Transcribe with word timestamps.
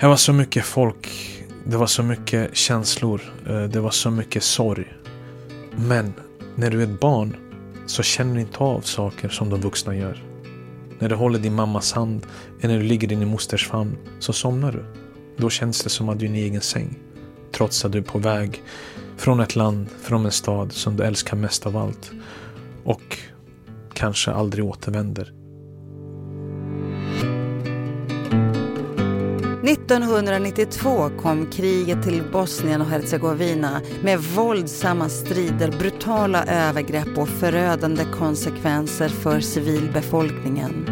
Det 0.00 0.06
var 0.06 0.16
så 0.16 0.32
mycket 0.32 0.64
folk. 0.64 1.08
Det 1.64 1.76
var 1.76 1.86
så 1.86 2.02
mycket 2.02 2.56
känslor. 2.56 3.20
Eh, 3.48 3.62
det 3.62 3.80
var 3.80 3.90
så 3.90 4.10
mycket 4.10 4.42
sorg. 4.42 4.94
Men 5.76 6.12
när 6.54 6.70
du 6.70 6.82
är 6.82 6.86
ett 6.86 7.00
barn 7.00 7.36
så 7.86 8.02
känner 8.02 8.34
du 8.34 8.40
inte 8.40 8.58
av 8.58 8.80
saker 8.80 9.28
som 9.28 9.50
de 9.50 9.60
vuxna 9.60 9.96
gör. 9.96 10.24
När 10.98 11.08
du 11.08 11.14
håller 11.14 11.38
din 11.38 11.54
mammas 11.54 11.92
hand 11.92 12.26
eller 12.60 12.74
när 12.74 12.82
du 12.82 12.88
ligger 12.88 13.12
i 13.12 13.14
din 13.14 13.28
mosters 13.28 13.68
famn 13.68 13.96
så 14.18 14.32
somnar 14.32 14.72
du. 14.72 14.84
Då 15.36 15.50
känns 15.50 15.84
det 15.84 15.90
som 15.90 16.08
att 16.08 16.18
du 16.18 16.26
är 16.26 16.30
i 16.30 16.32
din 16.32 16.42
egen 16.42 16.60
säng. 16.60 16.98
Trots 17.52 17.84
att 17.84 17.92
du 17.92 17.98
är 17.98 18.02
på 18.02 18.18
väg 18.18 18.62
från 19.16 19.40
ett 19.40 19.56
land, 19.56 19.86
från 20.02 20.24
en 20.24 20.32
stad 20.32 20.72
som 20.72 20.96
du 20.96 21.04
älskar 21.04 21.36
mest 21.36 21.66
av 21.66 21.76
allt. 21.76 22.10
Och 22.84 23.18
kanske 23.92 24.30
aldrig 24.30 24.64
återvänder. 24.64 25.37
1992 29.88 31.10
kom 31.22 31.46
kriget 31.46 32.02
till 32.02 32.22
Bosnien 32.32 32.80
och 32.80 32.86
Hercegovina 32.86 33.80
med 34.02 34.18
våldsamma 34.18 35.08
strider, 35.08 35.78
brutala 35.78 36.44
övergrepp 36.44 37.18
och 37.18 37.28
förödande 37.28 38.04
konsekvenser 38.04 39.08
för 39.08 39.40
civilbefolkningen. 39.40 40.86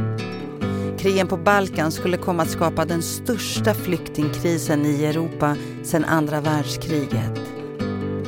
Krigen 0.98 1.28
på 1.28 1.36
Balkan 1.36 1.92
skulle 1.92 2.16
komma 2.16 2.42
att 2.42 2.50
skapa 2.50 2.84
den 2.84 3.02
största 3.02 3.74
flyktingkrisen 3.74 4.86
i 4.86 5.04
Europa 5.04 5.56
sedan 5.84 6.04
andra 6.04 6.40
världskriget. 6.40 7.55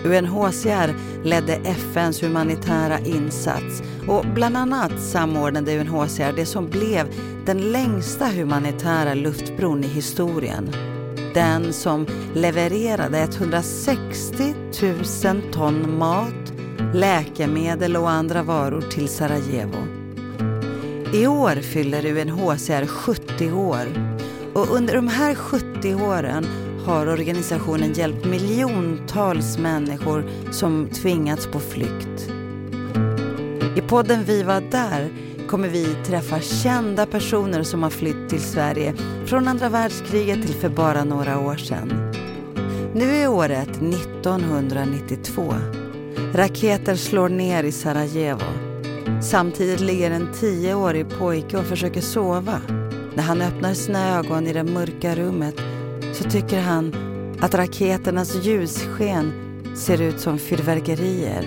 UNHCR 0.09 0.95
ledde 1.25 1.55
FNs 1.55 2.23
humanitära 2.23 2.99
insats 2.99 3.83
och 4.09 4.25
bland 4.35 4.57
annat 4.57 5.01
samordnade 5.01 5.79
UNHCR 5.79 6.33
det 6.37 6.47
som 6.47 6.69
blev 6.69 7.07
den 7.47 7.73
längsta 7.73 8.27
humanitära 8.27 9.15
luftbron 9.15 9.85
i 9.85 9.87
historien. 9.87 10.71
Den 11.35 11.73
som 11.73 12.07
levererade 12.35 13.19
160 13.19 14.55
000 15.25 15.53
ton 15.53 15.99
mat, 15.99 16.53
läkemedel 16.95 17.97
och 17.97 18.11
andra 18.11 18.43
varor 18.43 18.81
till 18.81 19.09
Sarajevo. 19.09 19.87
I 21.15 21.27
år 21.27 21.63
fyller 21.63 22.07
UNHCR 22.07 22.87
70 22.87 23.53
år 23.53 23.87
och 24.55 24.75
under 24.77 24.95
de 24.95 25.09
här 25.09 25.35
70 25.35 25.95
åren 25.95 26.47
har 26.89 27.07
organisationen 27.07 27.93
hjälpt 27.93 28.25
miljontals 28.25 29.59
människor 29.59 30.25
som 30.51 30.89
tvingats 30.89 31.47
på 31.47 31.61
flykt. 31.61 32.31
I 33.77 33.81
podden 33.81 34.25
Vi 34.25 34.43
var 34.43 34.61
där 34.61 35.11
kommer 35.49 35.69
vi 35.69 35.97
träffa 36.07 36.41
kända 36.41 37.07
personer 37.07 37.63
som 37.63 37.83
har 37.83 37.91
flytt 37.91 38.29
till 38.29 38.41
Sverige 38.41 38.95
från 39.27 39.49
andra 39.49 39.69
världskriget 39.69 40.47
till 40.47 40.55
för 40.55 40.69
bara 40.69 41.05
några 41.05 41.39
år 41.39 41.57
sedan. 41.57 42.13
Nu 42.95 43.17
är 43.17 43.29
året 43.29 43.71
1992. 43.71 45.55
Raketer 46.35 46.97
slår 46.97 47.29
ner 47.29 47.65
i 47.65 47.73
Sarajevo. 47.73 48.47
Samtidigt 49.23 49.81
ligger 49.81 50.11
en 50.11 50.33
tioårig 50.33 51.07
pojke 51.19 51.59
och 51.59 51.67
försöker 51.67 52.01
sova. 52.01 52.61
När 53.15 53.23
han 53.23 53.43
öppnar 53.43 53.75
sina 53.75 54.19
ögon 54.19 54.47
i 54.47 54.53
det 54.53 54.65
mörka 54.65 55.15
rummet 55.15 55.68
så 56.19 56.31
tycker 56.31 56.61
han 56.61 56.95
att 57.41 57.55
raketernas 57.55 58.35
ljussken 58.45 59.33
ser 59.77 60.03
ut 60.03 60.21
som 60.21 60.39
fyrverkerier. 60.39 61.45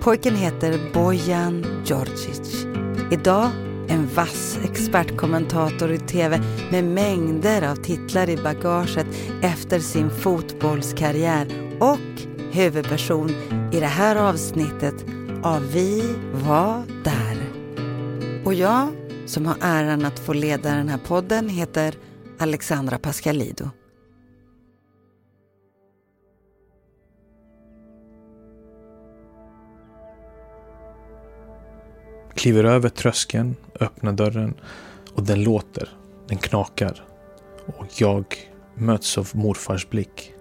Pojken 0.00 0.36
heter 0.36 0.92
Bojan 0.94 1.66
Djordjic. 1.84 2.66
Idag 3.10 3.50
en 3.88 4.08
vass 4.14 4.58
expertkommentator 4.64 5.92
i 5.92 5.98
TV 5.98 6.40
med 6.70 6.84
mängder 6.84 7.70
av 7.70 7.76
titlar 7.76 8.30
i 8.30 8.36
bagaget 8.36 9.06
efter 9.42 9.78
sin 9.78 10.10
fotbollskarriär 10.10 11.46
och 11.80 12.22
huvudperson 12.52 13.30
i 13.72 13.80
det 13.80 13.86
här 13.86 14.16
avsnittet 14.16 14.94
av 15.42 15.72
Vi 15.72 16.14
var 16.32 16.82
där. 17.04 17.50
Och 18.44 18.54
jag, 18.54 18.88
som 19.26 19.46
har 19.46 19.56
äran 19.60 20.04
att 20.04 20.18
få 20.18 20.32
leda 20.32 20.74
den 20.74 20.88
här 20.88 21.00
podden, 21.06 21.48
heter 21.48 21.94
Alexandra 22.42 22.98
Pascalido. 22.98 23.70
Kliver 32.34 32.64
över 32.64 32.88
tröskeln, 32.88 33.56
öppnar 33.80 34.12
dörren 34.12 34.54
och 35.14 35.22
den 35.22 35.42
låter. 35.42 35.88
Den 36.28 36.38
knakar. 36.38 37.04
Och 37.66 37.86
jag 38.00 38.24
möts 38.74 39.18
av 39.18 39.30
morfars 39.32 39.88
blick. 39.88 40.34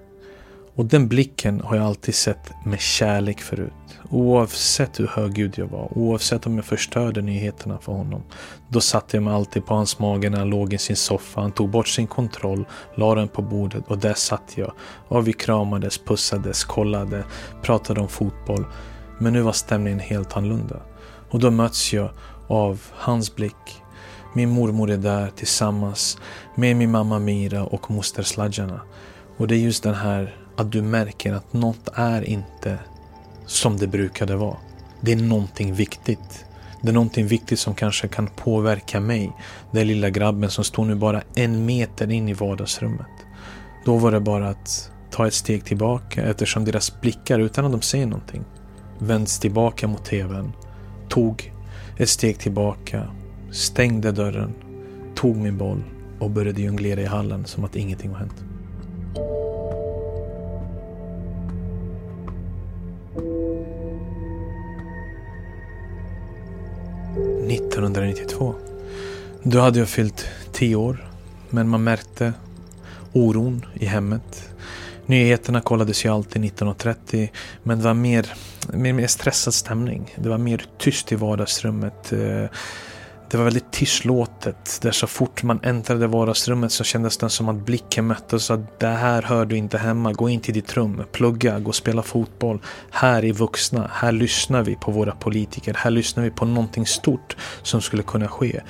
Och 0.80 0.86
den 0.86 1.08
blicken 1.08 1.62
har 1.62 1.76
jag 1.76 1.86
alltid 1.86 2.16
sett 2.16 2.52
med 2.66 2.80
kärlek 2.80 3.42
förut. 3.42 3.74
Oavsett 4.10 5.00
hur 5.00 5.08
högljudd 5.08 5.54
jag 5.58 5.68
var, 5.68 5.98
oavsett 5.98 6.46
om 6.46 6.56
jag 6.56 6.66
förstörde 6.66 7.22
nyheterna 7.22 7.78
för 7.82 7.92
honom. 7.92 8.24
Då 8.68 8.82
satte 8.82 9.18
jag 9.18 9.24
mig 9.24 9.34
alltid 9.34 9.66
på 9.66 9.74
hans 9.74 10.00
mage 10.00 10.30
när 10.30 10.38
han 10.38 10.50
låg 10.50 10.74
i 10.74 10.78
sin 10.78 10.96
soffa. 10.96 11.42
Han 11.42 11.52
tog 11.52 11.70
bort 11.70 11.88
sin 11.88 12.08
kontroll, 12.08 12.66
la 12.96 13.16
den 13.16 13.28
på 13.28 13.42
bordet 13.42 13.84
och 13.88 13.98
där 13.98 14.14
satt 14.14 14.54
jag. 14.56 14.72
Och 15.08 15.28
vi 15.28 15.34
kramades, 15.34 15.98
pussades, 15.98 16.64
kollade, 16.64 17.24
pratade 17.62 18.02
om 18.02 18.08
fotboll. 18.08 18.66
Men 19.18 19.34
nu 19.34 19.42
var 19.42 19.52
stämningen 19.52 20.00
helt 20.00 20.38
annorlunda. 20.38 20.82
Och 21.30 21.40
då 21.40 21.52
möts 21.52 21.94
jag 21.94 22.10
av 22.48 22.82
hans 22.92 23.36
blick. 23.36 23.82
Min 24.34 24.50
mormor 24.50 24.90
är 24.92 24.98
där 24.98 25.32
tillsammans 25.36 26.18
med 26.56 26.76
min 26.76 26.92
mamma 26.92 27.20
Mira 27.20 27.64
och 27.64 27.92
moster 27.92 28.24
Sladjana. 28.24 28.82
Och 29.38 29.48
det 29.48 29.56
är 29.56 29.60
just 29.60 29.84
den 29.84 29.96
här 29.96 30.39
att 30.60 30.72
du 30.72 30.82
märker 30.82 31.34
att 31.34 31.54
något 31.54 31.90
är 31.94 32.22
inte 32.22 32.80
som 33.46 33.78
det 33.78 33.88
brukade 33.88 34.36
vara. 34.36 34.58
Det 35.02 35.12
är 35.12 35.16
någonting 35.16 35.74
viktigt. 35.74 36.46
Det 36.82 36.90
är 36.90 36.94
någonting 36.94 37.28
viktigt 37.28 37.60
som 37.60 37.76
kanske 37.76 38.08
kan 38.08 38.28
påverka 38.28 39.00
mig. 39.00 39.32
Den 39.72 39.88
lilla 39.88 40.10
grabben 40.10 40.50
som 40.50 40.64
står 40.64 40.86
nu 40.86 40.96
bara 40.96 41.22
en 41.36 41.66
meter 41.66 42.12
in 42.12 42.30
i 42.30 42.34
vardagsrummet. 42.34 43.08
Då 43.86 43.98
var 43.98 44.12
det 44.12 44.20
bara 44.20 44.50
att 44.50 44.92
ta 45.12 45.28
ett 45.28 45.34
steg 45.34 45.66
tillbaka 45.66 46.24
eftersom 46.24 46.66
deras 46.66 47.02
blickar, 47.02 47.40
utan 47.40 47.66
att 47.66 47.72
de 47.72 47.82
säger 47.82 48.06
någonting, 48.06 48.44
vänds 49.00 49.40
tillbaka 49.40 49.88
mot 49.88 50.06
tvn. 50.06 50.54
Tog 51.10 51.54
ett 51.98 52.10
steg 52.10 52.40
tillbaka, 52.40 53.08
stängde 53.52 54.12
dörren, 54.12 54.54
tog 55.16 55.36
min 55.36 55.58
boll 55.58 55.84
och 56.20 56.30
började 56.30 56.62
jonglera 56.62 57.02
i 57.02 57.06
hallen 57.06 57.46
som 57.46 57.64
att 57.64 57.76
ingenting 57.76 58.12
har 58.12 58.18
hänt. 58.20 58.49
–1992. 67.82 68.56
Då 69.44 69.60
hade 69.60 69.80
jag 69.80 69.90
fyllt 69.90 70.26
tio 70.52 70.76
år. 70.76 71.10
Men 71.50 71.70
man 71.70 71.84
märkte 71.84 72.34
oron 73.14 73.66
i 73.74 73.86
hemmet. 73.86 74.50
Nyheterna 75.06 75.62
kollades 75.62 76.06
ju 76.06 76.14
alltid 76.14 76.42
19.30 76.42 77.30
men 77.64 77.78
det 77.78 77.84
var 77.84 77.94
mer, 77.94 78.34
mer, 78.74 78.94
mer 78.94 79.08
stressad 79.08 79.54
stämning. 79.54 80.16
Det 80.16 80.30
var 80.30 80.38
mer 80.38 80.66
tyst 80.78 81.12
i 81.12 81.16
vardagsrummet. 81.16 82.12
Eh, 82.14 82.46
det 83.32 83.38
var 83.38 83.44
väldigt 83.44 83.72
tystlåtet. 83.72 84.80
Där 84.82 84.92
så 84.92 85.08
fort 85.08 85.44
man 85.44 85.60
äntrade 85.64 86.08
vardagsrummet 86.08 86.72
så 86.72 86.84
kändes 86.84 87.18
det 87.18 87.30
som 87.30 87.50
att 87.50 87.56
blicken 87.56 88.08
möttes. 88.08 88.52
Att 88.52 88.80
det 88.80 88.88
här 88.88 89.22
hör 89.22 89.46
du 89.46 89.58
inte 89.58 89.78
hemma. 89.78 90.14
Gå 90.14 90.30
in 90.30 90.40
till 90.40 90.54
ditt 90.54 90.74
rum. 90.74 91.04
Plugga. 91.12 91.60
Gå 91.60 91.70
och 91.70 91.76
spela 91.76 92.04
fotboll. 92.04 92.60
Här 92.92 93.26
är 93.26 93.34
vuxna. 93.34 93.92
Här 93.94 94.12
lyssnar 94.12 94.64
vi 94.64 94.76
på 94.76 94.92
våra 94.92 95.12
politiker. 95.12 95.74
Här 95.74 95.92
lyssnar 95.92 96.24
vi 96.24 96.32
på 96.32 96.46
någonting 96.46 96.86
stort 96.86 97.38
som 97.64 97.82
skulle 97.82 98.04
kunna 98.04 98.28
ske. 98.28 98.62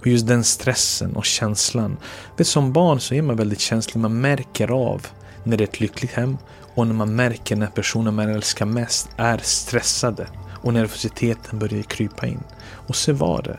Och 0.00 0.06
just 0.06 0.26
den 0.26 0.44
stressen 0.44 1.16
och 1.16 1.24
känslan. 1.24 1.96
Vet, 2.36 2.46
som 2.46 2.72
barn 2.72 3.00
så 3.00 3.14
är 3.14 3.22
man 3.22 3.36
väldigt 3.36 3.60
känslig. 3.60 4.00
Man 4.00 4.20
märker 4.20 4.70
av 4.70 5.06
när 5.44 5.56
det 5.56 5.64
är 5.64 5.68
ett 5.68 5.80
lyckligt 5.80 6.12
hem 6.12 6.38
och 6.74 6.86
när 6.86 6.94
man 6.94 7.16
märker 7.16 7.56
när 7.56 7.66
personen 7.66 8.14
man 8.14 8.28
älskar 8.28 8.66
mest 8.66 9.08
är 9.16 9.38
stressade 9.38 10.26
och 10.66 10.74
nervositeten 10.74 11.58
börjar 11.58 11.82
krypa 11.82 12.26
in. 12.26 12.40
Och 12.86 12.96
så 12.96 13.12
var 13.12 13.42
det. 13.42 13.58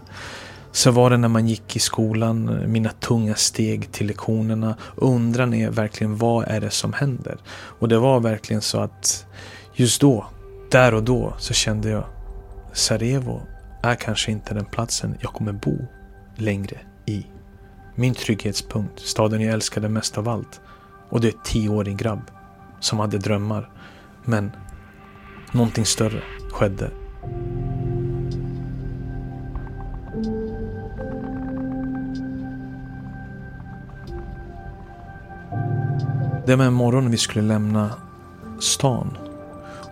Så 0.78 0.92
var 0.92 1.10
det 1.10 1.18
när 1.18 1.28
man 1.28 1.48
gick 1.48 1.76
i 1.76 1.80
skolan, 1.80 2.64
mina 2.72 2.90
tunga 2.90 3.36
steg 3.36 3.92
till 3.92 4.08
lektionerna. 4.08 4.76
Undran 4.96 5.54
är 5.54 5.70
verkligen 5.70 6.18
vad 6.18 6.48
är 6.48 6.62
det 6.62 6.70
som 6.70 6.94
händer? 6.94 7.38
Och 7.50 7.88
det 7.88 7.98
var 7.98 8.20
verkligen 8.20 8.62
så 8.62 8.80
att 8.80 9.26
just 9.74 10.02
då, 10.02 10.26
där 10.72 10.94
och 10.94 11.04
då, 11.04 11.34
så 11.38 11.54
kände 11.54 11.90
jag 11.90 12.04
Sarajevo 12.74 13.42
är 13.84 13.96
kanske 13.96 14.32
inte 14.32 14.54
den 14.54 14.66
platsen 14.66 15.18
jag 15.20 15.34
kommer 15.34 15.52
bo 15.52 15.78
längre 16.36 16.78
i. 17.06 17.26
Min 17.96 18.14
trygghetspunkt, 18.14 19.00
staden 19.00 19.42
jag 19.42 19.54
älskade 19.54 19.90
mest 19.90 20.18
av 20.18 20.30
allt. 20.30 20.62
Och 21.10 21.22
det 21.22 21.28
är 21.28 21.30
ett 21.32 21.46
tioårig 21.46 21.98
grabb 21.98 22.32
som 22.80 23.00
hade 23.00 23.18
drömmar. 23.18 23.70
Men 24.26 24.52
någonting 25.52 25.86
större 25.86 26.22
skedde. 26.52 26.92
Det 36.48 36.56
var 36.56 36.66
en 36.66 36.74
morgon 36.74 37.12
vi 37.12 37.18
skulle 37.18 37.48
lämna 37.48 37.92
stan 38.60 39.18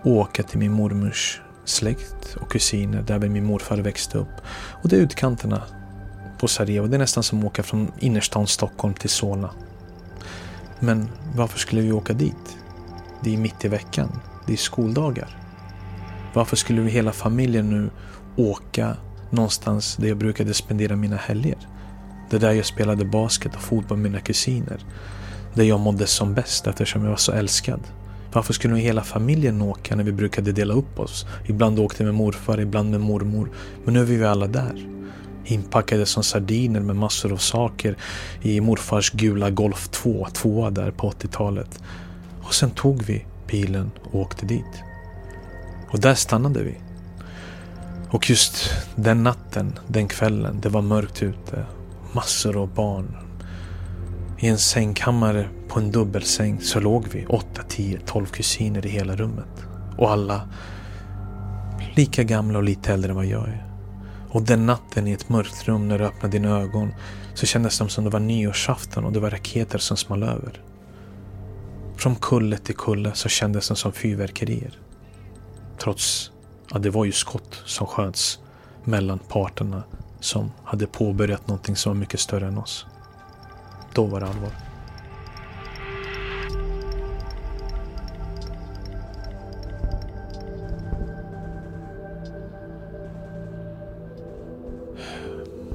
och 0.04 0.12
åka 0.12 0.44
till 0.44 0.60
min 0.60 0.72
mormors 0.72 1.42
släkt 1.66 2.36
och 2.36 2.52
kusiner 2.52 3.02
där 3.02 3.20
min 3.20 3.46
morfar 3.46 3.78
växte 3.78 4.18
upp. 4.18 4.42
Och 4.84 4.90
det 4.90 4.96
är 4.96 5.00
utkanterna 5.00 5.62
på 6.40 6.48
Sarajevo. 6.48 6.88
Det 6.88 6.98
är 6.98 7.00
nästan 7.00 7.24
som 7.24 7.40
att 7.40 7.46
åka 7.46 7.64
från 7.64 7.92
innerstan 8.00 8.48
Stockholm 8.48 8.94
till 8.94 9.10
Solna. 9.10 9.50
Men 10.80 11.10
varför 11.36 11.60
skulle 11.60 11.82
vi 11.82 11.92
åka 11.92 12.14
dit? 12.14 12.58
Det 13.24 13.34
är 13.34 13.38
mitt 13.38 13.66
i 13.66 13.68
veckan. 13.68 14.20
Det 14.48 14.54
är 14.54 14.58
skoldagar. 14.58 15.38
Varför 16.34 16.56
skulle 16.56 16.82
vi 16.82 16.92
hela 16.92 17.12
familjen 17.12 17.70
nu 17.70 17.90
åka 18.36 18.98
någonstans 19.30 19.96
där 19.96 20.08
jag 20.08 20.18
brukade 20.18 20.54
spendera 20.54 20.96
mina 20.96 21.18
helger? 21.18 21.58
Det 22.30 22.38
där 22.38 22.52
jag 22.52 22.66
spelade 22.66 23.06
basket 23.06 23.56
och 23.56 23.62
fotboll 23.62 23.98
med 23.98 24.12
mina 24.12 24.22
kusiner. 24.22 24.86
Där 25.56 25.64
jag 25.64 25.80
mådde 25.80 26.08
som 26.08 26.34
bäst 26.34 26.68
eftersom 26.68 27.04
jag 27.04 27.10
var 27.10 27.18
så 27.18 27.32
älskad. 27.32 27.80
Varför 28.34 28.54
skulle 28.54 28.74
vi 28.74 28.82
hela 28.82 29.04
familjen 29.04 29.62
åka 29.62 29.96
när 29.96 30.04
vi 30.04 30.12
brukade 30.12 30.52
dela 30.52 30.74
upp 30.74 31.00
oss? 31.00 31.26
Ibland 31.46 31.80
åkte 31.80 32.04
vi 32.04 32.06
med 32.06 32.16
morfar, 32.16 32.60
ibland 32.60 32.92
med 32.92 33.02
mormor. 33.02 33.52
Men 33.84 33.94
nu 33.94 34.00
är 34.00 34.06
vi 34.06 34.26
alla 34.26 34.48
där. 34.48 34.88
Inpackade 35.46 36.06
som 36.06 36.24
sardiner 36.24 36.80
med 36.80 36.96
massor 36.96 37.34
av 37.34 37.38
saker 37.38 37.98
i 38.42 38.62
morfars 38.62 39.12
gula 39.12 39.50
Golf 39.50 39.88
2, 39.88 40.28
tvåa 40.34 40.70
där 40.70 40.92
på 40.92 41.12
80-talet. 41.12 41.80
Och 42.42 42.54
sen 42.54 42.70
tog 42.70 43.04
vi 43.04 43.26
bilen 43.48 43.92
och 44.04 44.20
åkte 44.20 44.46
dit. 44.46 44.84
Och 45.90 46.00
där 46.00 46.16
stannade 46.16 46.64
vi. 46.64 46.76
Och 48.10 48.30
just 48.30 48.72
den 48.96 49.24
natten, 49.24 49.80
den 49.88 50.08
kvällen, 50.08 50.60
det 50.62 50.70
var 50.70 50.82
mörkt 50.82 51.24
ute. 51.24 51.66
Massor 52.12 52.62
av 52.62 52.74
barn. 52.74 53.25
I 54.40 54.48
en 54.48 54.58
sängkammare 54.58 55.50
på 55.68 55.80
en 55.80 55.92
dubbelsäng 55.92 56.62
så 56.62 56.80
låg 56.80 57.08
vi 57.12 57.26
8, 57.26 57.64
10, 57.68 58.00
12 58.06 58.26
kusiner 58.26 58.86
i 58.86 58.90
hela 58.90 59.16
rummet. 59.16 59.66
Och 59.98 60.12
alla 60.12 60.50
lika 61.96 62.24
gamla 62.24 62.58
och 62.58 62.64
lite 62.64 62.94
äldre 62.94 63.10
än 63.10 63.16
vad 63.16 63.26
jag 63.26 63.48
är. 63.48 63.66
Och 64.30 64.42
den 64.42 64.66
natten 64.66 65.08
i 65.08 65.12
ett 65.12 65.30
mörkt 65.30 65.68
rum 65.68 65.88
när 65.88 66.00
du 66.00 66.06
öppnade 66.06 66.38
dina 66.38 66.60
ögon 66.60 66.94
så 67.34 67.46
kändes 67.46 67.80
det 67.80 67.90
som 67.90 68.04
det 68.04 68.10
var 68.10 68.20
nyårsafton 68.20 69.06
och 69.06 69.12
det 69.12 69.20
var 69.20 69.30
raketer 69.30 69.78
som 69.78 69.98
small 69.98 70.24
över. 70.24 70.62
Från 71.98 72.16
kulle 72.16 72.58
till 72.58 72.76
kulle 72.76 73.12
så 73.14 73.30
kändes 73.30 73.70
det 73.70 73.76
som 73.76 73.92
fyrverkerier. 73.92 74.80
Trots 75.78 76.32
att 76.72 76.84
det 76.84 76.90
var 76.90 77.06
ju 77.06 77.12
skott 77.12 77.62
som 77.66 77.88
sköts 77.88 78.40
mellan 78.84 79.20
parterna 79.20 79.84
som 80.20 80.52
hade 80.64 80.88
påbörjat 80.88 81.48
någonting 81.48 81.76
som 81.76 81.90
var 81.94 82.00
mycket 82.00 82.20
större 82.20 82.48
än 82.48 82.58
oss. 82.58 82.86
Då 83.96 84.06
var 84.06 84.20
det 84.20 84.26
allvar. 84.26 84.52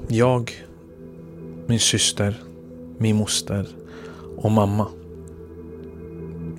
Jag, 0.09 0.53
min 1.67 1.79
syster, 1.79 2.43
min 2.99 3.17
moster 3.17 3.69
och 4.37 4.51
mamma 4.51 4.87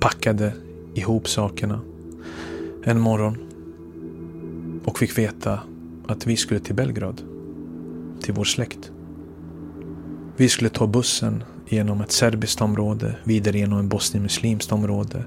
packade 0.00 0.52
ihop 0.94 1.28
sakerna 1.28 1.80
en 2.84 3.00
morgon 3.00 3.36
och 4.84 4.98
fick 4.98 5.18
veta 5.18 5.60
att 6.06 6.26
vi 6.26 6.36
skulle 6.36 6.60
till 6.60 6.74
Belgrad, 6.74 7.22
till 8.22 8.34
vår 8.34 8.44
släkt. 8.44 8.92
Vi 10.36 10.48
skulle 10.48 10.70
ta 10.70 10.86
bussen 10.86 11.44
genom 11.72 12.00
ett 12.00 12.12
serbiskt 12.12 12.60
område, 12.60 13.16
vidare 13.24 13.58
genom 13.58 13.78
ett 13.78 13.90
bosnienmuslimskt 13.90 14.72
område 14.72 15.24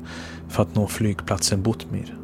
för 0.49 0.63
att 0.63 0.75
nå 0.75 0.87
flygplatsen 0.87 1.63
Butmir 1.63 2.15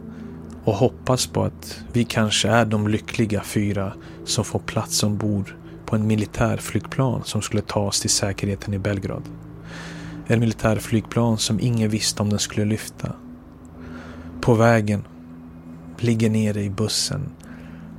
och 0.63 0.73
hoppas 0.73 1.27
på 1.27 1.43
att 1.43 1.83
vi 1.93 2.03
kanske 2.03 2.49
är 2.49 2.65
de 2.65 2.87
lyckliga 2.87 3.41
fyra 3.43 3.93
som 4.25 4.45
får 4.45 4.59
plats 4.59 5.03
ombord 5.03 5.53
på 5.85 5.95
en 5.95 6.07
militärflygplan 6.07 7.21
som 7.23 7.41
skulle 7.41 7.61
ta 7.61 7.79
oss 7.79 8.01
till 8.01 8.09
säkerheten 8.09 8.73
i 8.73 8.79
Belgrad. 8.79 9.23
En 10.27 10.39
militärflygplan 10.39 11.37
som 11.37 11.59
ingen 11.59 11.89
visste 11.89 12.23
om 12.23 12.29
den 12.29 12.39
skulle 12.39 12.65
lyfta. 12.65 13.13
På 14.41 14.53
vägen, 14.53 15.03
ligger 15.97 16.29
nere 16.29 16.63
i 16.63 16.69
bussen, 16.69 17.21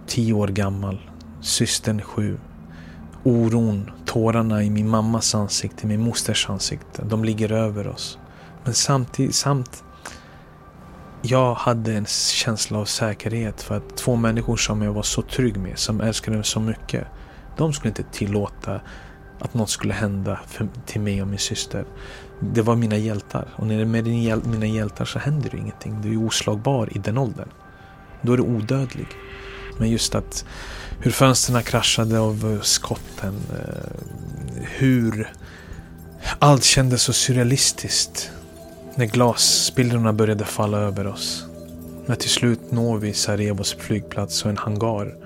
tio 0.06 0.32
år 0.32 0.48
gammal, 0.48 0.98
systern 1.40 2.00
sju. 2.00 2.38
Oron, 3.22 3.90
tårarna 4.12 4.62
i 4.62 4.70
min 4.70 4.88
mammas 4.88 5.34
ansikte, 5.34 5.86
min 5.86 6.00
mosters 6.00 6.50
ansikte, 6.50 7.04
de 7.04 7.24
ligger 7.24 7.52
över 7.52 7.88
oss. 7.88 8.18
Men 8.64 8.74
samtidigt, 8.74 9.34
samt 9.34 9.84
jag 11.22 11.54
hade 11.54 11.92
en 11.92 12.06
känsla 12.06 12.78
av 12.78 12.84
säkerhet 12.84 13.62
för 13.62 13.76
att 13.76 13.96
två 13.96 14.16
människor 14.16 14.56
som 14.56 14.82
jag 14.82 14.92
var 14.92 15.02
så 15.02 15.22
trygg 15.22 15.56
med, 15.56 15.78
som 15.78 16.00
älskade 16.00 16.36
mig 16.36 16.46
så 16.46 16.60
mycket, 16.60 17.06
de 17.56 17.72
skulle 17.72 17.88
inte 17.88 18.02
tillåta 18.02 18.80
att 19.38 19.54
något 19.54 19.70
skulle 19.70 19.94
hända 19.94 20.40
för, 20.46 20.68
till 20.86 21.00
mig 21.00 21.22
och 21.22 21.28
min 21.28 21.38
syster. 21.38 21.84
Det 22.40 22.62
var 22.62 22.76
mina 22.76 22.96
hjältar. 22.96 23.48
Och 23.56 23.66
när 23.66 23.76
det 23.76 23.82
är 23.82 23.86
med 23.86 24.04
din, 24.04 24.42
mina 24.44 24.66
hjältar 24.66 25.04
så 25.04 25.18
händer 25.18 25.50
det 25.50 25.56
ingenting. 25.56 26.00
Du 26.02 26.12
är 26.12 26.26
oslagbar 26.26 26.88
i 26.96 26.98
den 26.98 27.18
åldern. 27.18 27.48
Då 28.22 28.32
är 28.32 28.36
du 28.36 28.42
odödlig. 28.42 29.08
Men 29.78 29.90
just 29.90 30.14
att 30.14 30.44
hur 31.02 31.10
fönstren 31.10 31.62
kraschade 31.62 32.19
av 32.19 32.52
eh, 32.52 32.60
skotten. 32.60 33.34
Eh, 33.50 34.02
hur 34.78 35.32
allt 36.38 36.64
kändes 36.64 37.02
så 37.02 37.12
surrealistiskt. 37.12 38.31
När 38.94 39.06
glasspillrorna 39.06 40.12
började 40.12 40.44
falla 40.44 40.78
över 40.78 41.06
oss. 41.06 41.44
När 42.06 42.14
till 42.14 42.31
slut 42.31 42.60
når 42.70 42.99
vi 42.99 43.12
Sarajevos 43.12 43.76
flygplats 43.78 44.44
och 44.44 44.50
en 44.50 44.56
hangar. 44.56 45.16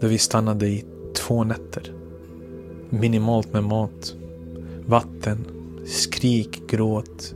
Där 0.00 0.08
vi 0.08 0.18
stannade 0.18 0.66
i 0.66 0.84
två 1.16 1.44
nätter. 1.44 1.92
Minimalt 2.90 3.52
med 3.52 3.64
mat, 3.64 4.14
vatten, 4.86 5.46
skrik, 5.86 6.62
gråt. 6.68 7.34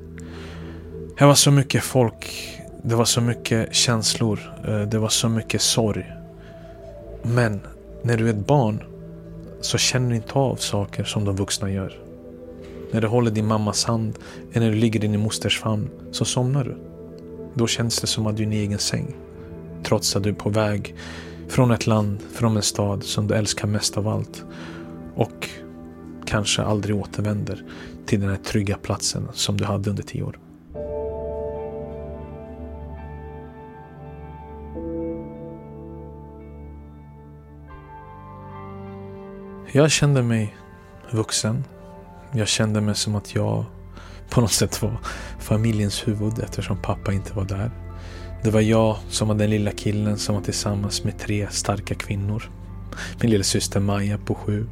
Det 1.19 1.25
var 1.25 1.35
så 1.35 1.51
mycket 1.51 1.85
folk. 1.85 2.51
Det 2.83 2.95
var 2.95 3.05
så 3.05 3.21
mycket 3.21 3.75
känslor. 3.75 4.41
Eh, 4.69 4.81
det 4.81 4.99
var 4.99 5.09
så 5.09 5.29
mycket 5.29 5.63
sorg. 5.63 6.24
Men 7.27 7.61
när 8.03 8.17
du 8.17 8.27
är 8.27 8.31
ett 8.31 8.47
barn 8.47 8.83
så 9.61 9.79
känner 9.79 10.11
du 10.11 10.17
inte 10.17 10.33
av 10.33 10.57
saker 10.57 11.05
som 11.05 11.25
de 11.25 11.37
vuxna 11.37 11.71
gör. 11.71 11.99
När 12.93 13.01
du 13.01 13.07
håller 13.07 13.31
din 13.31 13.47
mammas 13.47 13.85
hand 13.85 14.19
eller 14.53 14.67
när 14.67 14.73
du 14.73 14.79
ligger 14.81 15.05
i 15.05 15.09
din 15.09 15.21
mosters 15.21 15.61
famn 15.61 15.91
så 16.11 16.25
somnar 16.25 16.65
du. 16.65 16.77
Då 17.55 17.67
känns 17.67 18.01
det 18.01 18.07
som 18.07 18.27
att 18.27 18.37
du 18.37 18.43
är 18.43 18.47
i 18.47 18.51
din 18.51 18.59
egen 18.59 18.79
säng. 18.79 19.15
Trots 19.83 20.17
att 20.17 20.23
du 20.23 20.29
är 20.29 20.35
på 20.35 20.51
väg 20.51 20.95
från 21.49 21.71
ett 21.71 21.87
land, 21.87 22.19
från 22.33 22.57
en 22.57 22.63
stad 22.63 23.05
som 23.05 23.27
du 23.27 23.35
älskar 23.35 23.69
mest 23.69 23.97
av 23.97 24.09
allt. 24.09 24.45
Och 25.15 25.49
kanske 26.27 26.63
aldrig 26.63 26.97
återvänder 26.97 27.63
till 28.07 28.21
den 28.21 28.29
här 28.31 28.37
trygga 28.37 28.77
platsen 28.77 29.29
som 29.33 29.57
du 29.57 29.65
hade 29.65 29.91
under 29.91 30.03
tio 30.03 30.23
år. 30.23 30.39
Jag 39.77 39.91
kände 39.91 40.23
mig 40.23 40.57
vuxen. 41.11 41.65
Jag 42.33 42.49
kände 42.49 42.81
mig 42.81 42.95
som 42.95 43.15
att 43.15 43.35
jag 43.35 43.65
på 44.31 44.41
något 44.41 44.53
sätt 44.53 44.83
var 44.83 44.99
familjens 45.39 46.09
huvud 46.09 46.39
eftersom 46.39 46.83
pappa 46.83 47.13
inte 47.13 47.35
var 47.35 47.45
där. 47.45 47.71
Det 48.43 48.51
var 48.51 48.61
jag 48.61 48.97
som 49.09 49.29
var 49.29 49.35
den 49.35 49.51
lilla 49.51 49.71
killen 49.71 50.19
som 50.19 50.35
var 50.35 50.43
tillsammans 50.43 51.05
med 51.05 51.19
tre 51.19 51.49
starka 51.51 51.95
kvinnor. 51.95 52.51
Min 53.21 53.31
lilla 53.31 53.45
syster 53.45 53.81
Maja 53.81 54.19
på 54.19 54.35
sju. 54.35 54.67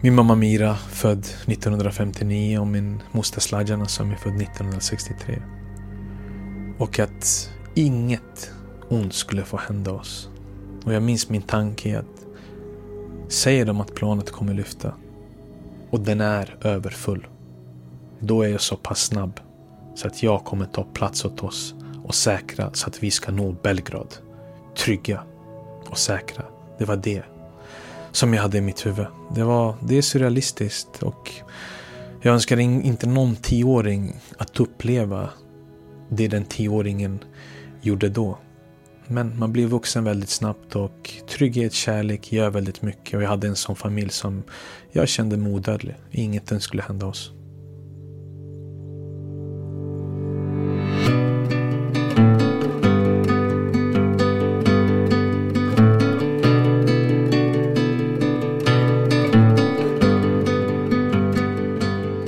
Min 0.00 0.14
mamma 0.14 0.34
Mira, 0.34 0.74
född 0.76 1.26
1959 1.46 2.58
och 2.58 2.66
min 2.66 3.02
moster 3.12 3.40
Sladjana 3.40 3.86
som 3.86 4.10
är 4.10 4.16
född 4.16 4.42
1963. 4.42 5.42
Och 6.78 6.98
att 6.98 7.50
inget 7.74 8.50
ont 8.88 9.14
skulle 9.14 9.44
få 9.44 9.56
hända 9.56 9.92
oss. 9.92 10.28
Och 10.84 10.92
jag 10.92 11.02
minns 11.02 11.28
min 11.28 11.42
tanke 11.42 11.98
att 11.98 12.15
säger 13.28 13.64
de 13.64 13.80
att 13.80 13.94
planet 13.94 14.30
kommer 14.30 14.54
lyfta 14.54 14.92
och 15.90 16.00
den 16.00 16.20
är 16.20 16.56
överfull. 16.62 17.26
Då 18.20 18.42
är 18.42 18.48
jag 18.48 18.60
så 18.60 18.76
pass 18.76 19.00
snabb 19.00 19.40
så 19.94 20.06
att 20.06 20.22
jag 20.22 20.44
kommer 20.44 20.66
ta 20.66 20.84
plats 20.84 21.24
åt 21.24 21.42
oss 21.42 21.74
och 22.04 22.14
säkra 22.14 22.70
så 22.72 22.86
att 22.86 23.02
vi 23.02 23.10
ska 23.10 23.32
nå 23.32 23.52
Belgrad. 23.62 24.14
Trygga 24.76 25.22
och 25.90 25.98
säkra. 25.98 26.44
Det 26.78 26.84
var 26.84 26.96
det 26.96 27.22
som 28.12 28.34
jag 28.34 28.42
hade 28.42 28.58
i 28.58 28.60
mitt 28.60 28.86
huvud. 28.86 29.06
Det, 29.34 29.44
var, 29.44 29.74
det 29.80 29.98
är 29.98 30.02
surrealistiskt 30.02 31.02
och 31.02 31.32
jag 32.22 32.34
önskar 32.34 32.60
inte 32.60 33.06
någon 33.06 33.36
tioåring 33.36 34.16
att 34.38 34.60
uppleva 34.60 35.30
det 36.08 36.28
den 36.28 36.44
tioåringen 36.44 37.24
gjorde 37.82 38.08
då. 38.08 38.38
Men 39.08 39.38
man 39.38 39.52
blir 39.52 39.66
vuxen 39.66 40.04
väldigt 40.04 40.28
snabbt 40.28 40.76
och 40.76 41.10
trygghet, 41.28 41.72
kärlek 41.72 42.32
gör 42.32 42.50
väldigt 42.50 42.82
mycket. 42.82 43.14
Och 43.14 43.22
jag 43.22 43.28
hade 43.28 43.46
en 43.46 43.56
sån 43.56 43.76
familj 43.76 44.10
som 44.10 44.42
jag 44.92 45.08
kände 45.08 45.36
mig 45.36 45.52
odödlig. 45.52 45.94
Ingenting 46.10 46.60
skulle 46.60 46.82
hända 46.82 47.06
oss. 47.06 47.32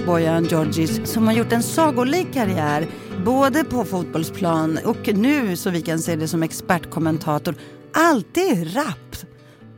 Bojan 0.06 0.44
Georgis 0.44 1.00
som 1.04 1.26
har 1.26 1.35
gjort 1.35 1.52
en 1.52 1.62
sagolik 1.62 2.35
karriär 2.35 2.87
både 3.28 3.64
på 3.64 3.85
fotbollsplan 3.85 4.78
och 4.85 5.08
nu 5.14 5.56
så 5.56 5.70
vi 5.70 5.82
kan 5.82 5.99
se 5.99 6.16
det 6.16 6.28
som 6.28 6.42
expertkommentator. 6.42 7.54
Alltid 7.94 8.75
rapp. 8.75 9.16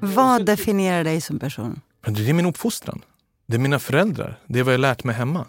Vad 0.00 0.46
definierar 0.46 1.04
dig 1.04 1.20
som 1.20 1.38
person? 1.38 1.80
Det 2.06 2.28
är 2.28 2.32
min 2.32 2.46
uppfostran. 2.46 3.04
Det 3.46 3.56
är 3.56 3.58
mina 3.58 3.78
föräldrar. 3.78 4.38
Det 4.46 4.58
är 4.58 4.62
vad 4.62 4.74
jag 4.74 4.80
lärt 4.80 5.04
mig 5.04 5.14
hemma. 5.14 5.46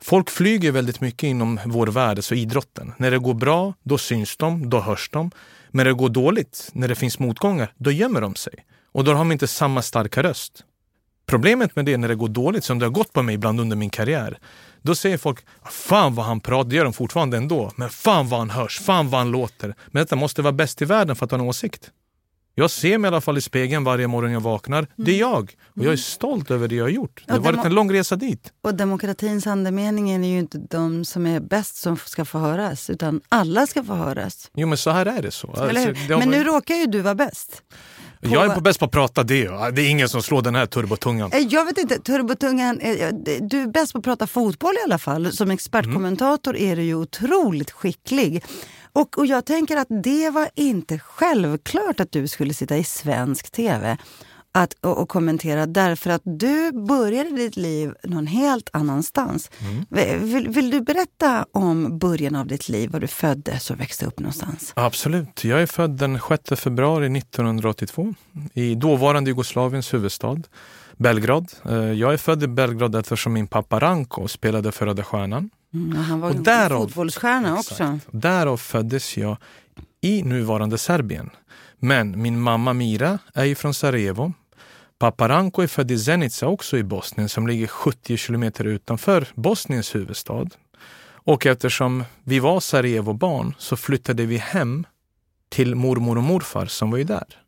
Folk 0.00 0.30
flyger 0.30 0.72
väldigt 0.72 1.00
mycket 1.00 1.22
inom 1.22 1.60
vår 1.66 1.86
värld, 1.86 2.18
alltså 2.18 2.34
idrotten. 2.34 2.92
När 2.96 3.10
det 3.10 3.18
går 3.18 3.34
bra, 3.34 3.74
då 3.82 3.98
syns 3.98 4.36
de, 4.36 4.70
då 4.70 4.80
hörs 4.80 5.10
de. 5.12 5.30
Men 5.70 5.76
när 5.76 5.84
det 5.84 5.98
går 5.98 6.08
dåligt, 6.08 6.70
när 6.72 6.88
det 6.88 6.94
finns 6.94 7.18
motgångar, 7.18 7.72
då 7.76 7.90
gömmer 7.90 8.20
de 8.20 8.34
sig. 8.34 8.54
Och 8.92 9.04
då 9.04 9.10
har 9.10 9.18
de 9.18 9.32
inte 9.32 9.46
samma 9.46 9.82
starka 9.82 10.22
röst. 10.22 10.64
Problemet 11.26 11.76
med 11.76 11.84
det 11.84 11.96
när 11.96 12.08
det 12.08 12.14
går 12.14 12.28
dåligt, 12.28 12.64
som 12.64 12.78
det 12.78 12.84
har 12.84 12.90
gått 12.90 13.12
på 13.12 13.22
mig 13.22 13.34
ibland 13.34 13.60
under 13.60 13.76
min 13.76 13.90
karriär, 13.90 14.38
då 14.84 14.94
säger 14.94 15.18
folk 15.18 15.38
“Fan 15.70 16.14
vad 16.14 16.26
han 16.26 16.40
pratar”, 16.40 16.70
det 16.70 16.76
gör 16.76 16.84
de 16.84 16.92
fortfarande 16.92 17.36
ändå. 17.36 17.72
Men 17.76 17.90
fan 17.90 18.28
vad 18.28 18.38
han 18.38 18.50
hörs, 18.50 18.80
fan 18.80 19.10
vad 19.10 19.20
han 19.20 19.30
låter. 19.30 19.74
Men 19.86 20.02
detta 20.02 20.16
måste 20.16 20.42
vara 20.42 20.52
bäst 20.52 20.82
i 20.82 20.84
världen 20.84 21.16
för 21.16 21.24
att 21.24 21.30
ha 21.30 21.38
en 21.38 21.44
åsikt. 21.44 21.90
Jag 22.56 22.70
ser 22.70 22.98
mig 22.98 23.08
i 23.08 23.10
alla 23.10 23.20
fall 23.20 23.38
i 23.38 23.40
spegeln 23.40 23.84
varje 23.84 24.06
morgon 24.06 24.32
jag 24.32 24.40
vaknar. 24.40 24.86
Det 24.96 25.12
är 25.12 25.20
jag. 25.20 25.52
Och 25.76 25.84
jag 25.84 25.92
är 25.92 25.96
stolt 25.96 26.50
över 26.50 26.68
det 26.68 26.74
jag 26.74 26.84
har 26.84 26.90
gjort. 26.90 27.24
Det 27.26 27.32
har 27.32 27.40
varit 27.40 27.64
en 27.64 27.74
lång 27.74 27.92
resa 27.92 28.16
dit. 28.16 28.52
Och 28.62 28.74
demokratins 28.74 29.46
andemening 29.46 30.10
är 30.10 30.28
ju 30.28 30.38
inte 30.38 30.58
de 30.58 31.04
som 31.04 31.26
är 31.26 31.40
bäst 31.40 31.76
som 31.76 31.96
ska 31.96 32.24
få 32.24 32.38
höras, 32.38 32.90
utan 32.90 33.20
alla 33.28 33.66
ska 33.66 33.84
få 33.84 33.94
höras. 33.94 34.50
Jo 34.54 34.68
men 34.68 34.78
så 34.78 34.90
här 34.90 35.06
är 35.06 35.22
det 35.22 35.30
så. 35.30 35.48
Alltså, 35.48 35.92
det 36.08 36.16
men 36.18 36.30
nu 36.30 36.44
råkar 36.44 36.74
ju 36.74 36.86
du 36.86 37.00
vara 37.00 37.14
bäst. 37.14 37.62
Jag 38.32 38.44
är 38.44 38.54
på 38.54 38.60
bäst 38.60 38.78
på 38.78 38.84
att 38.84 38.90
prata 38.90 39.22
det. 39.22 39.48
Det 39.72 39.82
är 39.82 39.90
ingen 39.90 40.08
som 40.08 40.22
slår 40.22 40.42
den 40.42 40.54
här 40.54 40.66
turbotungan. 40.66 41.32
Eh, 41.32 41.38
jag 41.38 41.64
vet 41.64 41.78
inte, 41.78 41.98
turbotungan, 41.98 42.78
du 43.40 43.62
är 43.62 43.66
bäst 43.66 43.92
på 43.92 43.98
att 43.98 44.04
prata 44.04 44.26
fotboll 44.26 44.74
i 44.74 44.84
alla 44.84 44.98
fall. 44.98 45.32
Som 45.32 45.50
expertkommentator 45.50 46.56
är 46.56 46.76
du 46.76 46.82
ju 46.82 46.94
otroligt 46.94 47.70
skicklig. 47.70 48.44
Och, 48.92 49.18
och 49.18 49.26
jag 49.26 49.44
tänker 49.44 49.76
att 49.76 49.88
det 50.04 50.30
var 50.30 50.48
inte 50.54 50.98
självklart 50.98 52.00
att 52.00 52.12
du 52.12 52.28
skulle 52.28 52.54
sitta 52.54 52.76
i 52.76 52.84
svensk 52.84 53.50
tv 53.50 53.96
att, 54.54 54.74
och, 54.80 54.98
och, 54.98 55.08
kommentera 55.08 55.66
därför 55.66 56.10
att 56.10 56.22
du 56.24 56.72
började 56.72 57.30
ditt 57.30 57.56
liv 57.56 57.94
någon 58.04 58.26
helt 58.26 58.70
annanstans. 58.72 59.50
Mm. 59.60 59.84
Vill, 60.28 60.48
vill, 60.48 60.70
du 60.70 60.80
berätta 60.80 61.46
om 61.52 61.98
början 61.98 62.34
av 62.36 62.46
ditt 62.46 62.68
liv, 62.68 62.90
var 62.90 63.00
du 63.00 63.06
föddes 63.06 63.70
och 63.70 63.80
växte 63.80 64.06
upp 64.06 64.18
någonstans? 64.18 64.72
Absolut. 64.76 65.44
Jag 65.44 65.62
är 65.62 65.66
född 65.66 65.90
den 65.90 66.20
6 66.28 66.60
februari 66.60 67.18
1982 67.18 68.14
i 68.54 68.74
dåvarande 68.74 69.30
Jugoslaviens 69.30 69.94
huvudstad 69.94 70.42
Belgrad. 70.96 71.52
Eh, 71.64 71.74
jag 71.74 72.12
är 72.12 72.16
född 72.16 72.42
i 72.42 72.46
Belgrad 72.46 72.94
eftersom 72.94 73.32
min 73.32 73.46
pappa 73.46 73.80
Ranko 73.80 74.28
spelade 74.28 74.72
för 74.72 74.86
Röda 74.86 75.04
Stjärnan. 75.04 75.50
Mm, 75.74 75.96
han 75.96 76.20
var 76.20 76.30
ju 76.32 76.36
en 76.46 76.68
fotbollsstjärna 76.70 77.58
exakt, 77.58 77.80
också. 77.80 77.98
Därav 78.10 78.56
föddes 78.56 79.16
jag 79.16 79.36
i 80.00 80.22
nuvarande 80.22 80.78
Serbien. 80.78 81.30
Men 81.78 82.22
min 82.22 82.40
mamma 82.40 82.72
Mira 82.72 83.18
är 83.34 83.44
ju 83.44 83.54
från 83.54 83.74
Sarajevo 83.74 84.32
Paparanko 84.98 85.62
är 85.62 85.66
född 85.66 85.90
i 85.90 85.98
Zenica, 85.98 86.46
också 86.46 86.78
i 86.78 86.82
Bosnien, 86.82 87.28
som 87.28 87.46
ligger 87.46 87.66
70 87.66 88.16
kilometer 88.16 88.64
utanför 88.64 89.28
Bosniens 89.34 89.94
huvudstad. 89.94 90.46
Och 91.26 91.46
eftersom 91.46 92.04
vi 92.24 92.38
var 92.38 92.60
Sarajevo-barn 92.60 93.54
så 93.58 93.76
flyttade 93.76 94.26
vi 94.26 94.36
hem 94.36 94.86
till 95.48 95.74
mormor 95.74 96.16
och 96.16 96.24
morfar 96.24 96.66
som 96.66 96.90
var 96.90 96.98
ju 96.98 97.04
där. 97.04 97.40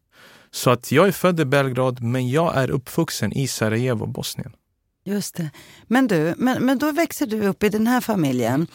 Så 0.51 0.71
att 0.71 0.93
jag 0.93 1.09
är 1.09 1.13
född 1.13 1.41
i 1.41 1.45
Belgrad, 1.45 2.03
men 2.03 2.31
jag 2.31 2.57
är 2.57 2.71
uppvuxen 2.71 3.33
i 3.33 3.49
Sarajevo, 3.49 4.07
Bosnien. 4.07 4.53
Just 5.05 5.35
det. 5.35 5.51
Men 5.87 6.07
du, 6.07 6.35
men, 6.37 6.67
men 6.67 6.79
då 6.79 6.93
växer 6.93 7.27
du 7.27 7.47
upp 7.47 7.63
i 7.63 7.69
den 7.69 7.87
här 7.87 8.01
familjen. 8.01 8.67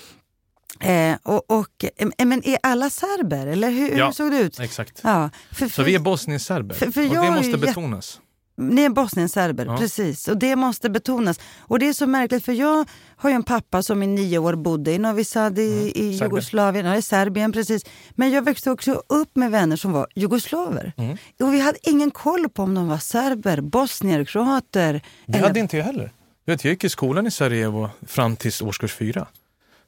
Eh, 0.79 1.15
och, 1.23 1.51
och, 1.51 1.85
eh, 1.97 2.25
men 2.25 2.47
är 2.47 2.57
alla 2.63 2.89
serber, 2.89 3.47
eller 3.47 3.71
hur, 3.71 3.97
ja, 3.97 4.05
hur 4.05 4.13
såg 4.13 4.31
det 4.31 4.39
ut? 4.39 4.59
exakt. 4.59 5.01
Ja, 5.03 5.29
för, 5.49 5.55
för, 5.55 5.69
så 5.69 5.83
vi 5.83 5.95
är 5.95 5.99
bosnienserber, 5.99 6.87
och 6.87 7.25
det 7.25 7.31
måste 7.31 7.57
betonas. 7.57 8.19
Ni 8.61 8.81
är 8.81 8.89
bosnienserber, 8.89 9.65
ja. 9.65 9.77
precis. 9.77 10.27
Och 10.27 10.37
det 10.37 10.55
måste 10.55 10.89
betonas. 10.89 11.39
Och 11.59 11.79
det 11.79 11.87
är 11.87 11.93
så 11.93 12.07
märkligt 12.07 12.45
för 12.45 12.53
jag 12.53 12.89
har 13.15 13.29
ju 13.29 13.35
en 13.35 13.43
pappa 13.43 13.83
som 13.83 14.03
i 14.03 14.07
nio 14.07 14.37
år 14.37 14.55
bodde 14.55 14.91
i 14.91 14.97
Novi 14.97 15.23
Sad 15.23 15.59
i, 15.59 15.73
mm. 15.73 15.91
i 15.95 16.11
Jugoslavien, 16.11 16.85
ja, 16.85 16.95
i 16.95 17.01
Serbien 17.01 17.51
precis. 17.51 17.85
Men 18.11 18.31
jag 18.31 18.45
växte 18.45 18.71
också 18.71 19.03
upp 19.07 19.35
med 19.35 19.51
vänner 19.51 19.75
som 19.75 19.91
var 19.91 20.07
jugoslaver. 20.15 20.93
Mm. 20.97 21.17
Och 21.39 21.53
vi 21.53 21.59
hade 21.59 21.77
ingen 21.89 22.11
koll 22.11 22.49
på 22.49 22.63
om 22.63 22.73
de 22.75 22.87
var 22.87 22.97
serber, 22.97 23.61
bosnier, 23.61 24.25
kroater. 24.25 25.01
Det 25.25 25.37
eller... 25.37 25.47
hade 25.47 25.59
inte 25.59 25.77
jag 25.77 25.83
heller. 25.83 26.11
vet, 26.45 26.63
jag 26.63 26.71
gick 26.71 26.83
i 26.83 26.89
skolan 26.89 27.27
i 27.27 27.31
Sarajevo 27.31 27.89
fram 28.07 28.35
till 28.35 28.51
årskurs 28.61 28.93
fyra. 28.93 29.27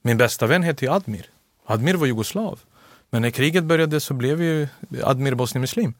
Min 0.01 0.17
bästa 0.17 0.47
vän 0.47 0.63
hette 0.63 0.91
Admir. 0.91 1.25
Admir 1.65 1.93
var 1.93 2.07
jugoslav. 2.07 2.59
Men 3.09 3.21
när 3.21 3.29
kriget 3.29 3.63
började 3.63 3.99
så 3.99 4.13
blev 4.13 4.41
ju 4.41 4.67
Admir 5.03 5.35
bosnienmuslim. 5.35 5.93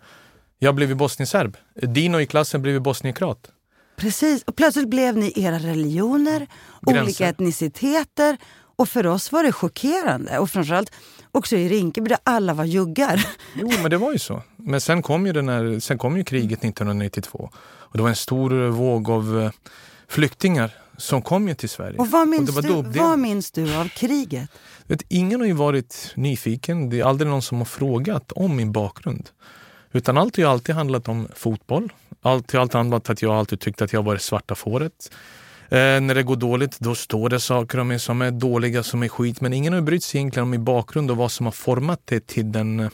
Jag 0.63 0.75
blev 0.75 0.95
bosnienserb. 0.97 1.57
Dino 1.81 2.19
i 2.19 2.25
klassen 2.25 2.61
blev 2.61 2.81
bosnienkroat. 2.81 3.51
Precis, 3.95 4.43
och 4.43 4.55
plötsligt 4.55 4.87
blev 4.89 5.17
ni 5.17 5.33
era 5.35 5.59
religioner, 5.59 6.47
Gränser. 6.81 7.03
olika 7.03 7.27
etniciteter. 7.27 8.37
Och 8.75 8.89
för 8.89 9.07
oss 9.07 9.31
var 9.31 9.43
det 9.43 9.51
chockerande. 9.51 10.39
Och 10.39 10.49
framförallt 10.49 10.91
också 11.31 11.55
i 11.55 11.69
Rinkeby 11.69 12.09
där 12.09 12.17
alla 12.23 12.53
var 12.53 12.65
juggar. 12.65 13.27
Jo, 13.55 13.71
men 13.81 13.91
det 13.91 13.97
var 13.97 14.11
ju 14.11 14.19
så. 14.19 14.41
Men 14.55 14.81
sen 14.81 15.01
kom 15.01 15.25
ju, 15.25 15.33
den 15.33 15.49
här, 15.49 15.79
sen 15.79 15.97
kom 15.97 16.17
ju 16.17 16.23
kriget 16.23 16.63
1992. 16.63 17.49
Och 17.65 17.97
det 17.97 18.01
var 18.03 18.09
en 18.09 18.15
stor 18.15 18.67
våg 18.67 19.09
av 19.09 19.41
eh, 19.41 19.51
flyktingar 20.07 20.71
som 20.97 21.21
kom 21.21 21.47
ju 21.47 21.55
till 21.55 21.69
Sverige. 21.69 21.97
Och 21.97 22.07
vad 22.07 22.27
minns, 22.27 22.57
och 22.57 22.63
du, 22.63 22.99
vad 22.99 23.19
minns 23.19 23.51
du 23.51 23.75
av 23.75 23.87
kriget? 23.87 24.49
Vet, 24.87 25.03
ingen 25.09 25.39
har 25.39 25.47
ju 25.47 25.53
varit 25.53 26.13
nyfiken. 26.15 26.89
Det 26.89 26.99
är 26.99 27.03
aldrig 27.05 27.29
någon 27.29 27.41
som 27.41 27.57
har 27.57 27.65
frågat 27.65 28.31
om 28.31 28.55
min 28.55 28.71
bakgrund. 28.71 29.29
Utan 29.93 30.17
allt 30.17 30.37
har 30.37 30.45
alltid 30.45 30.75
handlat 30.75 31.07
om 31.07 31.27
fotboll. 31.35 31.93
Allt 32.21 32.51
har 32.51 32.59
alltid 32.59 32.75
handlat 32.75 33.09
om 33.09 33.13
att 33.13 33.21
jag 33.21 33.35
alltid 33.35 33.59
tyckt 33.59 33.81
att 33.81 33.93
jag 33.93 34.03
varit 34.03 34.21
svarta 34.21 34.55
fåret. 34.55 35.11
Eh, 35.69 36.01
när 36.01 36.15
det 36.15 36.23
går 36.23 36.35
dåligt, 36.35 36.79
då 36.79 36.95
står 36.95 37.29
det 37.29 37.39
saker 37.39 37.79
om 37.79 37.87
mig 37.87 37.99
som 37.99 38.21
är 38.21 38.31
dåliga, 38.31 38.83
som 38.83 39.03
är 39.03 39.07
skit. 39.07 39.41
Men 39.41 39.53
ingen 39.53 39.73
har 39.73 39.81
brytt 39.81 40.03
sig 40.03 40.19
egentligen 40.19 40.43
om 40.43 40.49
min 40.49 40.63
bakgrund 40.63 41.11
och 41.11 41.17
vad 41.17 41.31
som 41.31 41.45
har 41.45 41.51
format 41.51 42.01
det 42.05 42.27
till 42.27 42.51
den 42.51 42.79
eh, 42.79 42.89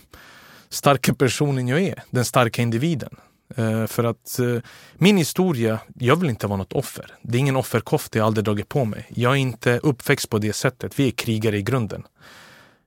starka 0.70 1.14
personen 1.14 1.68
jag 1.68 1.82
är. 1.82 2.04
Den 2.10 2.26
starka 2.26 2.62
individen. 2.62 3.16
Eh, 3.56 3.88
för 3.88 4.04
att 4.04 4.40
eh, 4.40 4.56
min 4.94 5.18
historia, 5.18 5.80
jag 5.96 6.16
vill 6.16 6.30
inte 6.30 6.48
vara 6.48 6.58
något 6.58 6.74
offer. 6.74 7.16
Det 7.22 7.38
är 7.38 7.40
ingen 7.40 7.56
offerkofta 7.56 8.18
jag 8.18 8.26
aldrig 8.26 8.46
dragit 8.46 8.70
på 8.70 8.86
mig. 8.86 9.06
Jag 9.10 9.32
är 9.32 9.38
inte 9.38 9.80
uppväxt 9.84 10.30
på 10.30 10.38
det 10.38 10.54
sättet. 10.54 11.00
Vi 11.00 11.08
är 11.08 11.12
krigare 11.12 11.58
i 11.58 11.62
grunden. 11.62 12.04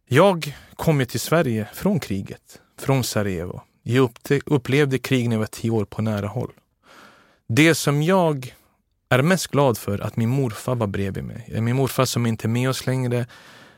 Jag 0.09 0.57
kom 0.76 1.00
ju 1.00 1.07
till 1.07 1.21
Sverige 1.21 1.69
från 1.75 2.00
kriget, 2.00 2.61
från 2.78 3.04
Sarajevo. 3.04 3.62
Jag 3.82 4.10
upplevde 4.46 4.98
krig 4.98 5.28
när 5.28 5.36
jag 5.36 5.40
var 5.40 5.46
tio 5.46 5.70
år 5.70 5.84
på 5.84 6.02
nära 6.02 6.26
håll. 6.26 6.52
Det 7.48 7.74
som 7.74 8.02
jag 8.02 8.54
är 9.08 9.22
mest 9.22 9.46
glad 9.46 9.78
för 9.78 9.98
att 9.98 10.16
min 10.16 10.28
morfar 10.28 10.74
var 10.74 10.86
bredvid 10.86 11.24
mig. 11.24 11.60
Min 11.60 11.76
morfar 11.76 12.04
som 12.04 12.26
inte 12.26 12.46
är 12.46 12.48
med 12.48 12.68
oss 12.68 12.86
längre 12.86 13.26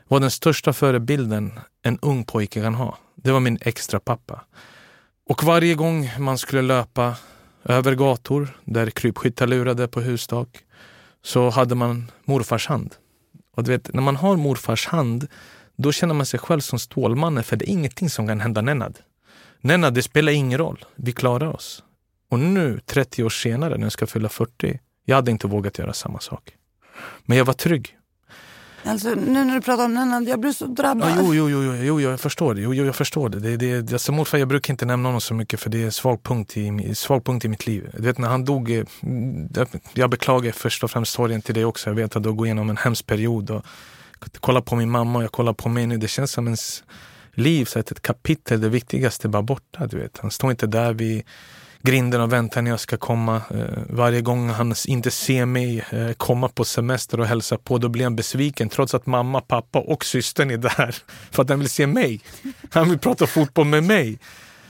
var 0.07 0.19
den 0.19 0.31
största 0.31 0.73
förebilden 0.73 1.59
en 1.81 1.99
ung 2.01 2.23
pojke 2.23 2.61
kan 2.61 2.75
ha. 2.75 2.97
Det 3.15 3.31
var 3.31 3.39
min 3.39 3.57
extra 3.61 3.99
pappa. 3.99 4.41
Och 5.29 5.43
varje 5.43 5.75
gång 5.75 6.11
man 6.19 6.37
skulle 6.37 6.61
löpa 6.61 7.15
över 7.63 7.95
gator 7.95 8.57
där 8.65 8.89
krypskyttar 8.89 9.47
lurade 9.47 9.87
på 9.87 10.01
hustak 10.01 10.57
så 11.23 11.49
hade 11.49 11.75
man 11.75 12.11
morfars 12.25 12.67
hand. 12.67 12.95
Och 13.55 13.63
du 13.63 13.71
vet, 13.71 13.93
när 13.93 14.01
man 14.01 14.15
har 14.15 14.35
morfars 14.35 14.87
hand 14.87 15.27
då 15.75 15.91
känner 15.91 16.13
man 16.13 16.25
sig 16.25 16.39
själv 16.39 16.59
som 16.59 16.79
Stålmannen 16.79 17.43
för 17.43 17.55
det 17.55 17.69
är 17.69 17.73
ingenting 17.73 18.09
som 18.09 18.27
kan 18.27 18.39
hända 18.39 18.61
Nennad. 18.61 18.99
Nej, 19.65 19.91
det 19.91 20.03
spelar 20.03 20.31
ingen 20.31 20.57
roll. 20.57 20.85
Vi 20.95 21.11
klarar 21.11 21.55
oss. 21.55 21.83
Och 22.29 22.39
nu, 22.39 22.79
30 22.85 23.23
år 23.23 23.29
senare, 23.29 23.77
när 23.77 23.85
jag 23.85 23.91
ska 23.91 24.07
fylla 24.07 24.29
40, 24.29 24.79
jag 25.05 25.15
hade 25.15 25.31
inte 25.31 25.47
vågat 25.47 25.79
göra 25.79 25.93
samma 25.93 26.19
sak. 26.19 26.53
Men 27.25 27.37
jag 27.37 27.45
var 27.45 27.53
trygg. 27.53 27.97
Alltså, 28.83 29.09
nu 29.09 29.45
när 29.45 29.55
du 29.55 29.61
pratar 29.61 29.85
om 29.85 29.95
den, 29.95 30.25
jag 30.25 30.39
blir 30.39 30.51
så 30.51 30.65
drabbad. 30.65 31.09
Ja, 31.09 31.33
jo, 31.33 31.49
jo, 31.49 31.63
jo, 31.63 31.75
jo, 31.75 32.01
jag 32.01 32.19
förstår 32.19 32.53
det. 32.53 32.61
Jo, 32.61 32.73
jo, 32.73 32.85
jag 32.85 32.95
förstår 32.95 33.29
det. 33.29 33.57
det, 33.57 33.81
det 33.81 33.93
alltså, 33.93 34.11
morfar, 34.11 34.37
jag 34.37 34.47
brukar 34.47 34.73
inte 34.73 34.85
nämna 34.85 35.07
honom 35.09 35.21
så 35.21 35.33
mycket 35.33 35.59
för 35.59 35.69
det 35.69 35.81
är 35.81 35.85
en 35.85 35.91
svag 35.91 36.23
punkt 36.23 36.57
i, 36.57 36.95
svag 36.95 37.25
punkt 37.25 37.45
i 37.45 37.47
mitt 37.47 37.67
liv. 37.67 37.89
Du 37.93 38.01
vet, 38.01 38.17
när 38.17 38.27
han 38.27 38.45
dog, 38.45 38.71
eh, 38.71 38.85
jag 39.93 40.09
beklagar 40.09 40.51
först 40.51 40.83
och 40.83 40.91
främst 40.91 41.11
sorgen 41.11 41.41
till 41.41 41.55
det 41.55 41.65
också. 41.65 41.89
Jag 41.89 41.95
vet 41.95 42.15
att 42.15 42.23
du 42.23 42.33
går 42.33 42.47
igenom 42.47 42.69
en 42.69 42.77
hemsk 42.77 43.05
period. 43.05 43.51
Och, 43.51 43.65
kolla 44.39 44.61
på 44.61 44.75
min 44.75 44.89
mamma 44.89 45.19
och 45.19 45.23
jag 45.23 45.31
kollar 45.31 45.53
på 45.53 45.69
mig 45.69 45.87
nu. 45.87 45.97
Det 45.97 46.07
känns 46.07 46.31
som 46.31 46.45
ens 46.45 46.83
liv, 47.35 47.65
så 47.65 47.79
att 47.79 47.91
ett 47.91 48.01
kapitel, 48.01 48.61
det 48.61 48.69
viktigaste, 48.69 49.27
bara 49.27 49.41
borta. 49.41 49.87
Du 49.87 49.97
vet. 49.97 50.17
Han 50.17 50.31
står 50.31 50.51
inte 50.51 50.67
där 50.67 50.93
vid 50.93 51.23
grinden 51.85 52.21
och 52.21 52.33
väntar 52.33 52.61
när 52.61 52.71
jag 52.71 52.79
ska 52.79 52.97
komma. 52.97 53.35
Eh, 53.35 53.79
varje 53.89 54.21
gång 54.21 54.49
han 54.49 54.75
inte 54.87 55.11
ser 55.11 55.45
mig 55.45 55.85
eh, 55.91 56.11
komma 56.11 56.49
på 56.49 56.65
semester 56.65 57.19
och 57.19 57.25
hälsa 57.25 57.57
på, 57.57 57.77
då 57.77 57.89
blir 57.89 58.03
han 58.03 58.15
besviken 58.15 58.69
trots 58.69 58.93
att 58.93 59.05
mamma, 59.05 59.41
pappa 59.41 59.79
och 59.79 60.05
systern 60.05 60.51
är 60.51 60.57
där 60.57 60.95
för 61.31 61.43
att 61.43 61.49
han 61.49 61.59
vill 61.59 61.69
se 61.69 61.87
mig. 61.87 62.21
Han 62.69 62.89
vill 62.89 62.99
prata 62.99 63.27
fotboll 63.27 63.67
med 63.67 63.83
mig. 63.83 64.19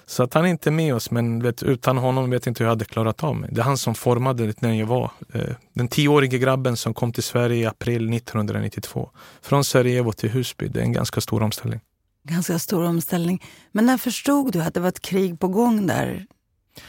Så 0.08 0.24
att 0.24 0.34
han 0.34 0.46
är 0.46 0.50
inte 0.50 0.72
med 0.72 0.96
oss, 0.96 1.12
men 1.12 1.44
vet, 1.44 1.64
utan 1.64 1.98
honom 1.98 2.30
vet 2.30 2.46
jag 2.46 2.52
inte 2.52 2.64
hur 2.64 2.66
jag 2.66 2.72
hade 2.72 2.86
klarat 2.86 3.24
av 3.24 3.36
mig. 3.36 3.50
Det 3.54 3.62
är 3.62 3.66
han 3.66 3.78
som 3.78 3.96
formade 3.96 4.48
det 4.48 4.62
när 4.62 4.74
jag 4.74 4.86
var 4.86 5.12
eh, 5.34 5.42
den 5.74 5.88
tioårige 5.88 6.38
grabben 6.38 6.78
som 6.78 6.94
kom 6.94 7.14
till 7.14 7.24
Sverige 7.24 7.58
i 7.58 7.66
april 7.66 8.14
1992. 8.14 9.10
Från 9.42 9.64
Sarajevo 9.64 10.12
till 10.12 10.30
Husby, 10.30 10.68
det 10.68 10.80
är 10.80 10.84
en 10.84 10.94
ganska 10.94 11.22
stor 11.22 11.44
omställning. 11.44 11.80
Ganska 12.28 12.60
stor 12.60 12.84
omställning. 12.84 13.44
Men 13.72 13.86
när 13.86 13.98
förstod 13.98 14.54
du 14.54 14.62
att 14.62 14.74
det 14.74 14.80
var 14.80 14.90
ett 14.90 15.02
krig 15.02 15.40
på 15.40 15.48
gång 15.48 15.88
där 15.88 16.26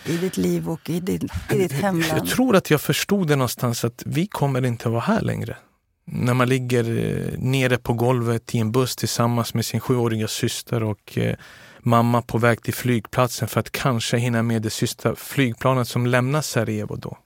i 0.05 0.17
ditt 0.17 0.37
liv 0.37 0.69
och 0.69 0.91
i 0.91 1.01
ditt, 1.01 1.25
i 1.53 1.59
ditt 1.59 1.73
hemland? 1.73 2.19
Jag 2.19 2.27
tror 2.27 2.57
att 2.57 2.71
jag 2.71 2.81
förstod 2.81 3.29
det 3.29 3.37
någonstans 3.37 3.85
att 3.85 4.03
vi 4.07 4.27
kommer 4.27 4.67
inte 4.67 4.89
vara 4.89 5.01
här 5.01 5.21
längre. 5.21 5.57
När 6.05 6.35
man 6.35 6.49
ligger 6.49 6.85
eh, 6.85 7.39
nere 7.39 7.79
på 7.79 7.93
golvet 7.93 8.55
i 8.55 8.59
en 8.59 8.73
buss 8.73 8.97
tillsammans 8.97 9.55
med 9.55 9.65
sin 9.65 9.81
sjuåriga 9.81 10.29
syster 10.29 10.83
och 10.83 11.19
eh, 11.19 11.37
mamma 11.81 12.23
på 12.23 12.39
väg 12.39 12.63
till 12.63 12.75
flygplatsen 12.75 13.49
för 13.49 13.61
att 13.61 13.73
kanske 13.73 14.17
hinna 14.17 14.43
med 14.43 14.63
det 14.63 14.71
sista 14.71 15.15
flygplanet 15.15 15.89
som 15.89 16.07
lämnar 16.07 16.43
Sarajevo 16.43 16.97
då. 16.97 17.19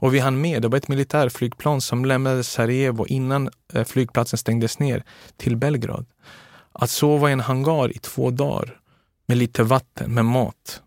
Och 0.00 0.14
vi 0.14 0.18
hann 0.18 0.40
med, 0.40 0.62
det 0.62 0.68
var 0.68 0.78
ett 0.78 0.88
militärflygplan 0.88 1.80
som 1.80 2.04
lämnade 2.04 2.44
Sarajevo 2.44 3.06
innan 3.06 3.50
eh, 3.72 3.84
flygplatsen 3.84 4.38
stängdes 4.38 4.78
ner 4.78 5.04
till 5.36 5.56
Belgrad. 5.56 6.06
Att 6.80 6.90
sova 6.90 7.30
i 7.30 7.32
en 7.32 7.40
hangar 7.40 7.96
i 7.96 7.98
två 7.98 8.30
dagar 8.30 8.80
med 9.26 9.38
lite 9.38 9.62
vatten, 9.62 10.14
med 10.14 10.24
mat. 10.24 10.82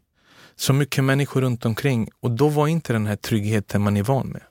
Så 0.56 0.74
mycket 0.74 1.04
människor 1.04 1.42
runt 1.42 1.66
omkring 1.66 2.10
och 2.20 2.32
då 2.32 2.50
var 2.50 2.68
inte 2.68 2.94
den 2.94 3.08
här 3.08 3.16
tryggheten 3.16 3.82
man 3.82 3.98
är 3.98 4.04
van 4.04 4.28
med. 4.28 4.42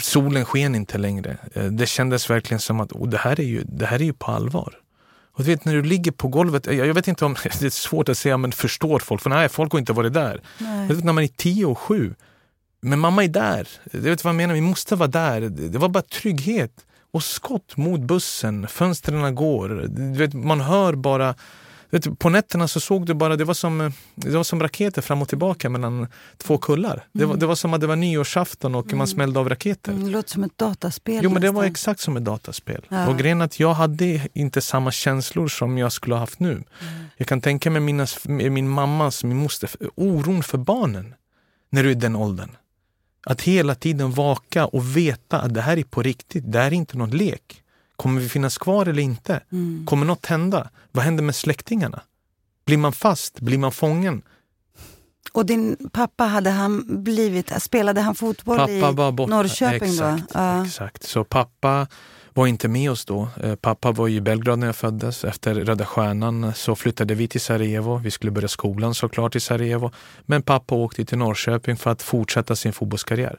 Solen 0.00 0.44
sken 0.44 0.74
inte 0.74 0.98
längre. 0.98 1.36
Eh, 1.54 1.64
det 1.64 1.86
kändes 1.86 2.30
verkligen 2.30 2.60
som 2.60 2.80
att 2.80 2.92
oh, 2.92 3.08
det, 3.08 3.18
här 3.18 3.40
är 3.40 3.44
ju, 3.44 3.62
det 3.64 3.86
här 3.86 3.98
är 4.00 4.04
ju 4.04 4.12
på 4.12 4.30
allvar. 4.30 4.74
Och 5.32 5.44
du 5.44 5.50
vet 5.50 5.64
när 5.64 5.74
du 5.74 5.82
ligger 5.82 6.12
på 6.12 6.28
golvet, 6.28 6.66
jag 6.66 6.94
vet 6.94 7.08
inte 7.08 7.24
om 7.24 7.36
det 7.42 7.62
är 7.62 7.70
svårt 7.70 8.08
att 8.08 8.18
säga, 8.18 8.36
men 8.36 8.52
förstår 8.52 8.98
folk? 8.98 9.22
För 9.22 9.30
nej, 9.30 9.48
folk 9.48 9.72
har 9.72 9.78
inte 9.78 9.92
varit 9.92 10.12
där. 10.12 10.42
Nej. 10.58 10.88
Vet, 10.88 11.04
när 11.04 11.12
man 11.12 11.24
är 11.24 11.28
tio 11.28 11.66
och 11.66 11.78
sju, 11.78 12.14
men 12.80 12.98
mamma 12.98 13.24
är 13.24 13.28
där. 13.28 13.68
Du 13.92 13.98
vet 13.98 14.24
vad 14.24 14.30
jag 14.30 14.36
menar? 14.36 14.54
Vi 14.54 14.60
måste 14.60 14.96
vara 14.96 15.08
där. 15.08 15.40
Det 15.40 15.78
var 15.78 15.88
bara 15.88 16.02
trygghet. 16.02 16.72
Och 17.10 17.22
skott 17.22 17.76
mot 17.76 18.00
bussen, 18.00 18.68
fönstren 18.68 19.34
går. 19.34 19.68
Vet, 20.16 20.34
man 20.34 20.60
hör 20.60 20.94
bara 20.94 21.34
Vet, 21.90 22.18
på 22.18 22.28
nätterna 22.28 22.68
så 22.68 22.80
såg 22.80 23.06
du 23.06 23.14
bara, 23.14 23.36
det 23.36 23.44
var, 23.44 23.54
som, 23.54 23.92
det 24.14 24.30
var 24.30 24.44
som 24.44 24.62
raketer 24.62 25.02
fram 25.02 25.22
och 25.22 25.28
tillbaka 25.28 25.68
mellan 25.68 26.06
två 26.36 26.58
kullar. 26.58 26.92
Mm. 26.92 27.04
Det, 27.12 27.24
var, 27.24 27.32
mm. 27.32 27.40
det 27.40 27.46
var 27.46 27.54
som 27.54 27.74
att 27.74 27.80
det 27.80 27.86
var 27.86 27.96
nyårsafton 27.96 28.74
och 28.74 28.86
mm. 28.86 28.98
man 28.98 29.06
smällde 29.06 29.40
av 29.40 29.48
raketer. 29.48 29.92
Mm, 29.92 30.04
det 30.04 30.10
låter 30.10 30.30
som 30.30 30.44
ett 30.44 30.58
dataspel. 30.58 31.20
Jo, 31.22 31.30
men 31.30 31.42
det 31.42 31.50
var 31.50 31.64
exakt 31.64 32.00
som 32.00 32.16
ett 32.16 32.24
dataspel. 32.24 32.86
Ja. 32.88 33.08
Och 33.08 33.18
grejen 33.18 33.40
att 33.40 33.60
jag 33.60 33.74
hade 33.74 34.28
inte 34.32 34.60
samma 34.60 34.92
känslor 34.92 35.48
som 35.48 35.78
jag 35.78 35.92
skulle 35.92 36.14
ha 36.14 36.20
haft 36.20 36.40
nu. 36.40 36.52
Mm. 36.52 36.64
Jag 37.16 37.28
kan 37.28 37.40
tänka 37.40 37.70
mig 37.70 37.80
mina, 37.80 38.06
min 38.26 38.68
mammas, 38.68 39.24
min 39.24 39.36
moster, 39.36 39.70
oron 39.94 40.42
för 40.42 40.58
barnen 40.58 41.14
när 41.70 41.82
du 41.82 41.88
är 41.88 41.92
i 41.92 41.94
den 41.94 42.16
åldern. 42.16 42.50
Att 43.26 43.42
hela 43.42 43.74
tiden 43.74 44.10
vaka 44.10 44.66
och 44.66 44.96
veta 44.96 45.40
att 45.40 45.54
det 45.54 45.60
här 45.60 45.76
är 45.76 45.82
på 45.82 46.02
riktigt, 46.02 46.52
det 46.52 46.58
här 46.58 46.66
är 46.66 46.72
inte 46.72 46.98
någon 46.98 47.10
lek. 47.10 47.62
Kommer 47.96 48.20
vi 48.20 48.28
finnas 48.28 48.58
kvar 48.58 48.86
eller 48.86 49.02
inte? 49.02 49.40
Mm. 49.52 49.86
Kommer 49.86 50.06
något 50.06 50.26
hända? 50.26 50.70
Vad 50.92 51.04
händer 51.04 51.24
med 51.24 51.34
släktingarna? 51.34 52.00
Blir 52.66 52.76
man 52.76 52.92
fast? 52.92 53.40
Blir 53.40 53.58
man 53.58 53.72
fången? 53.72 54.22
Och 55.32 55.46
din 55.46 55.90
pappa, 55.92 56.24
hade 56.24 56.50
han 56.50 57.04
blivit, 57.04 57.62
spelade 57.62 58.00
han 58.00 58.14
fotboll 58.14 58.58
pappa 58.58 58.72
i. 58.72 59.26
Norrköping 59.26 59.90
exakt, 59.90 60.32
då? 60.32 60.40
Ja. 60.40 60.64
Exakt, 60.64 61.02
så 61.02 61.24
pappa 61.24 61.86
var 62.34 62.46
inte 62.46 62.68
med 62.68 62.90
oss 62.90 63.04
då. 63.04 63.28
Eh, 63.42 63.54
pappa 63.54 63.92
var 63.92 64.08
i 64.08 64.20
Belgrad 64.20 64.58
när 64.58 64.66
jag 64.66 64.76
föddes. 64.76 65.24
Efter 65.24 65.54
Röda 65.54 65.86
Stjärnan 65.86 66.52
så 66.54 66.76
flyttade 66.76 67.14
vi 67.14 67.28
till 67.28 67.40
Sarajevo. 67.40 67.96
Vi 67.96 68.10
skulle 68.10 68.32
börja 68.32 68.48
skolan 68.48 68.94
såklart 68.94 69.36
i 69.36 69.40
Sarajevo. 69.40 69.90
Men 70.22 70.42
pappa 70.42 70.74
åkte 70.74 71.04
till 71.04 71.18
Norrköping 71.18 71.76
för 71.76 71.90
att 71.90 72.02
fortsätta 72.02 72.56
sin 72.56 72.72
fotbollskarriär. 72.72 73.38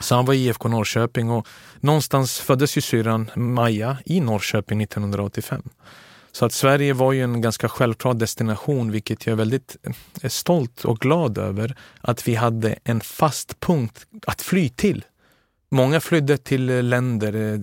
Så 0.00 0.14
han 0.14 0.24
var 0.24 0.34
i 0.34 0.46
IFK 0.46 0.68
Norrköping 0.68 1.30
och 1.30 1.48
någonstans 1.80 2.38
föddes 2.38 2.76
ju 2.76 2.80
syrran 2.80 3.30
Maja 3.34 3.98
i 4.04 4.20
Norrköping 4.20 4.82
1985. 4.82 5.62
Så 6.32 6.44
att 6.44 6.52
Sverige 6.52 6.92
var 6.92 7.12
ju 7.12 7.22
en 7.22 7.40
ganska 7.40 7.68
självklar 7.68 8.14
destination, 8.14 8.90
vilket 8.90 9.26
jag 9.26 9.32
är 9.32 9.36
väldigt 9.36 9.76
eh, 10.22 10.28
stolt 10.28 10.84
och 10.84 10.98
glad 10.98 11.38
över. 11.38 11.76
Att 12.00 12.28
vi 12.28 12.34
hade 12.34 12.76
en 12.84 13.00
fast 13.00 13.60
punkt 13.60 14.06
att 14.26 14.42
fly 14.42 14.68
till. 14.68 15.04
Många 15.68 16.00
flydde 16.00 16.36
till 16.36 16.88
länder 16.88 17.34
eh, 17.34 17.60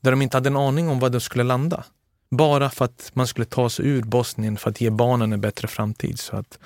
där 0.00 0.10
de 0.10 0.22
inte 0.22 0.36
hade 0.36 0.48
en 0.48 0.56
aning 0.56 0.88
om 0.88 0.98
var 0.98 1.10
de 1.10 1.20
skulle 1.20 1.44
landa. 1.44 1.84
Bara 2.30 2.70
för 2.70 2.84
att 2.84 3.10
man 3.12 3.26
skulle 3.26 3.44
ta 3.44 3.70
sig 3.70 3.86
ur 3.86 4.02
Bosnien 4.02 4.56
för 4.56 4.70
att 4.70 4.80
ge 4.80 4.90
barnen 4.90 5.32
en 5.32 5.40
bättre 5.40 5.68
framtid. 5.68 6.18
Så 6.18 6.36
att 6.36 6.58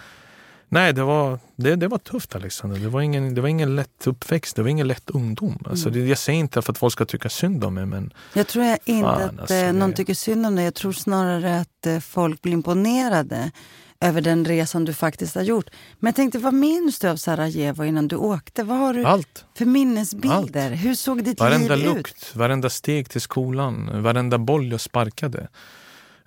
Nej, 0.70 0.92
det 0.92 1.02
var, 1.02 1.38
det, 1.56 1.76
det 1.76 1.88
var 1.88 1.98
tufft 1.98 2.34
Alexander. 2.34 2.78
Det 2.78 2.88
var, 2.88 3.00
ingen, 3.00 3.34
det 3.34 3.40
var 3.40 3.48
ingen 3.48 3.76
lätt 3.76 4.06
uppväxt, 4.06 4.56
det 4.56 4.62
var 4.62 4.68
ingen 4.68 4.88
lätt 4.88 5.10
ungdom. 5.10 5.58
Alltså, 5.70 5.88
mm. 5.88 6.00
det, 6.00 6.08
jag 6.08 6.18
säger 6.18 6.38
inte 6.38 6.62
för 6.62 6.72
att 6.72 6.78
folk 6.78 6.92
ska 6.92 7.04
tycka 7.04 7.28
synd 7.28 7.64
om 7.64 7.74
mig 7.74 7.86
men... 7.86 8.12
Jag 8.34 8.46
tror 8.46 8.64
jag 8.64 8.78
inte 8.84 9.08
fan, 9.08 9.22
att 9.22 9.40
alltså, 9.40 9.54
eh, 9.54 9.72
någon 9.72 9.90
det... 9.90 9.96
tycker 9.96 10.14
synd 10.14 10.46
om 10.46 10.56
dig. 10.56 10.64
Jag 10.64 10.74
tror 10.74 10.92
snarare 10.92 11.60
att 11.60 11.86
eh, 11.86 11.98
folk 11.98 12.42
blir 12.42 12.52
imponerade 12.52 13.50
över 14.00 14.20
den 14.20 14.44
resan 14.44 14.84
du 14.84 14.94
faktiskt 14.94 15.34
har 15.34 15.42
gjort. 15.42 15.66
Men 15.98 16.08
jag 16.08 16.16
tänkte, 16.16 16.38
vad 16.38 16.54
minns 16.54 16.98
du 16.98 17.08
av 17.08 17.16
Sarajevo 17.16 17.84
innan 17.84 18.08
du 18.08 18.16
åkte? 18.16 18.64
Vad 18.64 18.78
har 18.78 18.94
du 18.94 19.04
Allt. 19.04 19.44
för 19.54 19.64
minnesbilder? 19.64 20.70
Allt. 20.70 20.84
Hur 20.84 20.94
såg 20.94 21.24
ditt 21.24 21.40
varenda 21.40 21.76
liv 21.76 21.86
lukt, 21.86 22.16
ut? 22.16 22.36
Varenda 22.36 22.70
steg 22.70 23.10
till 23.10 23.20
skolan, 23.20 24.02
varenda 24.02 24.38
boll 24.38 24.70
jag 24.70 24.80
sparkade. 24.80 25.48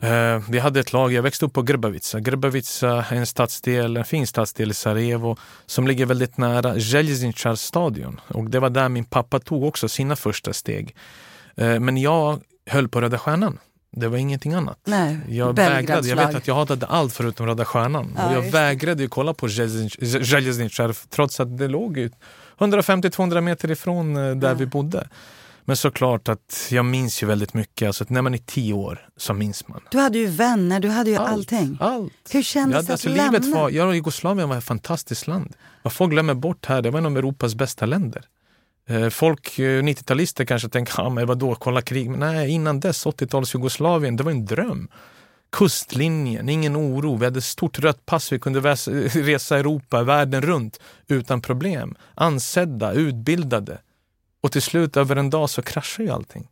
Uh, 0.04 0.50
vi 0.50 0.60
hade 0.60 0.80
ett 0.80 0.94
lag, 0.94 1.14
jag 1.14 1.24
växte 1.24 1.46
upp 1.46 1.54
på 1.54 1.62
Grbavica. 1.62 2.20
Grbavica 2.20 3.06
är 3.10 3.16
en 3.16 3.26
stadsdel, 3.26 3.98
en 3.98 4.06
fin 4.06 4.28
stadsdel 4.28 4.72
i 4.72 4.74
Sarajevo 4.74 5.38
som 5.66 5.88
ligger 5.88 6.06
väldigt 6.06 6.38
nära 6.38 6.80
Željezničar 6.80 7.56
stadion. 7.56 8.22
Och 8.28 8.50
det 8.50 8.60
var 8.60 8.70
där 8.70 8.90
min 8.90 9.06
pappa 9.06 9.40
tog 9.40 9.64
också 9.64 9.90
sina 9.90 10.16
första 10.16 10.54
steg. 10.54 10.96
Uh, 11.62 11.80
men 11.80 11.98
jag 11.98 12.40
höll 12.66 12.90
på 12.90 13.02
Röda 13.02 13.18
Stjärnan. 13.18 13.58
Det 13.92 14.08
var 14.08 14.18
ingenting 14.18 14.54
annat. 14.54 14.80
Nej, 14.84 15.18
jag 15.30 15.56
vägrade. 15.56 16.08
Jag 16.08 16.16
vet 16.16 16.36
att 16.36 16.48
jag 16.48 16.56
hatade 16.56 16.86
allt 16.86 17.14
förutom 17.14 17.46
Röda 17.46 17.66
Stjärnan. 17.66 18.14
Ja, 18.18 18.30
och 18.30 18.36
jag 18.36 18.52
vägrade 18.52 19.08
kolla 19.08 19.34
på 19.34 19.48
Željezničar 19.50 20.96
trots 21.10 21.40
att 21.40 21.58
det 21.58 21.68
låg 21.68 22.10
150-200 22.58 23.42
meter 23.42 23.72
ifrån 23.72 24.18
eh, 24.18 24.36
där 24.36 24.50
ja. 24.50 24.54
vi 24.54 24.66
bodde. 24.66 25.08
Men 25.66 25.78
såklart 25.78 26.30
att 26.30 26.68
jag 26.72 26.86
minns 26.86 27.24
ju 27.24 27.28
väldigt 27.28 27.54
mycket. 27.54 27.88
Alltså 27.88 28.06
när 28.08 28.22
man 28.22 28.34
är 28.34 28.38
tio 28.38 28.74
år 28.74 29.08
så 29.18 29.34
minns 29.34 29.68
man. 29.68 29.82
Du 29.92 29.98
hade 29.98 30.18
ju 30.18 30.28
vänner, 30.28 30.80
du 30.80 30.90
hade 30.90 31.10
ju 31.10 31.16
allt, 31.16 31.30
allting. 31.30 31.78
Allt. 31.80 32.14
Hur 32.32 32.44
kändes 32.44 32.78
det 32.78 32.84
att 32.84 32.92
alltså, 32.92 33.10
lämna? 33.10 33.32
Livet 33.32 33.46
var, 33.46 33.70
ja, 33.70 33.94
Jugoslavien 33.94 34.50
var 34.50 34.58
ett 34.58 34.64
fantastiskt 34.64 35.28
land. 35.28 35.54
Vad 35.84 35.94
folk 35.94 36.12
glömmer 36.12 36.34
bort 36.34 36.66
här, 36.66 36.82
det 36.82 36.92
var 36.92 37.00
en 37.00 37.06
av 37.06 37.18
Europas 37.18 37.56
bästa 37.56 37.86
länder. 37.86 38.26
Eh, 38.90 39.10
folk, 39.10 39.60
eh, 39.60 39.84
90-talister 39.84 40.46
kanske 40.46 40.70
tänker, 40.70 40.94
ja 40.98 41.10
men 41.10 41.28
vadå, 41.28 41.56
kolla 41.56 41.82
krig. 41.82 42.10
Men 42.10 42.20
nej, 42.20 42.50
innan 42.50 42.80
dess, 42.80 43.06
80-tals 43.06 43.56
Jugoslavien, 43.56 44.16
det 44.16 44.24
var 44.24 44.32
en 44.32 44.46
dröm. 44.46 44.88
Kustlinjen, 45.52 46.50
ingen 46.50 46.76
oro. 46.76 47.16
Vi 47.16 47.26
hade 47.26 47.42
stort 47.42 47.80
rött 47.80 48.06
pass. 48.06 48.32
Vi 48.32 48.40
kunde 48.40 48.60
resa 49.14 49.58
Europa, 49.58 50.04
världen 50.04 50.42
runt 50.42 50.80
utan 51.08 51.42
problem. 51.42 51.96
Ansedda, 52.16 52.92
utbildade. 52.94 53.78
Och 54.44 54.52
till 54.52 54.62
slut 54.62 54.98
över 54.98 55.16
en 55.16 55.30
dag 55.30 55.50
så 55.50 55.62
kraschar 55.62 56.04
ju 56.04 56.10
allting. 56.10 56.48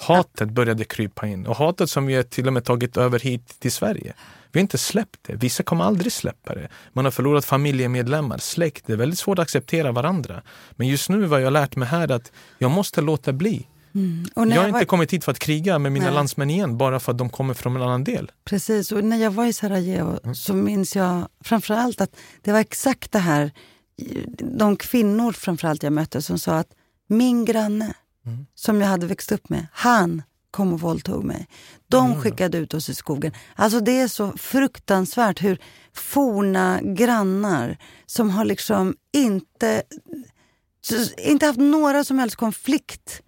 Hatet 0.00 0.50
började 0.50 0.84
krypa 0.84 1.26
in 1.26 1.46
och 1.46 1.56
hatet 1.56 1.90
som 1.90 2.06
vi 2.06 2.24
till 2.24 2.46
och 2.46 2.52
med 2.52 2.64
tagit 2.64 2.96
över 2.96 3.18
hit 3.18 3.60
till 3.60 3.72
Sverige. 3.72 4.14
Vi 4.52 4.60
har 4.60 4.62
inte 4.62 4.78
släppt 4.78 5.16
det. 5.22 5.34
Vissa 5.34 5.62
kommer 5.62 5.84
aldrig 5.84 6.12
släppa 6.12 6.54
det. 6.54 6.68
Man 6.92 7.04
har 7.04 7.12
förlorat 7.12 7.44
familjemedlemmar, 7.44 8.38
släkt. 8.38 8.86
Det 8.86 8.92
är 8.92 8.96
väldigt 8.96 9.18
svårt 9.18 9.38
att 9.38 9.42
acceptera 9.42 9.92
varandra. 9.92 10.42
Men 10.70 10.88
just 10.88 11.08
nu 11.08 11.26
har 11.26 11.38
jag 11.38 11.52
lärt 11.52 11.76
mig 11.76 11.88
här 11.88 12.10
att 12.10 12.32
jag 12.58 12.70
måste 12.70 13.00
låta 13.00 13.32
bli. 13.32 13.66
Mm. 13.94 14.26
jag 14.34 14.42
har 14.42 14.54
jag 14.54 14.64
inte 14.64 14.72
var... 14.72 14.84
kommit 14.84 15.12
hit 15.12 15.24
för 15.24 15.32
att 15.32 15.38
kriga 15.38 15.78
med 15.78 15.92
mina 15.92 16.04
Nej. 16.04 16.14
landsmän 16.14 16.50
igen 16.50 16.78
bara 16.78 17.00
för 17.00 17.12
att 17.12 17.18
de 17.18 17.30
kommer 17.30 17.54
från 17.54 17.76
en 17.76 17.82
annan 17.82 18.04
del. 18.04 18.32
Precis, 18.44 18.92
och 18.92 19.04
när 19.04 19.16
jag 19.16 19.30
var 19.30 19.46
i 19.46 19.52
Sarajevo 19.52 20.18
mm. 20.24 20.34
så 20.34 20.54
minns 20.54 20.96
jag 20.96 21.28
framförallt 21.44 22.00
att 22.00 22.16
det 22.42 22.52
var 22.52 22.60
exakt 22.60 23.12
det 23.12 23.18
här, 23.18 23.50
de 24.58 24.76
kvinnor 24.76 25.32
framförallt 25.32 25.82
jag 25.82 25.92
mötte 25.92 26.22
som 26.22 26.38
sa 26.38 26.58
att 26.58 26.70
min 27.08 27.44
granne, 27.44 27.94
mm. 28.26 28.46
som 28.54 28.80
jag 28.80 28.88
hade 28.88 29.06
växt 29.06 29.32
upp 29.32 29.48
med, 29.48 29.66
han 29.72 30.22
kom 30.50 30.72
och 30.72 30.80
våldtog 30.80 31.24
mig. 31.24 31.48
De 31.88 32.06
mm. 32.06 32.20
skickade 32.20 32.58
ut 32.58 32.74
oss 32.74 32.88
i 32.88 32.94
skogen. 32.94 33.32
Alltså 33.54 33.80
det 33.80 34.00
är 34.00 34.08
så 34.08 34.32
fruktansvärt 34.32 35.42
hur 35.42 35.58
forna 35.94 36.80
grannar 36.82 37.76
som 38.06 38.30
har 38.30 38.44
liksom 38.44 38.96
inte, 39.12 39.82
inte 41.18 41.46
haft 41.46 41.58
några 41.58 42.04
som 42.04 42.18
helst 42.18 42.36
konflikt 42.36 43.22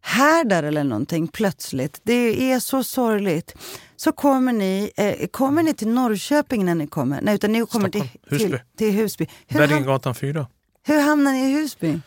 härdar 0.00 0.62
eller 0.62 0.84
någonting 0.84 1.28
plötsligt. 1.28 2.00
Det 2.02 2.52
är 2.52 2.60
så 2.60 2.84
sorgligt. 2.84 3.54
Så 3.96 4.12
kommer 4.12 4.52
ni, 4.52 4.90
eh, 4.96 5.26
kommer 5.26 5.62
ni 5.62 5.74
till 5.74 5.88
Norrköping 5.88 6.64
när 6.64 6.74
ni 6.74 6.86
kommer? 6.86 7.20
Nej, 7.22 7.34
utan 7.34 7.52
ni 7.52 7.66
kommer 7.66 7.88
till 7.88 8.08
Husby. 8.26 8.48
Till, 8.48 8.58
till 8.76 8.92
Husby. 8.92 9.26
Bergengatan 9.48 10.14
4. 10.14 10.46
Hur 10.82 11.00
hamnar 11.00 11.32
ni 11.32 11.38
i 11.38 11.52
Husby? 11.52 12.00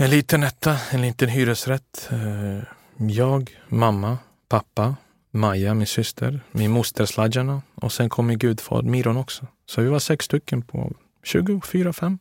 En 0.00 0.10
liten 0.10 0.42
etta, 0.42 0.76
en 0.90 1.02
liten 1.02 1.28
hyresrätt. 1.28 2.08
Eh, 2.12 2.62
jag, 2.96 3.50
mamma, 3.68 4.18
pappa, 4.48 4.96
Maja, 5.30 5.74
min 5.74 5.86
syster, 5.86 6.40
min 6.52 6.70
moster 6.70 7.06
Sladjana 7.06 7.62
och 7.74 7.92
sen 7.92 8.08
kom 8.08 8.26
min 8.26 8.38
gudfar 8.38 8.82
Miron 8.82 9.16
också. 9.16 9.46
Så 9.66 9.80
vi 9.80 9.88
var 9.88 9.98
sex 9.98 10.24
stycken 10.24 10.62
på 10.62 10.92
24, 11.22 11.92
5 11.92 12.18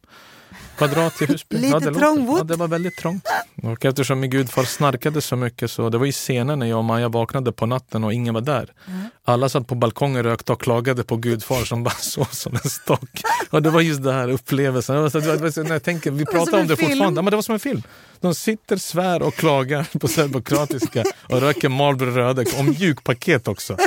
kvadrat 0.80 1.22
i 1.22 1.26
Husby. 1.26 1.58
Lite 1.58 1.68
ja, 1.86 1.94
trångbott. 1.94 2.38
Ja, 2.38 2.44
det 2.44 2.56
var 2.56 2.68
väldigt 2.68 2.96
trångt. 2.98 3.24
Och 3.64 3.86
eftersom 3.86 4.20
min 4.20 4.30
gudfar 4.30 4.64
snarkade 4.64 5.22
så 5.22 5.36
mycket 5.36 5.72
så 5.72 5.90
det 5.90 5.98
var 5.98 6.06
i 6.06 6.12
scenen 6.12 6.60
när 6.60 6.66
jag 6.66 6.78
och 6.78 6.84
Maja 6.86 7.10
vaknade 7.10 7.52
på 7.52 7.66
natten 7.66 8.04
och 8.04 8.14
ingen 8.14 8.34
var 8.34 8.42
där. 8.42 8.70
Mm. 8.88 9.02
Alla 9.26 9.50
satt 9.50 9.68
på 9.68 9.76
balkongen 9.76 10.24
rökte 10.24 10.52
och 10.52 10.62
klagade 10.62 11.04
på 11.04 11.16
gudfar 11.18 11.66
som 11.66 11.84
bara 11.84 11.90
sov 12.00 12.28
som 12.32 12.54
en 12.64 12.70
stock. 12.70 13.22
Och 13.50 13.62
det 13.62 13.70
var 13.70 13.82
just 13.82 14.04
det 14.04 14.14
här 14.14 14.30
upplevelsen. 14.30 14.96
Var 15.02 15.10
så- 15.52 15.64
När 15.64 15.72
jag 15.72 15.84
tänker, 15.84 16.12
vi 16.12 16.26
pratar 16.26 16.60
om 16.62 16.68
det 16.68 16.76
film. 16.78 16.90
fortfarande. 16.90 17.18
Ja, 17.20 17.22
men 17.24 17.32
det 17.32 17.38
var 17.38 17.42
som 17.42 17.54
en 17.54 17.60
film. 17.60 17.84
De 18.20 18.36
sitter, 18.36 18.78
svär 18.78 19.22
och 19.22 19.34
klagar 19.36 19.88
på 20.00 20.08
serbokratiska 20.08 21.04
och 21.30 21.42
röker 21.42 21.70
Marlboro 21.70 22.12
röda 22.12 22.42
och 22.60 22.66
mjukpaket 22.66 23.48
också. 23.48 23.78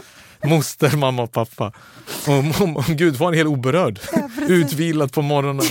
Moster, 0.49 0.97
mamma 0.97 1.23
och 1.23 1.33
pappa. 1.33 1.73
Och, 2.29 2.63
och, 2.63 2.77
och 2.77 2.85
gudfar 2.85 3.33
är 3.33 3.37
helt 3.37 3.49
oberörd. 3.49 4.01
Utvilad 4.49 5.13
på 5.13 5.23
morgonen. 5.23 5.67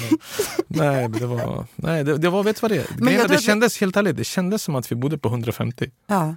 Nej, 0.67 1.09
det 1.09 1.25
var... 1.25 1.65
Nej, 1.75 2.03
det, 2.03 2.17
det 2.17 2.29
var... 2.29 2.43
Vet 2.43 2.55
du 2.55 2.59
vad 2.61 2.71
det 2.71 2.77
är? 2.77 3.11
jag 3.13 3.29
Det 3.29 3.35
att- 3.35 3.41
kändes 3.43 3.79
helt 3.81 3.97
ärligt, 3.97 4.17
det 4.17 4.23
kändes 4.23 4.63
som 4.63 4.75
att 4.75 4.91
vi 4.91 4.95
bodde 4.95 5.17
på 5.17 5.29
150. 5.29 5.89
Ja. 6.07 6.35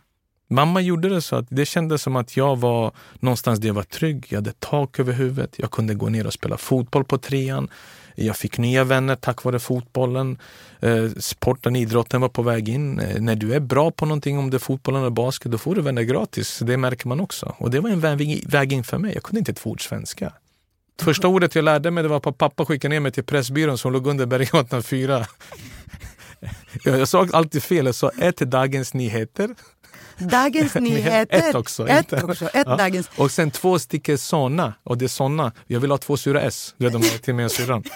Mamma 0.50 0.80
gjorde 0.80 1.08
det 1.08 1.22
så 1.22 1.36
att 1.36 1.46
det 1.50 1.66
kändes 1.66 2.02
som 2.02 2.16
att 2.16 2.36
jag 2.36 2.56
var 2.56 2.92
någonstans 3.20 3.58
där 3.60 3.66
jag 3.68 3.74
var 3.74 3.82
trygg. 3.82 4.26
Jag 4.28 4.36
hade 4.38 4.52
tak 4.52 4.98
över 4.98 5.12
huvudet. 5.12 5.54
Jag 5.56 5.70
kunde 5.70 5.94
gå 5.94 6.08
ner 6.08 6.26
och 6.26 6.32
spela 6.32 6.56
fotboll 6.56 7.04
på 7.04 7.18
trean. 7.18 7.68
Jag 8.14 8.36
fick 8.36 8.58
nya 8.58 8.84
vänner 8.84 9.16
tack 9.16 9.44
vare 9.44 9.58
fotbollen. 9.58 10.38
Eh, 10.80 11.08
sporten, 11.18 11.76
idrotten 11.76 12.20
var 12.20 12.28
på 12.28 12.42
väg 12.42 12.68
in. 12.68 13.00
Eh, 13.00 13.20
när 13.20 13.34
du 13.34 13.54
är 13.54 13.60
bra 13.60 13.90
på 13.90 14.06
någonting, 14.06 14.38
om 14.38 14.50
det 14.50 14.56
är 14.56 14.58
fotboll 14.58 14.96
eller 14.96 15.10
basket, 15.10 15.52
då 15.52 15.58
får 15.58 15.74
du 15.74 15.82
vänner 15.82 16.02
gratis. 16.02 16.58
Det 16.58 16.76
märker 16.76 17.08
man 17.08 17.20
också. 17.20 17.54
Och 17.58 17.70
det 17.70 17.80
var 17.80 17.90
en 17.90 18.00
väg, 18.00 18.72
in 18.72 18.84
för 18.84 18.98
mig. 18.98 19.14
Jag 19.14 19.22
kunde 19.22 19.38
inte 19.38 19.52
ett 19.52 19.66
ord 19.66 19.88
svenska. 19.88 20.32
Första 21.02 21.28
ordet 21.28 21.54
jag 21.54 21.64
lärde 21.64 21.90
mig 21.90 22.02
det 22.02 22.08
var 22.08 22.16
att 22.24 22.38
pappa 22.38 22.66
skickade 22.66 22.94
ner 22.94 23.00
mig 23.00 23.12
till 23.12 23.24
Pressbyrån 23.24 23.78
som 23.78 23.92
låg 23.92 24.06
under 24.06 24.26
Berggatan 24.26 24.82
4. 24.82 25.26
Jag 26.84 26.98
jag 26.98 27.08
sa 27.08 27.28
alltid 27.32 27.62
fel. 27.62 27.86
Jag 27.86 27.94
sa 27.94 28.10
ett 28.10 28.36
Dagens 28.36 28.94
Nyheter. 28.94 29.54
Dagens 30.18 30.74
Nyheter. 30.80 31.48
Ett 31.48 31.54
också, 31.54 31.88
Ett 31.88 32.12
inte- 32.12 32.24
också. 32.26 32.44
Ett 32.48 32.66
Ja. 32.66 32.76
Dagens. 32.76 33.10
Och 33.16 33.30
sen 33.30 33.50
två 33.50 33.78
stycken 33.78 34.18
såna. 34.18 34.74
Och 34.82 34.98
det 34.98 35.04
är 35.04 35.08
såna. 35.08 35.52
Jag 35.66 35.80
vill 35.80 35.90
ha 35.90 35.98
två 35.98 36.16
sura 36.16 36.40
S. 36.40 36.74
Det 36.78 36.86
är 36.86 36.90
de 36.90 37.02
här 37.02 37.18
till 37.18 37.34
och 37.44 37.50
syrran. 37.52 37.82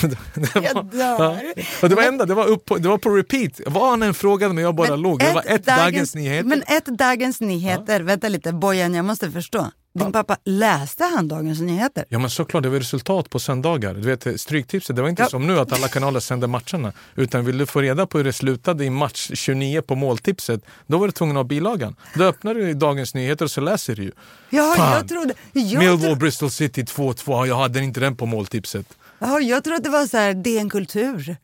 Det 0.00 0.54
var- 0.54 0.62
Jag 0.62 0.86
dör. 0.86 1.18
Ja. 1.56 1.62
Och 1.82 1.88
det 1.88 1.94
var 1.94 2.02
enda, 2.02 2.26
det 2.26 2.34
var, 2.34 2.46
upp 2.46 2.64
på, 2.64 2.76
det 2.78 2.88
var 2.88 2.98
på 2.98 3.10
repeat. 3.10 3.60
Vad 3.66 3.90
han 3.90 4.02
än 4.02 4.14
frågade 4.14 4.54
mig, 4.54 4.64
jag 4.64 4.74
bara 4.74 4.88
Men 4.90 5.00
låg. 5.00 5.18
Det 5.18 5.32
var 5.32 5.42
ett 5.46 5.64
Dagens, 5.66 6.14
Nyheter. 6.14 6.48
Men 6.48 6.62
ett 6.66 6.84
Dagens 6.86 7.40
Nyheter, 7.40 8.00
vänta 8.00 8.28
lite 8.28 8.52
Bojan 8.52 8.94
jag 8.94 9.04
måste 9.04 9.30
förstå. 9.30 9.70
Din 9.98 10.12
pappa, 10.12 10.36
läste 10.44 11.04
han 11.04 11.28
Dagens 11.28 11.60
Nyheter? 11.60 12.04
Ja 12.08 12.18
men 12.18 12.30
såklart, 12.30 12.62
det 12.62 12.68
var 12.68 12.76
resultat 12.78 13.30
på 13.30 13.38
söndagar. 13.38 13.94
Du 13.94 14.00
vet, 14.00 14.40
Stryktipset, 14.40 14.96
det 14.96 15.02
var 15.02 15.08
inte 15.08 15.22
Ja. 15.22 15.28
som 15.28 15.46
nu 15.46 15.58
att 15.58 15.72
alla 15.72 15.88
kanaler 15.88 16.20
sände 16.20 16.46
matcherna. 16.46 16.92
Utan 17.16 17.44
vill 17.44 17.58
du 17.58 17.66
få 17.66 17.80
reda 17.80 18.06
på 18.06 18.18
hur 18.18 18.24
det 18.24 18.32
slutade 18.32 18.84
i 18.84 18.90
match 18.90 19.30
29 19.34 19.82
på 19.82 19.94
måltipset, 19.94 20.60
då 20.86 20.98
var 20.98 21.06
du 21.06 21.12
tvungen 21.12 21.36
att 21.36 21.40
ha 21.40 21.44
bilagan. 21.44 21.96
Då 22.14 22.24
öppnar 22.24 22.54
du 22.54 22.74
Dagens 22.74 23.14
Nyheter 23.14 23.44
och 23.44 23.50
så 23.50 23.60
läser 23.60 23.96
du 23.96 24.02
ju. 24.02 24.12
Ja, 24.50 24.74
Fan. 24.76 24.92
jag 24.92 25.08
trodde... 25.08 25.34
Jag, 25.52 25.78
Millwall, 25.78 26.00
tro, 26.00 26.14
Bristol 26.14 26.50
City 26.50 26.82
2-2, 26.82 27.46
jag 27.46 27.56
hade 27.56 27.80
inte 27.80 28.00
den 28.00 28.16
på 28.16 28.26
måltipset. 28.26 28.86
Ja, 29.18 29.40
jag 29.40 29.64
trodde 29.64 29.76
att 29.76 29.84
det 29.84 29.90
var 29.90 30.06
så 30.06 30.16
här 30.16 30.34
DN 30.34 30.70
Kultur. 30.70 31.36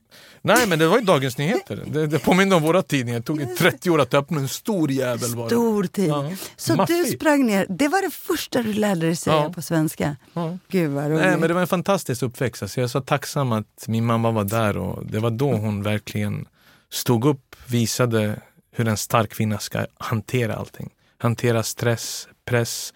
Nej 0.43 0.67
men 0.67 0.79
det 0.79 0.87
var 0.87 0.99
ju 0.99 1.05
Dagens 1.05 1.39
Nyheter. 1.39 1.83
Det, 1.87 2.07
det 2.07 2.19
påminner 2.19 2.57
om 2.57 2.63
våra 2.63 2.83
tidningar. 2.83 3.19
Det 3.21 3.25
tog 3.25 3.41
ju 3.41 3.47
30 3.47 3.91
år 3.91 4.01
att 4.01 4.15
öppna 4.15 4.41
en 4.41 4.49
stor 4.49 4.91
jävel 4.91 5.37
bara. 5.37 5.49
Stor 5.49 5.85
tid. 5.85 6.09
Ja. 6.09 6.33
Så 6.57 6.73
du 6.73 6.77
Maffig. 6.77 7.17
sprang 7.17 7.47
ner, 7.47 7.67
det 7.69 7.89
var 7.89 8.03
det 8.03 8.11
första 8.11 8.63
du 8.63 8.73
lärde 8.73 9.01
dig 9.01 9.17
säga 9.17 9.37
Ja. 9.37 9.53
på 9.53 9.63
svenska? 9.63 10.17
Ja. 10.33 10.59
Gud 10.69 10.91
vad 10.91 11.05
roligt. 11.11 11.21
Nej, 11.23 11.37
men 11.39 11.49
det 11.49 11.55
var 11.55 11.61
en 11.61 11.67
fantastisk 11.67 12.23
uppväxt. 12.23 12.63
Alltså, 12.63 12.81
jag 12.81 12.85
är 12.85 12.89
så 12.89 13.01
tacksam 13.01 13.53
att 13.53 13.85
min 13.89 14.05
mamma 14.05 14.31
var 14.31 14.45
där 14.45 14.77
och 14.77 15.07
det 15.07 15.19
var 15.19 15.31
då 15.31 15.53
hon 15.53 15.83
verkligen 15.83 16.49
stod 16.93 17.25
upp, 17.25 17.57
visade 17.67 18.41
hur 18.73 18.89
en 18.89 18.97
stark 18.97 19.31
kvinna 19.31 19.59
ska 19.59 19.87
hantera 19.99 20.55
allting. 20.57 20.91
Hantera 21.19 21.63
stress, 21.63 22.29
press, 22.45 22.95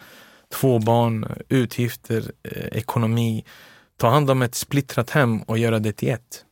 två 0.54 0.78
barn, 0.78 1.26
utgifter, 1.48 2.32
eh, 2.42 2.78
ekonomi. 2.78 3.44
Ta 3.98 4.08
hand 4.08 4.30
om 4.30 4.42
ett 4.42 4.54
splittrat 4.54 5.10
hem 5.10 5.42
och 5.42 5.58
göra 5.58 5.78
det 5.78 5.92
till 5.92 6.08
ett. 6.08 6.44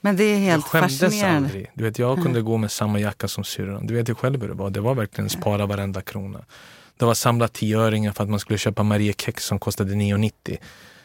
Men 0.00 0.16
det 0.16 0.24
är 0.24 0.32
Jag 0.32 0.38
helt 0.40 0.64
skämdes 0.64 1.00
fascinerande. 1.00 1.36
aldrig. 1.46 1.70
Du 1.74 1.84
vet, 1.84 1.98
jag 1.98 2.22
kunde 2.22 2.42
gå 2.42 2.56
med 2.56 2.70
samma 2.70 2.98
jacka 3.00 3.28
som 3.28 3.44
syrran. 3.44 3.86
Du 3.86 3.94
vet 3.94 4.08
ju 4.08 4.14
själv 4.14 4.40
hur 4.40 4.48
det 4.48 4.54
var. 4.54 4.70
Det 4.70 4.80
var 4.80 4.94
verkligen 4.94 5.30
spara 5.30 5.66
varenda 5.66 6.00
krona. 6.02 6.44
Det 6.96 7.04
var 7.04 7.14
samla 7.14 7.48
tioöringar 7.48 8.12
för 8.12 8.24
att 8.24 8.30
man 8.30 8.40
skulle 8.40 8.58
köpa 8.58 8.82
Mariekex 8.82 9.44
som 9.44 9.58
kostade 9.58 9.94
9,90. 9.94 10.56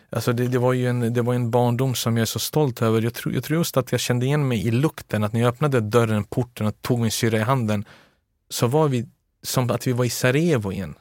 Alltså 0.09 0.33
det, 0.33 0.47
det, 0.47 0.57
var 0.59 0.73
ju 0.73 0.87
en, 0.87 1.13
det 1.13 1.21
var 1.21 1.33
en 1.33 1.51
barndom 1.51 1.95
som 1.95 2.17
jag 2.17 2.21
är 2.21 2.25
så 2.25 2.39
stolt 2.39 2.81
över. 2.81 3.01
Jag 3.01 3.13
tror, 3.13 3.33
jag 3.35 3.43
tror 3.43 3.59
just 3.59 3.77
att 3.77 3.91
jag 3.91 4.01
kände 4.01 4.25
igen 4.25 4.47
mig 4.47 4.67
i 4.67 4.71
lukten. 4.71 5.23
Att 5.23 5.33
när 5.33 5.41
jag 5.41 5.47
öppnade 5.49 5.79
dörren, 5.79 6.23
porten 6.23 6.67
och 6.67 6.81
tog 6.81 6.99
min 6.99 7.11
syrra 7.11 7.37
i 7.37 7.41
handen 7.41 7.85
så 8.49 8.67
var 8.67 8.87
vi 8.87 9.05
som 9.43 9.71
att 9.71 9.87
vi 9.87 9.91
var 9.91 10.05
i 10.05 10.09
Sarajevo 10.09 10.71
igen. 10.71 10.95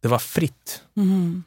Det 0.00 0.08
var 0.08 0.18
fritt. 0.18 0.82
Mhm. 0.94 1.44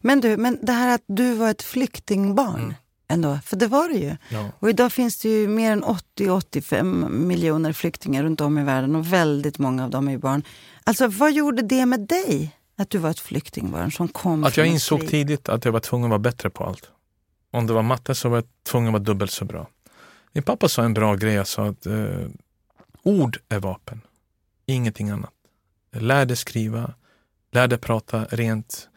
Men 0.00 0.20
du, 0.20 0.36
men 0.36 0.58
det 0.62 0.72
här 0.72 0.94
att 0.94 1.02
du 1.06 1.34
var 1.34 1.50
ett 1.50 1.62
flyktingbarn 1.62 2.60
Mm. 2.60 2.74
ändå, 3.08 3.38
för 3.44 3.56
det 3.56 3.66
var 3.66 3.88
du 3.88 3.94
ju. 3.94 4.16
Ja. 4.28 4.50
Och 4.58 4.70
idag 4.70 4.92
finns 4.92 5.18
det 5.18 5.28
ju 5.28 5.48
mer 5.48 5.72
än 5.72 5.84
80-85 5.84 7.08
miljoner 7.08 7.72
flyktingar 7.72 8.22
runt 8.22 8.40
om 8.40 8.58
i 8.58 8.64
världen 8.64 8.96
och 8.96 9.12
väldigt 9.12 9.58
många 9.58 9.84
av 9.84 9.90
dem 9.90 10.08
är 10.08 10.18
barn. 10.18 10.42
Alltså 10.84 11.08
vad 11.08 11.32
gjorde 11.32 11.62
det 11.62 11.86
med 11.86 12.00
dig? 12.00 12.56
Att 12.76 12.90
du 12.90 12.98
var 12.98 13.10
ett 13.10 13.20
flyktingbarn 13.20 13.92
som 13.92 14.08
kom 14.08 14.44
Att 14.44 14.56
jag 14.56 14.66
insåg 14.66 15.00
krig? 15.00 15.10
tidigt 15.10 15.48
att 15.48 15.64
jag 15.64 15.72
var 15.72 15.80
tvungen 15.80 16.04
att 16.06 16.10
vara 16.10 16.18
bättre 16.18 16.50
på 16.50 16.64
allt. 16.64 16.90
Om 17.50 17.66
det 17.66 17.72
var 17.72 17.82
matte 17.82 18.14
så 18.14 18.28
var 18.28 18.36
jag 18.36 18.44
tvungen 18.66 18.88
att 18.88 18.92
vara 18.92 19.02
dubbelt 19.02 19.30
så 19.30 19.44
bra. 19.44 19.66
Min 20.32 20.42
pappa 20.42 20.68
sa 20.68 20.82
en 20.84 20.94
bra 20.94 21.14
grej, 21.14 21.34
jag 21.34 21.46
sa 21.46 21.66
att 21.68 21.86
eh, 21.86 22.26
ord 23.02 23.38
är 23.48 23.58
vapen, 23.58 24.00
ingenting 24.66 25.10
annat. 25.10 25.30
Lär 25.92 26.26
dig 26.26 26.36
skriva, 26.36 26.94
lär 27.52 27.68
dig 27.68 27.78
prata 27.78 28.24
rent. 28.24 28.88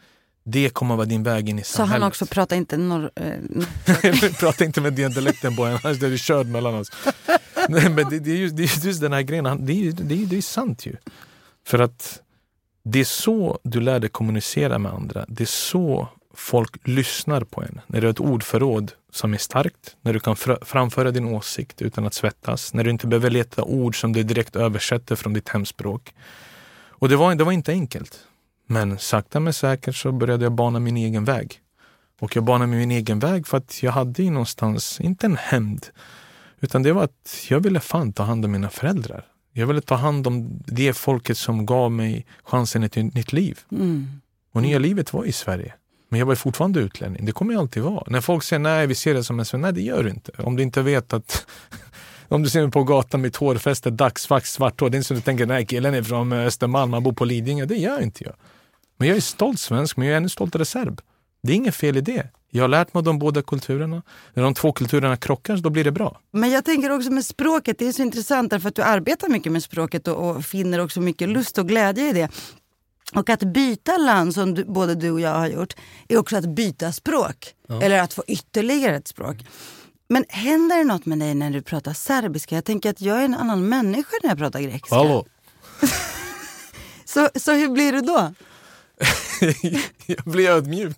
Det 0.50 0.70
kommer 0.70 0.96
vara 0.96 1.06
din 1.06 1.22
väg 1.22 1.48
in 1.48 1.58
i 1.58 1.62
Så 1.64 1.72
samhället. 1.72 2.02
han 2.02 2.08
också 2.08 2.26
pratade 2.26 2.56
inte 2.56 2.76
norr... 2.76 3.10
Eh, 3.14 4.32
Prata 4.40 4.64
inte 4.64 4.80
med 4.80 4.92
den 4.92 5.12
dialekten 5.12 5.56
på 5.56 5.64
en, 5.64 5.78
annars 5.82 6.02
är 6.02 6.10
du 6.10 6.18
körd 6.18 6.46
mellan 6.46 6.74
oss. 6.74 6.90
Nej, 7.68 7.88
men 7.90 8.10
det, 8.10 8.18
det, 8.18 8.30
är 8.30 8.36
ju, 8.36 8.48
det 8.48 8.62
är 8.62 8.80
ju 8.82 8.88
just 8.88 9.00
den 9.00 9.12
här 9.12 9.22
grejen, 9.22 9.44
det 9.66 9.72
är 9.72 9.92
det 9.92 10.22
är, 10.22 10.26
det 10.26 10.36
är 10.36 10.42
sant 10.42 10.86
ju. 10.86 10.96
För 11.66 11.78
att 11.78 12.20
det 12.84 13.00
är 13.00 13.04
så 13.04 13.58
du 13.62 13.80
lär 13.80 14.00
dig 14.00 14.10
kommunicera 14.10 14.78
med 14.78 14.92
andra. 14.92 15.24
Det 15.28 15.44
är 15.44 15.46
så 15.46 16.08
folk 16.34 16.76
lyssnar 16.88 17.40
på 17.40 17.62
en. 17.62 17.80
När 17.86 18.00
du 18.00 18.06
har 18.06 18.12
ett 18.12 18.20
ordförråd 18.20 18.92
som 19.12 19.34
är 19.34 19.38
starkt, 19.38 19.96
när 20.02 20.12
du 20.12 20.20
kan 20.20 20.34
fr- 20.34 20.64
framföra 20.64 21.10
din 21.10 21.24
åsikt 21.24 21.82
utan 21.82 22.06
att 22.06 22.14
svettas, 22.14 22.74
när 22.74 22.84
du 22.84 22.90
inte 22.90 23.06
behöver 23.06 23.30
leta 23.30 23.62
ord 23.62 24.00
som 24.00 24.12
du 24.12 24.22
direkt 24.22 24.56
översätter 24.56 25.16
från 25.16 25.32
ditt 25.32 25.48
hemspråk. 25.48 26.14
Och 27.00 27.08
det 27.08 27.16
var, 27.16 27.34
det 27.34 27.44
var 27.44 27.52
inte 27.52 27.72
enkelt. 27.72 28.18
Men 28.70 28.98
sakta 28.98 29.40
men 29.40 29.52
säkert 29.52 29.96
så 29.96 30.12
började 30.12 30.44
jag 30.44 30.52
bana 30.52 30.78
min 30.78 30.96
egen 30.96 31.24
väg. 31.24 31.60
Och 32.20 32.36
jag 32.36 32.44
banade 32.44 32.70
min 32.70 32.90
egen 32.90 33.18
väg 33.18 33.46
för 33.46 33.58
att 33.58 33.82
jag 33.82 33.92
hade 33.92 34.22
ju 34.22 34.30
någonstans, 34.30 35.00
inte 35.00 35.26
en 35.26 35.36
hämnd, 35.36 35.86
utan 36.60 36.82
det 36.82 36.92
var 36.92 37.04
att 37.04 37.46
jag 37.48 37.60
ville 37.60 37.80
fan 37.80 38.12
ta 38.12 38.22
hand 38.22 38.44
om 38.44 38.52
mina 38.52 38.70
föräldrar. 38.70 39.24
Jag 39.52 39.66
ville 39.66 39.80
ta 39.80 39.94
hand 39.94 40.26
om 40.26 40.62
det 40.66 40.92
folket 40.92 41.38
som 41.38 41.66
gav 41.66 41.92
mig 41.92 42.26
chansen 42.44 42.90
till 42.90 43.06
ett 43.06 43.14
nytt 43.14 43.32
liv. 43.32 43.58
mm. 43.72 44.20
Och 44.52 44.62
nya 44.62 44.78
livet 44.78 45.12
var 45.12 45.24
i 45.24 45.32
Sverige. 45.32 45.74
Men 46.08 46.18
jag 46.18 46.26
var 46.26 46.34
fortfarande 46.34 46.80
utlänning. 46.80 47.26
Det 47.26 47.32
kommer 47.32 47.52
jag 47.52 47.60
alltid 47.60 47.82
vara. 47.82 48.04
När 48.06 48.20
folk 48.20 48.44
säger 48.44 48.60
nej, 48.60 48.86
vi 48.86 48.94
ser 48.94 49.14
det 49.14 49.24
som 49.24 49.38
en 49.38 49.44
svensk. 49.44 49.62
Nej, 49.62 49.72
det 49.72 49.82
gör 49.82 50.02
du 50.02 50.10
inte. 50.10 50.32
Om 50.38 50.56
du 50.56 50.62
inte 50.62 50.82
vet 50.82 51.12
att 51.12 51.46
om 52.28 52.42
du 52.42 52.48
ser 52.48 52.62
mig 52.62 52.70
på 52.70 52.84
gatan 52.84 53.20
med 53.20 53.36
hårfäste, 53.36 53.90
dagsvax, 53.90 54.52
svart 54.52 54.80
hår. 54.80 54.90
Det 54.90 54.94
är 54.94 54.98
inte 54.98 55.08
så 55.08 55.14
att 55.14 55.18
du 55.18 55.22
tänker 55.22 55.46
nej, 55.46 55.66
killen 55.66 55.94
är 55.94 56.02
från 56.02 56.32
Östermalm, 56.32 56.92
han 56.92 57.02
bor 57.02 57.12
på 57.12 57.24
Lidingö. 57.24 57.66
Det 57.66 57.76
gör 57.76 58.00
inte 58.02 58.24
jag. 58.24 58.34
Men 58.98 59.08
jag 59.08 59.16
är 59.16 59.20
stolt 59.20 59.60
svensk, 59.60 59.96
men 59.96 60.06
jag 60.06 60.12
är 60.12 60.16
ännu 60.16 60.28
stoltare 60.28 60.64
serb. 60.64 61.00
Det 61.42 61.52
är 61.52 61.56
inget 61.56 61.74
fel 61.74 61.96
i 61.96 62.00
det. 62.00 62.26
Jag 62.50 62.62
har 62.62 62.68
lärt 62.68 62.94
mig 62.94 63.02
de 63.02 63.18
båda 63.18 63.42
kulturerna. 63.42 64.02
När 64.34 64.42
de 64.42 64.54
två 64.54 64.72
kulturerna 64.72 65.16
krockar, 65.16 65.56
då 65.56 65.70
blir 65.70 65.84
det 65.84 65.92
bra. 65.92 66.20
Men 66.30 66.50
jag 66.50 66.64
tänker 66.64 66.90
också 66.90 67.10
med 67.10 67.24
språket, 67.24 67.78
det 67.78 67.86
är 67.86 67.92
så 67.92 68.02
intressant 68.02 68.50
därför 68.50 68.68
att 68.68 68.74
du 68.74 68.82
arbetar 68.82 69.28
mycket 69.28 69.52
med 69.52 69.62
språket 69.62 70.08
och, 70.08 70.30
och 70.30 70.44
finner 70.44 70.78
också 70.78 71.00
mycket 71.00 71.28
lust 71.28 71.58
och 71.58 71.68
glädje 71.68 72.08
i 72.08 72.12
det. 72.12 72.28
Och 73.14 73.30
att 73.30 73.42
byta 73.42 73.96
land 73.96 74.34
som 74.34 74.54
du, 74.54 74.64
både 74.64 74.94
du 74.94 75.10
och 75.10 75.20
jag 75.20 75.34
har 75.34 75.46
gjort 75.46 75.74
är 76.08 76.18
också 76.18 76.36
att 76.36 76.46
byta 76.48 76.92
språk. 76.92 77.54
Eller 77.82 78.02
att 78.02 78.12
få 78.12 78.24
ytterligare 78.26 78.96
ett 78.96 79.08
språk. 79.08 79.36
Men 80.08 80.24
händer 80.28 80.76
det 80.76 80.84
något 80.84 81.06
med 81.06 81.18
dig 81.18 81.34
när 81.34 81.50
du 81.50 81.62
pratar 81.62 81.92
serbiska? 81.92 82.54
Jag 82.54 82.64
tänker 82.64 82.90
att 82.90 83.00
jag 83.00 83.20
är 83.20 83.24
en 83.24 83.34
annan 83.34 83.68
människa 83.68 84.16
när 84.22 84.30
jag 84.30 84.38
pratar 84.38 84.60
grekiska. 84.60 84.94
Hallå! 84.94 85.26
Så, 87.04 87.28
så 87.34 87.52
hur 87.52 87.68
blir 87.68 87.92
du 87.92 88.00
då? 88.00 88.34
jag 90.06 90.24
blir 90.24 90.50
ödmjuk. 90.50 90.96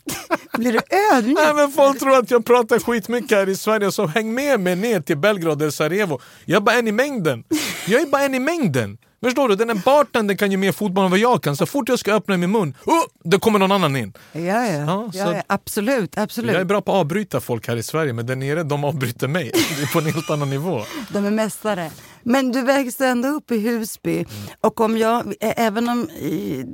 Blir 0.53 0.73
du 0.73 0.81
ödmjuk? 1.13 1.39
Nej, 1.39 1.55
men 1.55 1.73
folk 1.73 1.99
tror 1.99 2.17
att 2.19 2.31
jag 2.31 2.45
pratar 2.45 2.79
skitmycket 2.79 3.39
här 3.39 3.49
i 3.49 3.57
Sverige, 3.57 3.93
så 3.93 4.07
häng 4.07 4.35
med 4.35 4.61
mig 4.61 4.77
ner 4.77 5.01
till 5.01 5.17
Belgrad 5.17 5.63
eller 5.63 5.71
Sarajevo. 5.71 6.21
Jag 6.45 6.57
är 6.57 6.61
bara 6.61 6.77
en 6.77 6.89
i 6.89 6.93
mängden. 6.93 7.45
Jag 7.87 8.01
är 8.01 8.07
bara 8.07 8.23
en 8.23 8.35
i 8.35 8.39
mängden. 8.39 8.99
Förstår 9.23 9.49
du? 9.49 9.57
Den 9.57 9.69
här 9.69 9.83
bartendern 9.85 10.37
kan 10.37 10.51
ju 10.51 10.57
mer 10.57 10.73
fotboll 10.73 11.05
än 11.05 11.11
vad 11.11 11.21
jag 11.21 11.43
kan. 11.43 11.57
Så 11.57 11.67
fort 11.67 11.89
jag 11.89 11.99
ska 11.99 12.15
öppna 12.15 12.37
min 12.37 12.51
mun, 12.51 12.77
oh, 12.87 13.03
då 13.25 13.39
kommer 13.39 13.59
någon 13.59 13.73
annan 13.73 13.97
in. 13.97 14.13
Ja, 14.33 14.41
ja. 14.43 15.11
Ja, 15.15 15.35
ja, 15.35 15.43
absolut, 15.47 16.19
absolut. 16.19 16.53
Jag 16.53 16.61
är 16.61 16.65
bra 16.65 16.81
på 16.81 16.93
att 16.93 16.99
avbryta 16.99 17.41
folk 17.41 17.69
här 17.69 17.77
i 17.77 17.83
Sverige, 17.83 18.13
men 18.13 18.27
där 18.27 18.37
nere 18.37 18.63
de 18.63 18.85
avbryter 18.85 19.29
mig. 19.29 19.51
Det 19.77 19.83
är 19.83 19.93
på 19.93 19.99
en 19.99 20.05
helt 20.07 20.31
annan 20.31 20.51
nivå. 20.51 20.85
De 21.13 21.25
är 21.25 21.31
mästare. 21.31 21.91
Men 22.23 22.53
du 22.53 22.63
växte 22.63 23.07
ändå 23.07 23.29
upp 23.29 23.51
i 23.51 23.59
Husby. 23.59 24.25
Och 24.61 24.81
om 24.81 24.97
jag, 24.99 25.35
även 25.41 25.89
om 25.89 26.09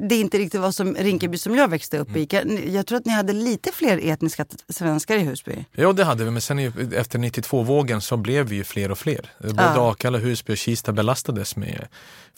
det 0.08 0.16
inte 0.16 0.38
riktigt 0.38 0.60
var 0.60 0.72
som 0.72 0.94
Rinkeby 0.94 1.38
som 1.38 1.54
jag 1.54 1.68
växte 1.68 1.98
upp 1.98 2.16
i. 2.16 2.26
kan- 2.26 2.72
Jag 2.72 2.86
tror 2.86 2.98
att 2.98 3.04
ni 3.06 3.12
hade 3.12 3.32
lite 3.32 3.72
fler 3.72 4.00
etniska 4.08 4.44
svenskar 4.68 5.16
i 5.16 5.20
Husby. 5.20 5.64
Ja, 5.72 5.92
det 5.92 6.04
hade 6.04 6.24
vi, 6.24 6.30
men 6.30 6.40
sen 6.42 6.58
efter 6.92 7.18
92-vågen 7.18 8.00
så 8.00 8.16
blev 8.16 8.46
vi 8.48 8.56
ju 8.56 8.64
fler 8.64 8.90
och 8.90 8.98
fler. 8.98 9.30
Både 9.40 9.54
Ja. 9.62 9.90
Akalla, 9.90 10.18
Husby 10.18 10.52
och 10.52 10.56
Kista 10.58 10.92
belastades 10.92 11.56
med 11.56 11.86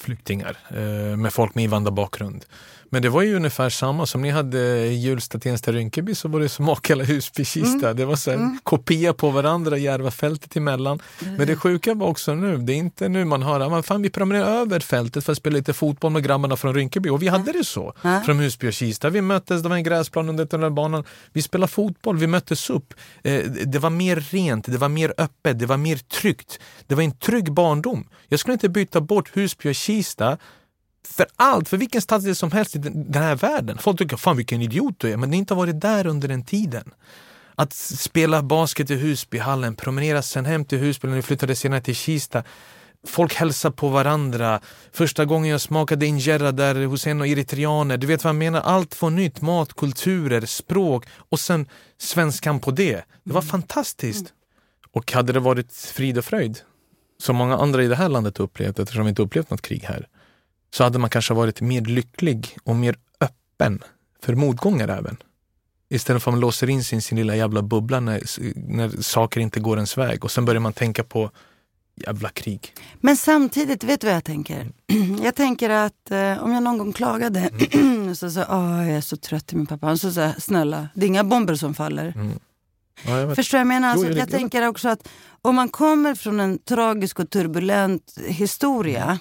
flyktingar, 0.01 0.57
eh, 0.71 1.17
med 1.17 1.33
folk 1.33 1.55
med 1.55 1.65
invandrarbakgrund. 1.65 2.45
Men 2.91 3.03
det 3.03 3.09
var 3.09 3.23
ju 3.23 3.37
ungefär 3.37 3.71
samma 3.71 4.07
som 4.07 4.23
ni 4.23 4.31
hade 4.31 4.59
i 4.87 4.95
Hjulsta, 4.95 5.39
Tensta, 5.39 5.73
Rinkeby 5.73 6.15
så 6.15 6.29
var 6.29 6.41
det 6.41 6.49
som 6.49 6.69
Akalla, 6.69 7.05
Husby, 7.05 7.45
Kista. 7.45 7.95
Det 7.95 8.05
var 8.05 8.17
så 8.17 8.31
här, 8.31 8.59
kopia 8.63 9.13
på 9.13 9.31
varandra, 9.31 9.79
Järvafältet 9.79 10.57
emellan. 10.57 10.99
Men 11.39 11.47
det 11.47 11.57
sjuka 11.57 11.95
var 11.95 12.07
också 12.07 12.35
nu, 12.35 12.57
det 12.57 12.73
är 12.73 12.77
inte 12.77 13.09
nu 13.09 13.25
man 13.25 13.43
hör 13.43 13.79
att 13.79 13.87
fan 13.87 14.03
vi 14.03 14.11
promenerar 14.11 14.47
över 14.47 14.81
fältet 14.81 15.25
för 15.25 15.33
att 15.33 15.39
spela 15.39 15.57
lite 15.57 15.73
fotboll 15.73 16.13
med 16.13 16.25
grabbarna 16.25 16.57
från 16.57 16.75
Rinkeby. 16.75 17.09
Och 17.09 17.23
vi 17.23 17.29
hade 17.29 17.53
det 17.53 17.65
så, 17.65 17.93
från 18.27 18.39
Husby 18.39 18.69
och 18.69 18.73
Kista. 18.73 19.11
Vi 19.11 19.21
möttes, 19.21 19.63
det 19.63 19.69
var 19.69 19.77
en 19.77 19.83
gräsplan 19.83 20.29
under 20.29 20.47
tunnelbanan. 20.47 21.05
Vi 21.33 21.43
spelade 21.43 21.73
fotboll, 21.73 22.17
vi 22.17 22.27
möttes 22.27 22.71
upp. 22.71 22.95
Eh, 23.23 23.43
det 23.45 23.79
var 23.79 23.91
mer 23.91 24.17
rent, 24.17 24.65
det 24.67 24.79
var 24.79 24.89
mer 24.89 25.15
öppet, 25.19 25.59
det 25.59 25.67
var 25.67 25.77
mer 25.77 25.97
tryggt. 25.97 26.61
Det 26.87 26.95
var 26.95 27.03
en 27.03 27.13
trygg 27.13 27.53
barndom. 27.53 28.09
Jag 28.29 28.41
skulle 28.41 28.53
inte 28.53 28.69
byta 28.69 29.01
bort 29.01 29.37
Husby 29.37 29.71
och 29.71 29.75
Kista 29.75 30.39
för 31.17 31.27
allt, 31.37 31.69
för 31.69 31.77
vilken 31.77 32.03
stadsdel 32.03 32.37
som 32.37 32.53
helst 32.53 32.77
i 32.77 32.79
den 32.79 33.23
här 33.23 33.37
världen. 33.37 33.79
Folk 33.79 33.99
tycker 33.99 34.17
fan 34.17 34.37
vilken 34.37 34.63
idiot 34.63 34.95
du 34.99 35.13
är, 35.13 35.17
men 35.17 35.31
det 35.31 35.37
har 35.37 35.39
inte 35.39 35.55
varit 35.55 35.81
där 35.81 36.07
under 36.07 36.29
den 36.29 36.45
tiden. 36.45 36.91
Att 37.55 37.73
spela 37.73 38.43
basket 38.43 38.91
i 38.91 38.95
Husbyhallen, 38.95 39.77
promenera 39.77 40.23
sen 40.23 40.47
hem 40.47 40.65
till 40.65 40.79
Husby 40.79 41.09
när 41.09 41.17
vi 41.17 41.23
flyttade 41.23 41.57
senare 41.57 41.81
till 41.81 41.95
Kista. 41.95 42.43
Folk 43.07 43.35
hälsar 43.35 43.71
på 43.71 43.89
varandra. 43.89 44.61
Första 44.93 45.25
gången 45.25 45.51
jag 45.51 45.61
smakade 45.61 46.07
injera 46.07 46.53
där 46.53 46.87
hos 46.87 47.07
en 47.07 47.21
av 47.21 47.27
eritreaner. 47.27 47.97
Du 47.97 48.07
vet 48.07 48.25
vad 48.25 48.29
jag 48.29 48.37
menar? 48.37 48.61
Allt 48.61 49.03
var 49.03 49.11
nytt. 49.11 49.41
Mat, 49.41 49.75
kulturer, 49.75 50.47
språk 50.47 51.07
och 51.29 51.41
sen 51.41 51.67
svenskan 51.99 52.61
på 52.61 52.71
det. 52.71 53.05
Det 53.25 53.33
var 53.33 53.43
fantastiskt. 53.43 54.33
Och 54.93 55.13
hade 55.13 55.33
det 55.33 55.41
varit 55.41 55.73
frid 55.73 56.19
och 56.19 56.25
fröjd, 56.25 56.59
som 57.21 57.37
många 57.37 57.57
andra 57.57 57.83
i 57.83 57.87
det 57.87 57.97
här 57.97 58.09
landet 58.09 58.41
upplevt 58.41 58.79
eftersom 58.79 59.05
vi 59.05 59.09
inte 59.09 59.23
upplevt 59.23 59.51
något 59.51 59.63
krig 59.63 59.85
här, 59.85 60.09
så 60.75 60.85
hade 60.85 60.99
man 60.99 61.11
kanske 61.11 61.35
varit 61.35 61.61
mer 61.61 61.81
lycklig 61.81 62.57
och 62.65 62.77
mer 62.77 62.97
öppen 63.21 63.83
för 64.23 64.35
motgångar 64.35 64.89
även. 64.89 65.17
Istället 65.91 66.23
för 66.23 66.31
att 66.31 66.35
man 66.35 66.41
låser 66.41 66.71
in 66.71 66.85
sig 66.85 66.99
i 66.99 67.01
sin 67.01 67.19
lilla 67.19 67.37
jävla 67.37 67.63
bubbla 67.63 68.01
när, 68.01 68.23
när 68.73 69.03
saker 69.03 69.41
inte 69.41 69.61
går 69.61 69.77
ens 69.77 69.99
väg 69.99 70.25
och 70.25 70.31
sen 70.31 70.45
börjar 70.45 70.61
man 70.61 70.73
tänka 70.73 71.05
på 71.05 71.31
jävla 72.07 72.29
krig. 72.29 72.73
Men 73.01 73.17
samtidigt, 73.17 73.85
vet 73.85 74.01
du 74.01 74.07
vad 74.07 74.17
jag 74.17 74.25
tänker? 74.25 74.67
Jag 75.23 75.35
tänker 75.35 75.71
att 75.71 76.11
eh, 76.11 76.43
om 76.45 76.53
jag 76.53 76.63
någon 76.63 76.79
gång 76.79 76.93
klagade 76.93 77.51
så 78.17 78.31
sa 78.31 78.47
"Åh, 78.51 78.89
jag 78.89 78.97
är 78.97 79.01
så 79.01 79.17
trött 79.17 79.53
i 79.53 79.57
min 79.57 79.67
pappa. 79.67 79.87
Han 79.87 79.99
så 79.99 80.13
sa 80.13 80.33
snälla, 80.39 80.89
det 80.95 81.05
är 81.05 81.09
inga 81.09 81.25
bomber 81.25 81.55
som 81.55 81.75
faller. 81.75 82.15
Ja, 83.07 83.19
jag. 83.21 83.37
Förstår 83.37 83.59
jag 83.59 83.67
menar? 83.67 83.89
Jo, 83.89 83.93
Alltså, 83.93 84.07
jag- 84.07 84.19
jag 84.19 84.23
jag- 84.23 84.31
tänker 84.31 84.67
också 84.69 84.89
att 84.89 85.09
om 85.43 85.55
man 85.55 85.69
kommer 85.69 86.15
från 86.15 86.41
en 86.41 86.59
tragisk 86.59 87.19
och 87.21 87.31
turbulent 87.31 88.19
historia 88.27 89.19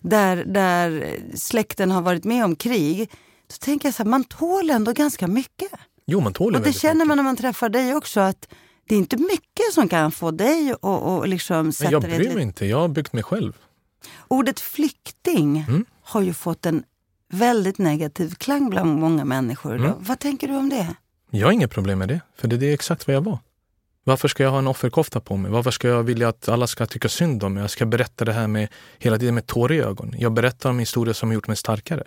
där, 0.00 0.44
där 0.44 1.16
släkten 1.34 1.90
har 1.90 2.02
varit 2.02 2.24
med 2.24 2.44
om 2.44 2.56
krig. 2.56 3.10
Så 3.48 3.58
tänker 3.58 3.88
jag 3.88 3.94
så 3.94 4.02
här, 4.02 4.10
man 4.10 4.24
tål 4.24 4.70
ändå 4.70 4.92
ganska 4.92 5.26
mycket. 5.26 5.68
Jo, 6.06 6.20
man 6.20 6.32
tål 6.32 6.54
Och 6.54 6.60
det 6.62 6.72
känner 6.72 6.94
mycket. 6.94 7.08
man 7.08 7.16
när 7.16 7.24
man 7.24 7.36
träffar 7.36 7.68
dig 7.68 7.94
också 7.94 8.20
att 8.20 8.48
det 8.88 8.94
är 8.94 8.98
inte 8.98 9.16
mycket 9.16 9.72
som 9.72 9.88
kan 9.88 10.12
få 10.12 10.30
dig 10.30 10.70
att 10.72 10.78
och 10.84 11.28
liksom 11.28 11.72
sätta 11.72 11.90
jag 11.92 12.02
bryr 12.02 12.34
mig 12.34 12.42
inte, 12.42 12.66
jag 12.66 12.80
har 12.80 12.88
byggt 12.88 13.12
mig 13.12 13.22
själv. 13.22 13.52
Ordet 14.28 14.60
flykting 14.60 15.64
Mm. 15.68 15.84
har 16.02 16.20
ju 16.20 16.34
fått 16.34 16.66
en 16.66 16.84
väldigt 17.32 17.78
negativ 17.78 18.34
klang 18.34 18.70
bland 18.70 18.98
många 19.00 19.24
människor. 19.24 19.76
Mm. 19.76 19.92
Vad 19.98 20.18
tänker 20.18 20.48
du 20.48 20.56
om 20.56 20.68
det? 20.68 20.94
Jag 21.30 21.46
har 21.46 21.52
inget 21.52 21.70
problem 21.70 21.98
med 21.98 22.08
det, 22.08 22.20
för 22.36 22.48
det 22.48 22.66
är 22.66 22.74
exakt 22.74 23.06
vad 23.06 23.16
jag 23.16 23.20
var. 23.24 23.38
Varför 24.04 24.28
ska 24.28 24.42
jag 24.42 24.50
ha 24.50 24.58
en 24.58 24.66
offerkofta 24.66 25.20
på 25.20 25.36
mig? 25.36 25.50
Varför 25.50 25.70
ska 25.70 25.88
jag 25.88 26.02
vilja 26.02 26.28
att 26.28 26.48
alla 26.48 26.66
ska 26.66 26.86
tycka 26.86 27.08
synd 27.08 27.44
om 27.44 27.54
mig? 27.54 27.60
Jag 27.60 27.70
ska 27.70 27.86
berätta 27.86 28.24
det 28.24 28.32
här 28.32 28.48
med 28.48 28.68
hela 28.98 29.18
tiden 29.18 29.34
med 29.34 29.46
tårar 29.46 29.74
i 29.74 29.80
ögon. 29.80 30.14
Jag 30.18 30.32
berättar 30.32 30.70
om 30.70 30.78
historia 30.78 31.14
som 31.14 31.28
har 31.28 31.34
gjort 31.34 31.48
mig 31.48 31.56
starkare. 31.56 32.04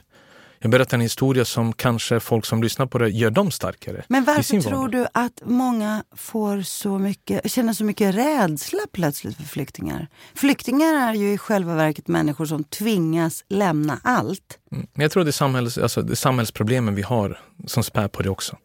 Jag 0.60 0.72
berättar 0.72 0.98
en 0.98 1.02
historia 1.02 1.46
som 1.46 1.74
kanske 1.74 2.20
folk 2.20 2.46
som 2.46 2.64
lyssnar 2.64 2.86
på 2.86 2.98
det 2.98 3.10
gör 3.10 3.32
dem 3.32 3.52
starkare. 3.52 4.04
Men 4.08 4.24
varför 4.24 4.62
tror 4.62 4.72
vardag. 4.72 4.92
du 4.92 5.08
att 5.14 5.42
många 5.46 6.04
får 6.16 6.62
så 6.62 6.98
mycket, 6.98 7.52
känner 7.52 7.74
så 7.74 7.84
mycket 7.84 8.16
rädsla 8.16 8.80
plötsligt 8.92 9.38
för 9.38 9.44
flyktingar? 9.44 10.08
Flyktingar 10.36 11.10
är 11.10 11.14
ju 11.14 11.34
i 11.34 11.38
själva 11.38 11.76
verket 11.76 12.08
människor 12.08 12.46
som 12.46 12.64
tvingas 12.64 13.44
lämna 13.50 14.00
allt. 14.04 14.60
Mm. 14.72 14.88
Jag 14.94 15.12
tror 15.12 15.24
det 15.24 15.30
är, 15.30 15.32
samhälls, 15.32 15.78
alltså, 15.78 16.02
det 16.02 16.14
är 16.14 16.16
samhällsproblemen 16.16 16.96
vi 16.96 17.02
har 17.02 17.42
som 17.68 17.84
spär 17.84 18.08
på 18.08 18.22
det 18.24 18.30
också. 18.30 18.58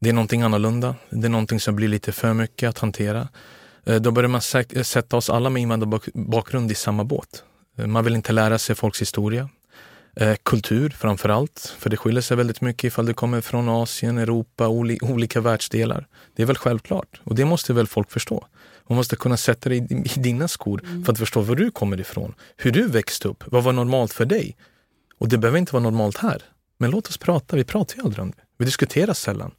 Det 0.00 0.08
är 0.08 0.12
någonting 0.12 0.42
annorlunda. 0.42 0.94
Det 1.10 1.26
är 1.26 1.30
någonting 1.30 1.60
som 1.60 1.76
blir 1.76 1.88
lite 1.88 2.12
för 2.12 2.34
mycket 2.34 2.68
att 2.68 2.78
hantera. 2.78 3.28
Eh, 3.86 3.96
Då 3.96 4.10
börjar 4.10 4.28
man 4.28 4.40
sä- 4.40 4.82
sätta 4.82 5.16
oss 5.16 5.30
alla 5.30 5.50
med 5.50 5.62
invandrarbakgrund 5.62 6.70
i 6.70 6.74
samma 6.74 7.04
båt. 7.04 7.44
Eh, 7.78 7.86
Man 7.86 8.04
vill 8.04 8.14
inte 8.14 8.32
lära 8.32 8.58
sig 8.58 8.76
folks 8.76 9.00
historia. 9.00 9.48
Eh, 10.20 10.34
kultur 10.42 10.90
framför 10.90 11.28
allt, 11.28 11.74
för 11.78 11.90
det 11.90 11.96
skiljer 11.96 12.22
sig 12.22 12.36
väldigt 12.36 12.60
mycket 12.60 12.84
ifall 12.84 13.06
det 13.06 13.14
kommer 13.14 13.40
från 13.40 13.68
Asien, 13.68 14.18
Europa, 14.18 14.66
oli- 14.68 14.98
olika 15.02 15.40
världsdelar. 15.40 16.06
Det 16.36 16.42
är 16.42 16.46
väl 16.46 16.56
självklart 16.56 17.20
och 17.24 17.34
det 17.34 17.44
måste 17.44 17.72
väl 17.72 17.86
folk 17.86 18.10
förstå. 18.10 18.46
Man 18.88 18.96
måste 18.96 19.16
kunna 19.16 19.36
sätta 19.36 19.68
dig 19.68 19.78
i, 19.78 19.94
i 19.94 20.20
dina 20.20 20.48
skor 20.48 20.82
för 21.04 21.12
att 21.12 21.18
förstå 21.18 21.40
var 21.40 21.54
du 21.56 21.70
kommer 21.70 22.00
ifrån, 22.00 22.34
hur 22.56 22.72
du 22.72 22.88
växte 22.88 23.28
upp, 23.28 23.44
vad 23.46 23.64
var 23.64 23.72
normalt 23.72 24.12
för 24.12 24.24
dig? 24.24 24.56
Och 25.18 25.28
det 25.28 25.38
behöver 25.38 25.58
inte 25.58 25.72
vara 25.72 25.82
normalt 25.82 26.16
här. 26.16 26.42
Men 26.78 26.90
låt 26.90 27.08
oss 27.08 27.18
prata, 27.18 27.56
vi 27.56 27.64
pratar 27.64 27.96
ju 27.96 28.02
aldrig 28.02 28.22
om 28.22 28.30
det. 28.30 28.42
Vi 28.58 28.64
diskuterar 28.64 29.14
sällan. 29.14 29.50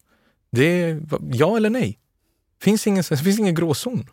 Det 0.52 0.64
är 0.66 1.02
ja 1.32 1.58
eller 1.58 1.70
nej. 1.70 2.00
Finns 2.62 2.88
ingen, 2.88 3.04
det 3.10 3.18
finns 3.18 3.40
ingen 3.40 3.56
gråzon. 3.56 4.10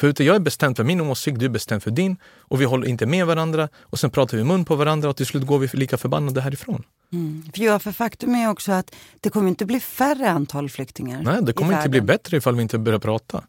För 0.00 0.22
jag 0.22 0.36
är 0.36 0.40
bestämd 0.40 0.76
för 0.76 0.84
min 0.84 1.00
åsikt, 1.00 1.38
du 1.38 1.44
är 1.44 1.50
bestämd 1.50 1.82
för 1.82 1.90
din 1.90 2.16
och 2.24 2.60
vi 2.60 2.64
håller 2.64 2.88
inte 2.88 3.06
med 3.06 3.26
varandra 3.26 3.68
och 3.80 3.98
sen 3.98 4.10
pratar 4.10 4.36
vi 4.36 4.44
mun 4.44 4.64
på 4.64 4.76
varandra 4.76 5.08
och 5.08 5.16
till 5.16 5.26
slut 5.26 5.46
går 5.46 5.58
vi 5.58 5.68
lika 5.72 5.96
förbannade 5.96 6.40
härifrån. 6.40 6.82
Mm. 7.12 7.50
För, 7.54 7.62
ja, 7.62 7.78
för 7.78 7.92
faktum 7.92 8.34
är 8.34 8.50
också 8.50 8.72
att 8.72 8.94
det 9.20 9.30
kommer 9.30 9.48
inte 9.48 9.66
bli 9.66 9.80
färre 9.80 10.30
antal 10.30 10.70
flyktingar 10.70 11.22
Nej, 11.22 11.42
det 11.42 11.52
kommer 11.52 11.76
inte 11.76 11.88
bli 11.88 12.00
bättre 12.00 12.36
ifall 12.36 12.54
vi 12.54 12.62
inte 12.62 12.78
börjar 12.78 12.98
prata. 12.98 13.44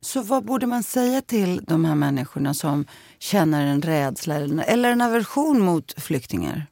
Så 0.00 0.22
vad 0.22 0.44
borde 0.44 0.66
man 0.66 0.82
säga 0.82 1.20
till 1.20 1.60
de 1.66 1.84
här 1.84 1.94
människorna 1.94 2.54
som 2.54 2.84
känner 3.18 3.66
en 3.66 3.82
rädsla 3.82 4.34
eller 4.34 4.64
eller 4.64 4.92
en 4.92 5.00
aversion 5.00 5.60
mot 5.60 5.94
flyktingar? 6.02 6.66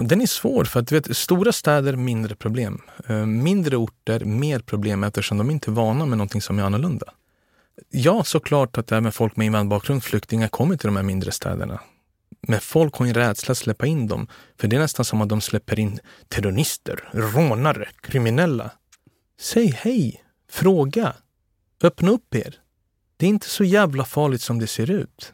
Den 0.00 0.20
är 0.20 0.26
svår 0.26 0.64
för 0.64 0.80
att 0.80 0.86
du 0.86 0.94
vet, 0.94 1.16
stora 1.16 1.52
städer, 1.52 1.96
mindre 1.96 2.34
problem. 2.34 2.82
Eh, 3.06 3.26
mindre 3.26 3.76
orter, 3.76 4.24
mer 4.24 4.58
problem 4.58 5.04
eftersom 5.04 5.38
de 5.38 5.50
inte 5.50 5.70
är 5.70 5.72
vana 5.72 6.06
med 6.06 6.18
någonting 6.18 6.42
som 6.42 6.58
är 6.58 6.62
annorlunda. 6.62 7.06
Ja, 7.90 8.24
såklart 8.24 8.78
att 8.78 8.92
även 8.92 9.12
folk 9.12 9.36
med 9.36 9.46
invandrarbakgrund, 9.46 10.04
flyktingar, 10.04 10.48
kommer 10.48 10.76
till 10.76 10.86
de 10.86 10.96
här 10.96 11.02
mindre 11.02 11.32
städerna. 11.32 11.80
Men 12.40 12.60
folk 12.60 12.94
har 12.94 13.06
en 13.06 13.14
rädsla 13.14 13.52
att 13.52 13.58
släppa 13.58 13.86
in 13.86 14.08
dem. 14.08 14.26
För 14.60 14.68
det 14.68 14.76
är 14.76 14.80
nästan 14.80 15.04
som 15.04 15.20
att 15.20 15.28
de 15.28 15.40
släpper 15.40 15.78
in 15.78 15.98
terrorister, 16.28 17.08
rånare, 17.12 17.88
kriminella. 18.00 18.70
Säg 19.40 19.66
hej, 19.66 20.24
fråga, 20.50 21.12
öppna 21.82 22.10
upp 22.10 22.34
er. 22.34 22.60
Det 23.16 23.26
är 23.26 23.30
inte 23.30 23.48
så 23.48 23.64
jävla 23.64 24.04
farligt 24.04 24.42
som 24.42 24.58
det 24.58 24.66
ser 24.66 24.90
ut. 24.90 25.32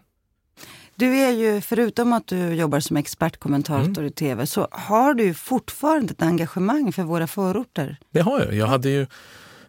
Du 1.00 1.16
är 1.16 1.30
ju, 1.30 1.60
förutom 1.60 2.12
att 2.12 2.26
du 2.26 2.54
jobbar 2.54 2.80
som 2.80 2.96
expertkommentator 2.96 3.98
Mm. 3.98 4.06
i 4.06 4.10
tv, 4.10 4.46
så 4.46 4.68
har 4.70 5.14
du 5.14 5.34
fortfarande 5.34 6.12
ett 6.12 6.22
engagemang 6.22 6.92
för 6.92 7.02
våra 7.02 7.26
förorter. 7.26 7.96
Det 8.10 8.20
har 8.20 8.40
jag. 8.40 8.54
Jag 8.54 8.66
hade 8.66 8.88
ju 8.88 9.06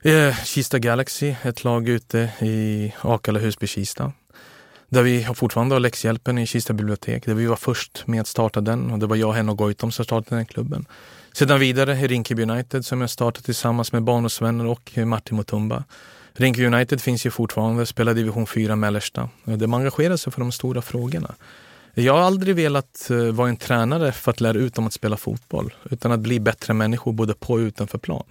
eh, 0.01 0.35
Kista 0.43 0.79
Galaxy, 0.79 1.35
ett 1.43 1.63
lag 1.63 1.89
ute 1.89 2.17
i 2.39 2.93
Akalla 3.01 3.39
Husby, 3.39 3.67
Kista. 3.67 4.11
Där 4.89 5.03
vi 5.03 5.23
har 5.23 5.33
fortfarande 5.33 5.75
har 5.75 5.79
läxhjälpen 5.79 6.37
i 6.37 6.47
Kista 6.47 6.73
bibliotek. 6.73 7.25
Där 7.25 7.33
vi 7.33 7.45
var 7.45 7.55
först 7.55 8.07
med 8.07 8.21
att 8.21 8.27
starta 8.27 8.61
den 8.61 8.91
och 8.91 8.99
det 8.99 9.05
var 9.07 9.15
jag, 9.15 9.33
Henno 9.33 9.53
Goitom 9.53 9.91
som 9.91 10.05
startade 10.05 10.35
den 10.35 10.45
klubben. 10.45 10.85
Sedan 11.33 11.59
vidare 11.59 11.93
i 11.93 12.07
Rinkeby 12.07 12.43
United 12.43 12.85
som 12.85 13.01
jag 13.01 13.09
startade 13.09 13.45
tillsammans 13.45 13.93
med 13.93 14.03
barndomsvänner 14.03 14.65
och 14.65 14.97
Martin 15.05 15.37
Mutumba. 15.37 15.83
Rinkeby 16.33 16.67
United 16.67 17.01
finns 17.01 17.25
ju 17.25 17.31
fortfarande, 17.31 17.85
spelar 17.85 18.13
division 18.13 18.47
4 18.47 18.75
mellersta. 18.75 19.29
De 19.43 19.73
engagerar 19.73 20.17
sig 20.17 20.33
för 20.33 20.39
de 20.39 20.51
stora 20.51 20.81
frågorna. 20.81 21.35
Jag 21.93 22.13
har 22.13 22.19
aldrig 22.19 22.55
velat 22.55 23.09
eh, 23.09 23.17
vara 23.17 23.49
en 23.49 23.57
tränare 23.57 24.11
för 24.11 24.31
att 24.31 24.41
lära 24.41 24.57
ut 24.57 24.73
dem 24.73 24.87
att 24.87 24.93
spela 24.93 25.17
fotboll, 25.17 25.73
utan 25.89 26.11
att 26.11 26.19
bli 26.19 26.39
bättre 26.39 26.73
människor 26.73 27.13
både 27.13 27.33
på 27.33 27.53
och 27.53 27.57
utanför 27.57 27.97
plan. 27.97 28.23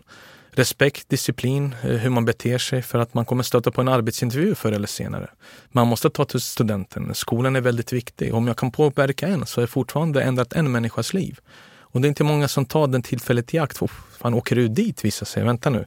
respekt, 0.52 1.08
disciplin, 1.08 1.74
eh, 1.82 1.90
hur 1.90 2.10
man 2.10 2.24
beter 2.24 2.58
sig 2.58 2.82
för 2.82 2.98
att 2.98 3.14
man 3.14 3.24
kommer 3.24 3.42
stöta 3.42 3.70
på 3.70 3.80
en 3.80 3.88
arbetsintervju 3.88 4.54
förr 4.54 4.72
eller 4.72 4.86
senare. 4.86 5.30
Man 5.68 5.86
måste 5.86 6.10
ta 6.10 6.24
till 6.24 6.40
studenten. 6.40 7.14
Skolan 7.14 7.56
är 7.56 7.60
väldigt 7.60 7.92
viktig. 7.92 8.34
Om 8.34 8.46
jag 8.46 8.56
kan 8.56 8.72
påverka 8.72 9.28
en 9.28 9.46
så 9.46 9.60
har 9.60 9.62
jag 9.62 9.70
fortfarande 9.70 10.22
ändrat 10.22 10.52
en 10.52 10.72
människas 10.72 11.14
liv. 11.14 11.38
Och 11.80 12.00
det 12.00 12.06
är 12.06 12.08
inte 12.08 12.24
många 12.24 12.48
som 12.48 12.64
tar 12.64 12.86
den 12.86 13.02
tillfället 13.02 13.54
i 13.54 13.58
akt. 13.58 13.78
Fan, 14.18 14.34
åker 14.34 14.56
du 14.56 14.68
dit? 14.68 15.04
visar 15.04 15.26
sig? 15.26 15.44
vänta 15.44 15.70
nu. 15.70 15.86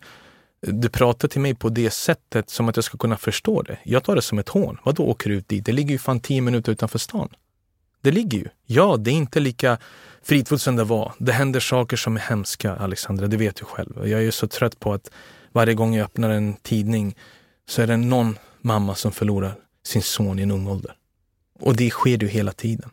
Du 0.68 0.90
pratar 0.90 1.28
till 1.28 1.42
mig 1.42 1.56
på 1.56 1.70
det 1.70 1.90
sättet 1.90 2.50
som 2.50 2.70
att 2.70 2.76
jag 2.76 2.86
ska 2.86 2.98
kunna 2.98 3.18
förstå 3.18 3.62
det. 3.62 3.78
Jag 3.84 4.04
tar 4.04 4.16
det 4.16 4.22
som 4.22 4.40
ett 4.40 4.50
hån. 4.50 4.78
Vadå 4.84 5.04
åker 5.04 5.30
du 5.30 5.36
ut 5.36 5.48
dit? 5.48 5.66
Det 5.66 5.72
ligger 5.72 5.92
ju 5.92 5.98
fan 5.98 6.20
tio 6.20 6.42
minuter 6.42 6.72
utanför 6.72 7.00
stan. 7.00 7.30
Det 8.02 8.12
ligger 8.12 8.38
ju. 8.38 8.48
Ja, 8.66 8.98
det 8.98 9.12
är 9.12 9.16
inte 9.16 9.40
lika 9.40 9.78
fridfullt 10.24 10.62
som 10.62 10.76
det 10.76 10.84
var. 10.84 11.14
Det 11.18 11.32
händer 11.32 11.60
saker 11.60 11.98
som 11.98 12.16
är 12.16 12.22
hemska, 12.22 12.76
Alexandra. 12.76 13.28
Det 13.28 13.38
vet 13.38 13.56
du 13.56 13.66
själv. 13.66 14.08
Jag 14.08 14.20
är 14.20 14.24
ju 14.24 14.32
så 14.32 14.48
trött 14.48 14.80
på 14.80 14.94
att 14.94 15.12
varje 15.52 15.74
gång 15.74 15.96
jag 15.96 16.06
öppnar 16.06 16.30
en 16.30 16.54
tidning 16.54 17.16
så 17.70 17.82
är 17.82 17.88
det 17.88 17.98
någon 17.98 18.38
mamma 18.62 18.96
som 18.96 19.12
förlorar 19.12 19.56
sin 19.86 20.02
son 20.02 20.40
i 20.40 20.42
en 20.42 20.52
ung 20.52 20.68
ålder. 20.68 20.96
Och 21.60 21.76
det 21.76 21.90
sker 21.90 22.18
ju 22.18 22.28
hela 22.28 22.52
tiden. 22.52 22.90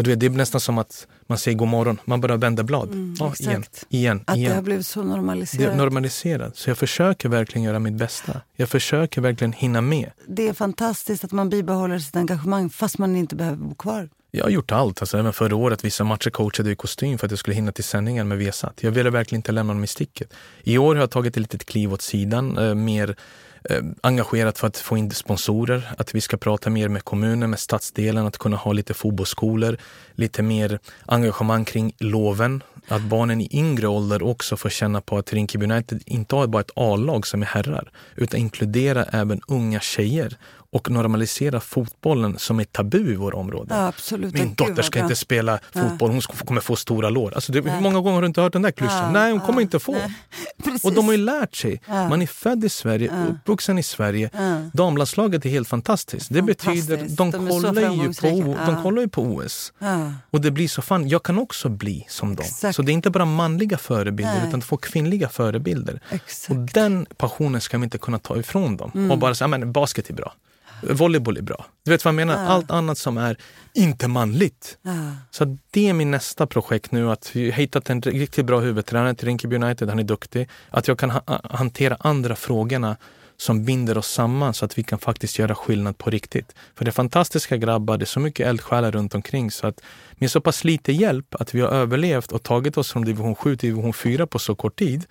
Och 0.00 0.04
du 0.04 0.10
vet, 0.10 0.20
det 0.20 0.26
är 0.26 0.30
nästan 0.30 0.60
som 0.60 0.78
att 0.78 1.06
man 1.26 1.38
säger 1.38 1.58
god 1.58 1.68
morgon, 1.68 2.00
man 2.04 2.20
bara 2.20 2.36
vänder 2.36 2.62
blad. 2.62 2.88
Mm, 2.88 3.14
ja, 3.18 3.34
igen, 3.38 3.64
igen, 3.88 4.24
Att 4.26 4.36
igen. 4.36 4.50
det 4.50 4.54
har 4.54 4.62
blivit 4.62 4.86
så 4.86 5.02
normaliserat. 5.02 5.76
normaliserat. 5.76 6.56
Så 6.56 6.70
jag 6.70 6.78
försöker 6.78 7.28
verkligen 7.28 7.62
göra 7.64 7.78
mitt 7.78 7.94
bästa. 7.94 8.40
Jag 8.56 8.68
försöker 8.68 9.20
verkligen 9.20 9.52
hinna 9.52 9.80
med. 9.80 10.10
det 10.26 10.48
är 10.48 10.52
fantastiskt 10.52 11.24
att 11.24 11.32
man 11.32 11.48
bibehåller 11.50 11.98
sitt 11.98 12.16
engagemang 12.16 12.70
fast 12.70 12.98
man 12.98 13.16
inte 13.16 13.36
behöver 13.36 13.56
bo 13.56 13.74
kvar. 13.74 14.08
Jag 14.30 14.44
har 14.44 14.50
gjort 14.50 14.72
allt. 14.72 15.00
Alltså, 15.02 15.18
även 15.18 15.32
förra 15.32 15.56
året, 15.56 15.84
vissa 15.84 16.04
matcher 16.04 16.30
coachade 16.30 16.68
jag 16.68 16.72
i 16.72 16.76
kostym 16.76 17.18
för 17.18 17.26
att 17.26 17.32
jag 17.32 17.38
skulle 17.38 17.54
hinna 17.54 17.72
till 17.72 17.84
sändningen 17.84 18.28
med 18.28 18.38
Viasat. 18.38 18.82
Jag 18.82 18.90
ville 18.90 19.10
verkligen 19.10 19.38
inte 19.38 19.52
lämna 19.52 19.72
dem 19.72 19.84
i 19.84 19.86
sticket. 19.86 20.32
I 20.62 20.78
år 20.78 20.94
har 20.94 21.02
jag 21.02 21.10
tagit 21.10 21.36
ett 21.36 21.40
litet 21.42 21.64
kliv 21.66 21.92
åt 21.92 22.02
sidan. 22.02 22.58
Eh, 22.58 22.74
mer 22.74 23.16
Eh, 23.64 23.82
engagerat 24.00 24.58
för 24.58 24.66
att 24.66 24.76
få 24.76 24.96
in 24.96 25.10
sponsorer. 25.10 25.92
Att 25.98 26.14
vi 26.14 26.20
ska 26.20 26.36
prata 26.36 26.70
mer 26.70 26.88
med 26.88 27.04
kommunen, 27.04 27.50
med 27.50 27.58
stadsdelen. 27.58 28.26
Att 28.26 28.38
kunna 28.38 28.56
ha 28.56 28.72
lite 28.72 28.94
fotbollsskolor. 28.94 29.76
Lite 30.14 30.42
mer 30.42 30.78
engagemang 31.06 31.64
kring 31.64 31.92
loven. 31.98 32.62
Att 32.88 33.02
barnen 33.02 33.40
i 33.40 33.48
yngre 33.50 33.88
ålder 33.88 34.22
också 34.22 34.56
får 34.56 34.68
känna 34.68 35.00
på 35.00 35.18
att 35.18 35.32
Rinkeby 35.32 35.64
United 35.64 36.02
inte 36.06 36.36
har 36.36 36.46
bara 36.46 36.60
ett 36.60 36.70
A-lag 36.74 37.26
som 37.26 37.42
är 37.42 37.46
herrar. 37.46 37.90
Utan 38.16 38.40
inkludera 38.40 39.04
även 39.04 39.40
unga 39.48 39.80
tjejer. 39.80 40.36
Och 40.72 40.90
normalisera 40.90 41.60
fotbollen 41.60 42.38
som 42.38 42.60
är 42.60 42.64
tabu 42.64 43.12
i 43.12 43.16
våra 43.16 43.36
områden. 43.36 43.76
Ja, 43.78 43.86
absolut. 43.86 44.34
Min 44.34 44.54
dotter 44.54 44.82
ska 44.82 44.98
bra. 44.98 45.02
inte 45.04 45.16
spela 45.16 45.58
fotboll, 45.72 46.10
hon 46.10 46.20
kommer 46.20 46.60
få 46.60 46.76
stora 46.76 47.10
lår. 47.10 47.34
Alltså 47.34 47.52
det, 47.52 47.60
hur 47.70 47.80
många 47.80 48.00
gånger 48.00 48.14
har 48.14 48.20
du 48.22 48.26
inte 48.26 48.40
hört 48.40 48.52
den 48.52 48.62
där 48.62 48.70
klyschan? 48.70 48.98
Ja, 49.04 49.10
Nej, 49.10 49.30
hon 49.30 49.40
ja, 49.40 49.46
kommer 49.46 49.60
inte 49.62 49.78
få. 49.78 49.96
Och 50.82 50.92
de 50.92 51.04
har 51.04 51.12
ju 51.12 51.18
lärt 51.18 51.54
sig. 51.56 51.80
Ja. 51.86 52.08
Man 52.08 52.22
är 52.22 52.26
född 52.26 52.64
i 52.64 52.68
Sverige, 52.68 53.26
uppvuxen 53.30 53.78
i 53.78 53.82
Sverige. 53.82 54.30
Ja. 54.32 54.62
Damlandslaget 54.72 55.44
är 55.46 55.50
helt 55.50 55.68
fantastiskt. 55.68 56.28
Det 56.28 56.38
Fantastiskt. 56.38 56.88
betyder, 56.88 57.16
de, 57.16 57.30
De 57.30 57.48
kollar 57.48 57.92
ju 57.92 58.12
på, 58.14 58.26
de 58.66 58.74
Ja. 58.74 58.82
kollar 58.82 59.02
ju 59.02 59.08
på 59.08 59.22
OS. 59.22 59.72
Ja. 59.78 60.12
Och 60.30 60.40
det 60.40 60.50
blir 60.50 60.68
så 60.68 60.82
fan, 60.82 61.08
jag 61.08 61.22
kan 61.22 61.38
också 61.38 61.68
bli 61.68 62.06
som 62.08 62.36
dem. 62.36 62.44
Exakt. 62.46 62.76
Så 62.76 62.82
det 62.82 62.92
är 62.92 62.94
inte 62.94 63.10
bara 63.10 63.24
manliga 63.24 63.78
förebilder 63.78 64.38
Nej. 64.38 64.48
utan 64.48 64.62
få 64.62 64.76
kvinnliga 64.76 65.28
förebilder. 65.28 66.00
Exakt. 66.10 66.50
Och 66.50 66.56
den 66.56 67.06
passionen 67.16 67.60
ska 67.60 67.78
vi 67.78 67.84
inte 67.84 67.98
kunna 67.98 68.18
ta 68.18 68.36
ifrån 68.36 68.76
dem. 68.76 68.90
Mm. 68.94 69.10
Och 69.10 69.18
bara 69.18 69.34
säga, 69.34 69.48
men 69.48 69.72
basket 69.72 70.10
är 70.10 70.14
bra. 70.14 70.32
Volleyboll 70.82 71.36
är 71.36 71.42
bra. 71.42 71.66
Du 71.84 71.90
vet 71.90 72.04
vad 72.04 72.14
jag 72.14 72.16
menar? 72.16 72.34
Ja. 72.34 72.48
Allt 72.48 72.70
annat 72.70 72.98
som 72.98 73.18
är 73.18 73.36
inte 73.72 74.08
manligt. 74.08 74.78
Ja. 74.82 74.92
Så 75.30 75.56
det 75.70 75.88
är 75.88 75.92
min 75.92 76.10
nästa 76.10 76.46
projekt 76.46 76.92
nu. 76.92 77.10
Att 77.10 77.36
vi 77.36 77.50
har 77.50 77.58
hittat 77.58 77.90
en 77.90 78.02
riktigt 78.02 78.46
bra 78.46 78.60
huvudtränare 78.60 79.14
till 79.14 79.26
Rinkeby 79.26 79.56
United. 79.56 79.88
Han 79.88 79.98
är 79.98 80.04
duktig. 80.04 80.48
Att 80.70 80.88
jag 80.88 80.98
kan 80.98 81.10
ha 81.10 81.22
hantera 81.44 81.96
andra 82.00 82.36
frågorna 82.36 82.96
som 83.40 83.64
binder 83.64 83.98
oss 83.98 84.08
samman 84.10 84.54
så 84.54 84.64
att 84.64 84.78
vi 84.78 84.82
kan 84.82 84.98
faktiskt 84.98 85.38
göra 85.38 85.54
skillnad 85.54 85.98
på 85.98 86.10
riktigt. 86.10 86.54
För 86.74 86.84
det 86.84 86.88
är 86.88 86.92
fantastiska 86.92 87.56
grabbar, 87.56 87.96
det 87.96 88.04
är 88.04 88.06
så 88.06 88.20
mycket 88.20 88.46
eldsjälar 88.46 88.92
runt 88.92 89.14
omkring 89.14 89.50
så 89.50 89.66
att 89.66 89.80
med 90.12 90.30
så 90.30 90.40
pass 90.40 90.64
lite 90.64 90.92
hjälp 90.92 91.34
att 91.34 91.54
vi 91.54 91.60
har 91.60 91.68
överlevt 91.68 92.32
och 92.32 92.42
tagit 92.42 92.76
oss 92.76 92.92
från 92.92 93.04
division 93.04 93.34
7 93.34 93.56
till 93.56 93.70
division 93.70 93.92
4 93.92 94.26
på 94.26 94.38
så 94.38 94.54
kort 94.54 94.78
tid 94.78 95.06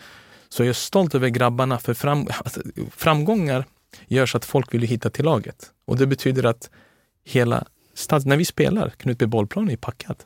så 0.50 0.64
är 0.64 0.68
jag 0.68 0.76
stolt 0.76 1.16
över 1.16 1.30
grabbarna 1.30 1.80
för 1.80 1.94
fram, 1.94 2.28
alltså, 2.44 2.62
framgångar 2.96 3.66
gör 4.08 4.26
så 4.26 4.38
att 4.38 4.46
folk 4.46 4.74
vill 4.74 4.82
hitta 4.82 5.10
till 5.10 5.26
laget. 5.26 5.72
Och 5.86 5.98
det 5.98 6.08
betyder 6.08 6.44
att 6.44 6.70
hela 7.26 7.64
stad, 7.94 8.26
när 8.26 8.38
vi 8.38 8.46
spelar, 8.46 8.90
Knutby 8.90 9.26
bollplan 9.26 9.70
är 9.70 9.78
packat. 9.78 10.26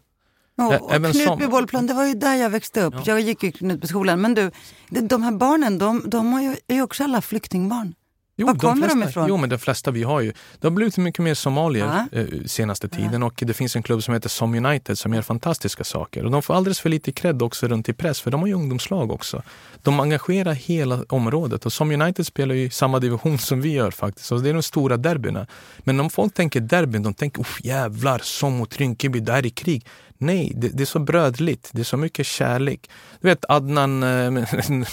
Och, 0.58 0.74
Ä- 0.74 0.78
och 0.80 0.94
även 0.94 1.12
Knutby 1.12 1.26
som- 1.44 1.52
bollplan, 1.52 1.88
det 1.88 1.94
var 1.94 2.06
ju 2.06 2.14
där 2.14 2.36
jag 2.36 2.50
växte 2.50 2.82
upp. 2.82 2.96
Jag 3.06 3.20
gick 3.22 3.44
ju 3.44 3.52
Knutbyskolan. 3.52 4.22
Men 4.22 4.34
du, 4.34 4.52
de, 4.90 5.24
här 5.24 5.32
barnen, 5.32 5.78
de, 5.78 6.04
de 6.06 6.34
är 6.68 6.76
ju 6.76 6.82
också 6.82 7.04
alla 7.04 7.22
flyktingbarn. 7.22 7.94
Jo, 8.36 8.48
Var 8.48 8.56
kommer 8.56 8.76
de 8.88 8.94
flesta, 8.94 9.10
ifrån? 9.10 9.26
Jo, 9.30 9.38
men 9.38 9.50
de 9.50 9.58
flesta 9.58 9.92
vi 9.92 10.04
har 10.04 10.22
ju. 10.22 10.34
Det 10.60 10.68
har 10.68 10.72
blivit 10.72 10.98
mycket 10.98 11.24
mer 11.24 11.34
somalier 11.34 12.06
Ja. 12.12 12.20
eh, 12.20 12.26
senaste 12.46 12.90
tiden 12.90 13.24
och 13.24 13.34
det 13.46 13.54
finns 13.54 13.76
en 13.76 13.84
klubb 13.84 14.04
som 14.04 14.14
heter 14.14 14.30
Som 14.30 14.56
United 14.66 14.98
som 14.98 15.14
gör 15.14 15.22
fantastiska 15.22 15.84
saker. 15.84 16.26
Och 16.26 16.32
de 16.32 16.42
får 16.42 16.54
alldeles 16.54 16.80
för 16.80 16.90
lite 16.90 17.12
cred 17.12 17.42
också 17.42 17.68
runt 17.68 17.90
i 17.90 17.94
press 17.94 18.22
för 18.22 18.32
de 18.32 18.42
har 18.42 18.48
ju 18.48 18.54
ungdomslag 18.54 19.12
också. 19.12 19.42
De 19.82 20.00
engagerar 20.00 20.54
hela 20.54 21.04
området 21.10 21.66
och 21.66 21.74
Som 21.74 21.92
United 21.92 22.28
spelar 22.28 22.56
ju 22.56 22.64
i 22.64 22.70
samma 22.70 23.00
division 23.00 23.38
som 23.38 23.62
vi 23.62 23.72
gör 23.72 23.92
faktiskt. 23.92 24.28
Så 24.28 24.38
det 24.38 24.50
är 24.50 24.54
de 24.54 24.64
stora 24.64 24.98
derbyna. 24.98 25.48
Men 25.80 26.00
om 26.00 26.10
folk 26.10 26.34
tänker 26.34 26.60
derbyn, 26.60 27.04
de 27.04 27.14
tänker 27.14 27.42
Uff, 27.42 27.60
jävlar, 27.64 28.20
som 28.24 28.54
mot 28.58 28.78
Rinkeby, 28.78 29.20
det 29.20 29.32
här 29.32 29.46
är 29.46 29.50
krig. 29.50 29.86
Nej, 30.24 30.52
det, 30.56 30.70
det 30.70 30.84
är 30.84 30.86
så 30.86 31.00
brödligt. 31.00 31.70
Det 31.72 31.82
är 31.82 31.86
så 31.86 31.98
mycket 31.98 32.26
kärlek. 32.26 32.90
Du 33.22 33.28
vet 33.28 33.46
Adnan 33.50 34.04
eh, 34.04 34.32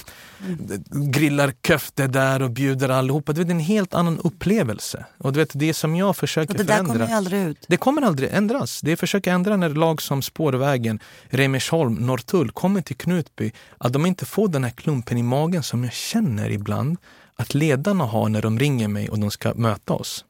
grillar 0.91 1.53
köfte 1.67 2.07
där 2.07 2.43
och 2.43 2.51
bjuder 2.51 2.89
allihopa. 2.89 3.33
Du 3.33 3.41
vet, 3.41 3.49
det 3.49 3.53
är 3.53 3.55
en 3.55 3.61
helt 3.61 3.95
annan 3.95 4.19
upplevelse. 4.25 5.05
Och 5.19 5.33
du 5.33 5.41
vet, 5.41 5.51
det 5.55 5.75
som 5.75 5.97
jag 5.97 6.17
försöker 6.17 6.55
Och 6.55 6.59
det 6.59 6.65
förändra. 6.65 6.93
kommer 6.93 7.07
ju 7.09 7.15
aldrig 7.15 7.43
ut. 7.43 7.65
Det 7.69 7.77
kommer 7.77 8.03
aldrig 8.03 8.31
ändras. 8.33 8.81
Det 8.81 8.91
jag 8.91 8.99
försöker 8.99 9.33
ändra 9.33 9.57
när 9.57 9.69
lag 9.69 10.03
som 10.03 10.23
Spårvägen, 10.23 11.01
Remersholm, 11.29 11.95
Norrtull 11.95 12.51
kommer 12.51 12.83
till 12.83 12.97
Knutby. 12.97 13.53
Att 13.79 13.93
de 13.93 14.07
inte 14.07 14.27
får 14.27 14.49
den 14.49 14.65
här 14.65 14.71
klumpen 14.71 15.19
i 15.19 15.23
magen 15.23 15.63
som 15.63 15.85
jag 15.85 15.93
känner 15.93 16.51
ibland 16.51 16.99
att 17.37 17.55
ledarna 17.55 18.05
har 18.05 18.29
när 18.29 18.43
de 18.43 18.59
ringer 18.59 18.89
mig 18.89 19.11
och 19.11 19.19
de 19.19 19.31
ska 19.31 19.55
möta 19.55 19.93
oss. 19.93 20.25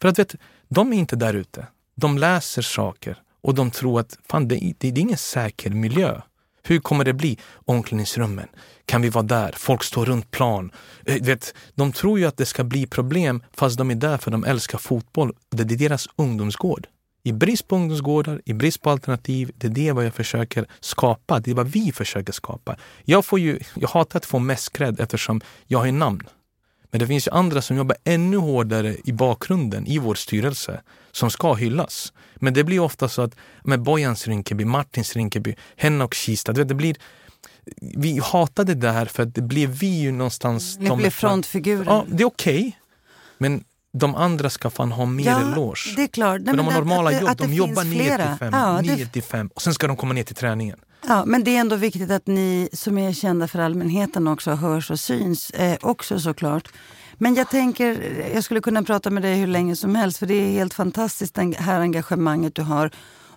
För 0.00 0.08
att 0.08 0.18
vet, 0.18 0.34
de 0.68 0.92
är 0.92 0.96
inte 0.96 1.16
där 1.16 1.34
ute. 1.34 1.66
De 1.94 2.18
läser 2.18 2.62
saker 2.62 3.18
och 3.42 3.54
de 3.54 3.70
tror 3.70 4.00
att 4.00 4.18
fan, 4.28 4.48
det, 4.48 4.54
det, 4.54 4.90
det 4.90 5.00
är 5.00 5.02
ingen 5.02 5.18
säker 5.18 5.70
miljö. 5.70 6.20
Hur 6.64 6.80
kommer 6.80 7.04
det 7.04 7.12
bli? 7.12 7.38
Omklädningsrummen. 7.54 8.48
Kan 8.86 9.02
vi 9.02 9.08
vara 9.08 9.24
där? 9.24 9.52
Folk 9.56 9.82
står 9.82 10.04
runt 10.04 10.30
plan. 10.30 10.70
Eh, 11.06 11.22
vet, 11.22 11.54
de 11.74 11.92
tror 11.92 12.18
ju 12.18 12.26
att 12.26 12.36
det 12.36 12.46
ska 12.46 12.64
bli 12.64 12.86
problem 12.86 13.42
fast 13.52 13.78
de 13.78 13.90
är 13.90 13.94
där 13.94 14.18
för 14.18 14.30
de 14.30 14.44
älskar 14.44 14.78
fotboll. 14.78 15.36
Det 15.50 15.74
är 15.74 15.78
deras 15.78 16.08
ungdomsgård. 16.16 16.86
I 17.24 17.32
brist 17.32 17.68
på 17.68 17.76
ungdomsgårdar, 17.76 18.42
i 18.44 18.52
brist 18.52 18.82
på 18.82 18.90
alternativ, 18.90 19.50
det 19.54 19.66
är 19.66 19.70
det 19.70 19.92
vad 19.92 20.04
jag 20.04 20.14
försöker 20.14 20.66
skapa. 20.80 21.40
Det 21.40 21.50
är 21.50 21.54
vad 21.54 21.68
vi 21.68 21.92
försöker 21.92 22.32
skapa. 22.32 22.76
Jag, 23.04 23.24
får 23.24 23.38
ju, 23.38 23.58
jag 23.74 23.88
hatar 23.88 24.18
att 24.18 24.26
få 24.26 24.38
mest 24.38 24.72
cred 24.72 25.00
eftersom 25.00 25.40
jag 25.66 25.78
har 25.78 25.86
ju 25.86 25.92
namn. 25.92 26.22
Men 26.92 26.98
det 26.98 27.06
finns 27.06 27.26
ju 27.26 27.30
andra 27.32 27.62
som 27.62 27.76
jobbar 27.76 27.96
ännu 28.04 28.36
hårdare 28.36 28.96
i 29.04 29.12
bakgrunden 29.12 29.86
i 29.86 29.98
vår 29.98 30.14
styrelse 30.14 30.80
som 31.12 31.30
ska 31.30 31.54
hyllas. 31.54 32.12
Men 32.34 32.54
det 32.54 32.64
blir 32.64 32.80
ofta 32.80 33.08
så 33.08 33.22
att 33.22 33.34
med 33.64 33.82
Bojans 33.82 34.26
Rinkeby, 34.28 34.64
Martins 34.64 35.16
Rinkeby, 35.16 35.54
Henna 35.76 36.04
och 36.04 36.14
Kista, 36.14 36.52
det 36.52 36.74
blir 36.74 36.96
vi 37.96 38.20
hatar 38.22 38.64
det 38.64 38.74
där 38.74 39.06
för 39.06 39.22
att 39.22 39.34
det 39.34 39.42
blir 39.42 39.66
vi 39.66 39.86
ju 40.00 40.12
någonstans... 40.12 40.78
Ni 40.78 40.88
de- 40.88 40.98
blir 40.98 41.10
frontfigurer. 41.10 41.84
Ja, 41.86 42.04
det 42.08 42.22
är 42.22 42.26
okej. 42.26 42.78
men 43.38 43.64
de 43.92 44.14
andra 44.14 44.50
ska 44.50 44.70
fan 44.70 44.92
ha 44.92 45.06
mer 45.06 45.24
Ja, 45.26 45.52
eloge. 45.52 45.94
det 45.96 46.02
är 46.02 46.06
klart. 46.06 46.40
Nej, 46.40 46.56
de 46.56 46.66
har 46.66 46.72
normala 46.72 47.10
att 47.10 47.20
jobb. 47.20 47.30
att 47.30 47.38
De 47.38 47.54
jobbar 47.54 47.82
finns 47.82 47.94
9 47.94 48.04
flera. 48.04 48.28
till 48.28 48.36
5. 48.38 48.52
Ja, 48.52 48.80
det- 48.84 48.96
9 48.96 49.06
till 49.06 49.22
5. 49.22 49.48
Och 49.54 49.62
sen 49.62 49.74
ska 49.74 49.86
de 49.86 49.96
komma 49.96 50.14
ner 50.14 50.24
till 50.24 50.36
träningen. 50.36 50.78
Ja, 51.08 51.24
men 51.26 51.44
det 51.44 51.56
är 51.56 51.60
ändå 51.60 51.76
viktigt 51.76 52.10
att 52.10 52.26
ni 52.26 52.68
som 52.72 52.98
är 52.98 53.12
kända 53.12 53.48
för 53.48 53.58
allmänheten 53.58 54.28
också 54.28 54.50
hörs 54.50 54.90
och 54.90 55.00
syns. 55.00 55.50
Eh, 55.50 55.78
också 55.80 56.20
såklart. 56.20 56.68
Men 57.14 57.34
jag 57.34 57.50
tänker, 57.50 58.02
jag 58.34 58.44
skulle 58.44 58.60
kunna 58.60 58.82
prata 58.82 59.10
med 59.10 59.22
dig 59.22 59.36
hur 59.36 59.46
länge 59.46 59.76
som 59.76 59.94
helst 59.94 60.18
för 60.18 60.26
det 60.26 60.34
är 60.34 60.50
helt 60.50 60.74
fantastiskt 60.74 61.34
det 61.34 61.56
här 61.58 61.80
engagemanget 61.80 62.54
du 62.54 62.62
har. 62.62 62.90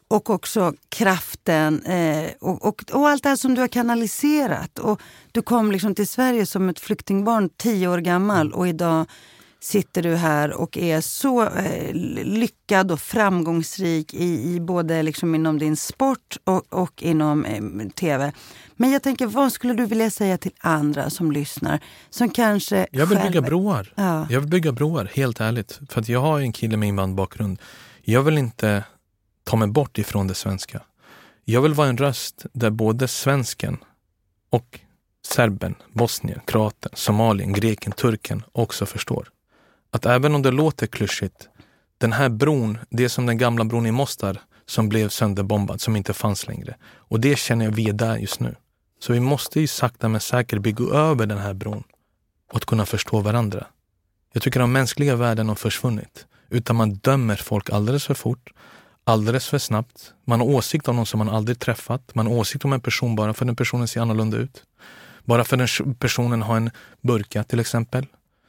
Och 0.07 0.29
också 0.29 0.73
kraften 0.89 1.83
eh, 1.83 2.31
och, 2.41 2.65
och, 2.65 2.83
och 2.91 3.09
allt 3.09 3.23
det 3.23 3.29
här 3.29 3.35
som 3.35 3.55
du 3.55 3.61
har 3.61 3.67
kanaliserat. 3.67 4.79
Och 4.79 5.01
du 5.31 5.41
kom 5.41 5.71
liksom 5.71 5.95
till 5.95 6.07
Sverige 6.07 6.45
som 6.45 6.69
ett 6.69 6.79
flyktingbarn, 6.79 7.49
tio 7.49 7.87
år 7.87 7.97
gammal 7.97 8.53
och 8.53 8.67
idag 8.67 9.05
sitter 9.65 10.03
du 10.03 10.15
här 10.15 10.53
och 10.53 10.77
är 10.77 11.01
så 11.01 11.43
eh, 11.43 11.93
lyckad 12.23 12.91
och 12.91 12.99
framgångsrik 12.99 14.13
i, 14.13 14.55
i 14.55 14.59
både 14.59 15.03
liksom 15.03 15.35
inom 15.35 15.59
din 15.59 15.75
sport 15.75 16.37
och, 16.43 16.73
och 16.73 17.03
inom 17.03 17.45
eh, 17.45 17.89
tv. 17.89 18.33
Men 18.75 18.91
jag 18.91 19.03
tänker, 19.03 19.27
vad 19.27 19.51
skulle 19.51 19.73
du 19.73 19.85
vilja 19.85 20.09
säga 20.09 20.37
till 20.37 20.51
andra 20.59 21.09
som 21.09 21.31
lyssnar? 21.31 21.79
Som 22.09 22.29
kanske 22.29 22.87
Jag 22.91 23.05
vill 23.05 23.17
själv- 23.17 23.31
bygga 23.31 23.41
broar. 23.41 23.93
Ja. 23.95 24.27
Jag 24.29 24.39
vill 24.39 24.49
bygga 24.49 24.71
broar, 24.71 25.11
helt 25.13 25.41
ärligt. 25.41 25.79
För 25.89 26.01
att 26.01 26.09
jag 26.09 26.19
har 26.21 26.39
en 26.39 26.51
kille 26.51 26.77
med 26.77 26.89
invandrarbakgrund. 26.89 27.59
Jag 28.01 28.21
vill 28.23 28.37
inte 28.37 28.83
ta 29.43 29.55
mig 29.57 29.67
bort 29.67 29.97
ifrån 29.97 30.27
det 30.27 30.35
svenska. 30.35 30.81
Jag 31.45 31.61
vill 31.61 31.73
vara 31.73 31.87
en 31.87 31.97
röst 31.97 32.45
där 32.53 32.69
både 32.69 33.07
svensken 33.07 33.77
och 34.49 34.79
serben, 35.27 35.75
bosnien, 35.93 36.39
kroaten, 36.45 36.91
somalien, 36.93 37.53
greken, 37.53 37.91
turken 37.91 38.43
också 38.51 38.85
förstår. 38.85 39.29
Att 39.95 40.05
även 40.05 40.35
om 40.35 40.41
det 40.41 40.51
låter 40.51 40.87
klyschigt, 40.87 41.49
den 41.97 42.13
här 42.13 42.29
bron, 42.29 42.77
det 42.89 43.03
är 43.03 43.07
som 43.07 43.25
den 43.25 43.37
gamla 43.37 43.65
bron 43.65 43.85
i 43.85 43.91
Mostar 43.91 44.41
som 44.65 44.89
blev 44.89 45.09
sönderbombad, 45.09 45.81
som 45.81 45.95
inte 45.95 46.13
fanns 46.13 46.47
längre. 46.47 46.75
Och 46.83 47.19
det 47.19 47.39
känner 47.39 47.65
jag 47.65 47.71
vi 47.71 47.89
är 47.89 47.93
där 47.93 48.17
just 48.17 48.39
nu. 48.39 48.55
Så 48.99 49.13
vi 49.13 49.19
måste 49.19 49.59
ju 49.59 49.67
sakta 49.67 50.09
men 50.09 50.21
säkert 50.21 50.61
bygga 50.61 50.85
över 50.85 51.25
den 51.25 51.37
här 51.37 51.53
bron 51.53 51.83
och 52.51 52.57
att 52.57 52.65
kunna 52.65 52.85
förstå 52.85 53.19
varandra. 53.19 53.67
Jag 54.33 54.43
tycker 54.43 54.59
de 54.59 54.71
mänskliga 54.71 55.15
värdena 55.15 55.51
har 55.51 55.55
försvunnit. 55.55 56.25
Utan 56.49 56.75
man 56.75 56.93
dömer 56.93 57.35
folk 57.35 57.69
alldeles 57.69 58.05
för 58.05 58.13
fort, 58.13 58.53
alldeles 59.03 59.47
för 59.47 59.57
snabbt. 59.57 60.13
Man 60.25 60.39
har 60.39 60.47
åsikt 60.47 60.87
om 60.87 60.95
någon 60.95 61.05
som 61.05 61.17
man 61.17 61.29
aldrig 61.29 61.59
träffat. 61.59 62.15
Man 62.15 62.27
har 62.27 62.33
åsikt 62.33 62.65
om 62.65 62.73
en 62.73 62.81
person 62.81 63.15
bara 63.15 63.33
för 63.33 63.45
att 63.45 63.47
den 63.47 63.55
personen 63.55 63.87
ser 63.87 64.01
annorlunda 64.01 64.37
ut. 64.37 64.63
Bara 65.25 65.43
för 65.43 65.57
att 65.57 65.77
den 65.77 65.93
personen 65.93 66.41
har 66.41 66.57
en 66.57 66.71
burka 67.01 67.43
till 67.43 67.59
exempel, 67.59 68.05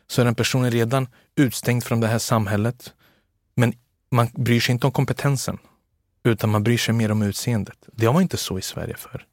så 0.06 0.20
är 0.20 0.24
den 0.24 0.34
personen 0.34 0.70
redan 0.70 1.08
utstängd 1.36 1.84
från 1.84 2.00
det 2.00 2.06
här 2.06 2.18
samhället. 2.18 2.92
Men 3.54 3.74
man 4.10 4.28
bryr 4.34 4.60
sig 4.60 4.72
inte 4.72 4.86
om 4.86 4.92
kompetensen, 4.92 5.58
utan 6.24 6.50
man 6.50 6.64
bryr 6.64 6.78
sig 6.78 6.94
mer 6.94 7.12
om 7.12 7.22
utseendet. 7.22 7.78
Det 7.92 8.08
var 8.08 8.20
inte 8.20 8.36
så 8.36 8.58
i 8.58 8.62
Sverige 8.62 8.96
för. 8.96 9.26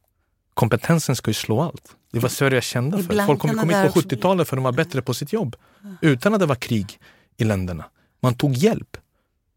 Kompetensen 0.54 1.16
ska 1.16 1.30
ju 1.30 1.34
slå 1.34 1.62
allt. 1.62 1.96
Det 2.12 2.20
var 2.20 2.30
Sverige 2.30 2.58
jag 2.58 2.64
kände 2.64 3.04
för. 3.04 3.26
Folk 3.26 3.42
kom, 3.42 3.58
kom 3.58 3.70
hit 3.70 3.94
på 3.94 4.00
70-talet 4.02 4.48
för 4.48 4.56
att 4.56 4.58
de 4.58 4.64
var 4.64 4.72
bättre 4.72 5.02
på 5.02 5.14
sitt 5.14 5.34
jobb. 5.34 5.56
Utan 6.02 6.34
att 6.34 6.40
det 6.40 6.46
var 6.46 6.56
krig 6.56 7.00
i 7.38 7.44
länderna. 7.44 7.86
Man 8.20 8.36
tog 8.36 8.54
hjälp. 8.54 8.98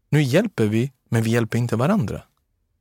Nu 0.09 0.21
hjälper 0.21 0.65
vi, 0.65 0.91
men 1.09 1.23
vi 1.23 1.29
hjälper 1.29 1.57
inte 1.57 1.75
varandra. 1.75 2.21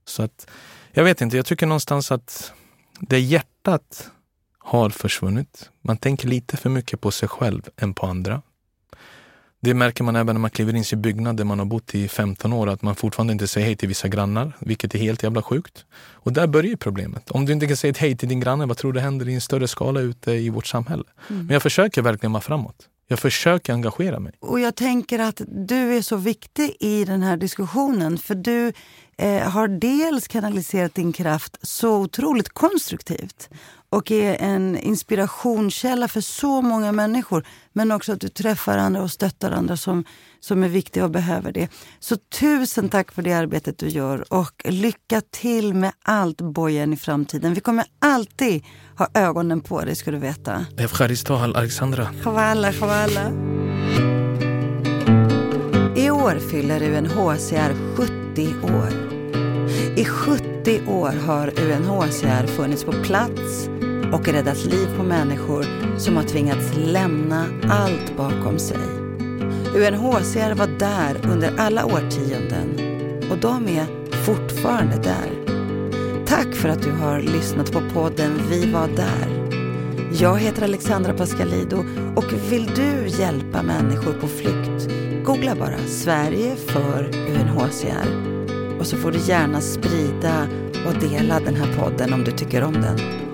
Så 0.04 0.22
att, 0.22 0.46
jag 0.92 1.04
vet 1.04 1.20
inte, 1.20 1.36
jag 1.36 1.46
tycker 1.46 1.66
någonstans 1.66 2.12
att 2.12 2.52
det 3.00 3.20
hjärtat 3.20 4.10
har 4.66 4.90
försvunnit. 4.90 5.70
Man 5.82 5.96
tänker 5.96 6.28
lite 6.28 6.56
för 6.56 6.70
mycket 6.70 7.00
på 7.00 7.10
sig 7.10 7.28
själv 7.28 7.62
än 7.76 7.94
på 7.94 8.06
andra. 8.06 8.42
Det 9.60 9.74
märker 9.74 10.04
man 10.04 10.16
även 10.16 10.34
när 10.34 10.40
man 10.40 10.50
kliver 10.50 10.72
in 10.72 10.80
i 10.80 10.84
sin 10.84 11.02
byggnad 11.02 11.36
där 11.36 11.44
man 11.44 11.58
har 11.58 11.66
bott 11.66 11.94
i 11.94 12.08
15 12.08 12.52
år, 12.52 12.66
att 12.66 12.82
man 12.82 12.94
fortfarande 12.94 13.32
inte 13.32 13.46
säger 13.46 13.66
hej 13.66 13.76
till 13.76 13.88
vissa 13.88 14.08
grannar, 14.08 14.52
vilket 14.60 14.94
är 14.94 14.98
helt 14.98 15.22
jävla 15.22 15.42
sjukt. 15.42 15.84
Och 15.94 16.32
där 16.32 16.46
börjar 16.46 16.76
problemet. 16.76 17.30
Om 17.30 17.46
du 17.46 17.52
inte 17.52 17.66
kan 17.66 17.76
säga 17.76 17.90
ett 17.90 17.98
hej 17.98 18.16
till 18.16 18.28
din 18.28 18.40
granne, 18.40 18.66
vad 18.66 18.76
tror 18.76 18.92
du 18.92 19.00
händer 19.00 19.28
i 19.28 19.34
en 19.34 19.40
större 19.40 19.68
skala 19.68 20.00
ute 20.00 20.32
i 20.32 20.50
vårt 20.50 20.66
samhälle? 20.66 21.04
Mm. 21.30 21.46
Men 21.46 21.52
jag 21.52 21.62
försöker 21.62 22.02
verkligen 22.02 22.32
vara 22.32 22.42
framåt. 22.42 22.88
Jag 23.08 23.18
försöker 23.18 23.72
engagera 23.72 24.20
mig. 24.20 24.32
Och 24.40 24.60
jag 24.60 24.74
tänker 24.74 25.18
att 25.18 25.40
du 25.46 25.96
är 25.96 26.02
så 26.02 26.16
viktig 26.16 26.76
i 26.80 27.04
den 27.04 27.22
här 27.22 27.36
diskussionen, 27.36 28.18
för 28.18 28.34
du 28.34 28.72
eh, 29.18 29.48
har 29.48 29.68
dels 29.68 30.28
kanaliserat 30.28 30.94
din 30.94 31.12
kraft 31.12 31.56
så 31.62 31.98
otroligt 31.98 32.48
konstruktivt 32.48 33.50
och 33.96 34.10
är 34.10 34.36
en 34.40 34.78
inspirationskälla 34.78 36.08
för 36.08 36.20
så 36.20 36.62
många 36.62 36.92
människor. 36.92 37.46
Men 37.72 37.92
också 37.92 38.12
att 38.12 38.20
du 38.20 38.28
träffar 38.28 38.78
andra 38.78 39.02
och 39.02 39.10
stöttar 39.10 39.50
andra 39.50 39.76
som, 39.76 40.04
som 40.40 40.62
är 40.62 40.68
viktiga 40.68 41.04
och 41.04 41.10
behöver 41.10 41.52
det. 41.52 41.68
Så 42.00 42.16
tusen 42.16 42.88
tack 42.88 43.12
för 43.12 43.22
det 43.22 43.32
arbetet 43.32 43.78
du 43.78 43.88
gör 43.88 44.32
och 44.32 44.62
lycka 44.64 45.22
till 45.30 45.74
med 45.74 45.92
allt 46.02 46.40
Bojen 46.40 46.92
i 46.92 46.96
framtiden. 46.96 47.54
Vi 47.54 47.60
kommer 47.60 47.84
alltid 47.98 48.64
ha 48.98 49.08
ögonen 49.14 49.60
på 49.60 49.80
dig 49.80 49.96
ska 49.96 50.10
du 50.10 50.18
veta. 50.18 50.66
Efcharistahal 50.78 51.56
Alexandra. 51.56 52.08
Chavala, 52.24 52.72
chavala. 52.72 53.30
I 55.96 56.10
år 56.10 56.50
fyller 56.50 56.82
UNHCR 56.82 57.96
70 57.96 58.48
år. 58.62 59.06
I 59.96 60.04
70 60.04 60.86
år 60.86 61.12
har 61.26 61.60
UNHCR 61.60 62.46
funnits 62.46 62.84
på 62.84 62.92
plats 62.92 63.68
och 64.12 64.28
räddat 64.28 64.64
liv 64.64 64.88
på 64.96 65.02
människor 65.02 65.64
som 65.98 66.16
har 66.16 66.22
tvingats 66.22 66.76
lämna 66.76 67.46
allt 67.68 68.16
bakom 68.16 68.58
sig. 68.58 68.78
UNHCR 69.74 70.54
var 70.54 70.78
där 70.78 71.30
under 71.32 71.52
alla 71.58 71.84
årtionden 71.84 72.68
och 73.30 73.38
de 73.38 73.68
är 73.68 73.86
fortfarande 74.24 74.96
där. 74.96 75.46
Tack 76.26 76.54
för 76.54 76.68
att 76.68 76.82
du 76.82 76.90
har 76.90 77.20
lyssnat 77.20 77.72
på 77.72 77.82
podden 77.94 78.40
Vi 78.50 78.72
var 78.72 78.88
där. 78.88 79.36
Jag 80.20 80.38
heter 80.38 80.62
Alexandra 80.62 81.12
Pascalido 81.12 81.84
och 82.16 82.32
vill 82.50 82.66
du 82.66 83.06
hjälpa 83.08 83.62
människor 83.62 84.12
på 84.12 84.28
flykt? 84.28 84.88
Googla 85.24 85.54
bara 85.54 85.78
Sverige 85.86 86.56
för 86.56 87.10
UNHCR 87.28 88.36
och 88.80 88.86
så 88.86 88.96
får 88.96 89.12
du 89.12 89.18
gärna 89.18 89.60
sprida 89.60 90.48
och 90.86 91.08
dela 91.08 91.40
den 91.40 91.54
här 91.54 91.76
podden 91.78 92.12
om 92.12 92.24
du 92.24 92.30
tycker 92.30 92.64
om 92.64 92.72
den. 92.72 93.25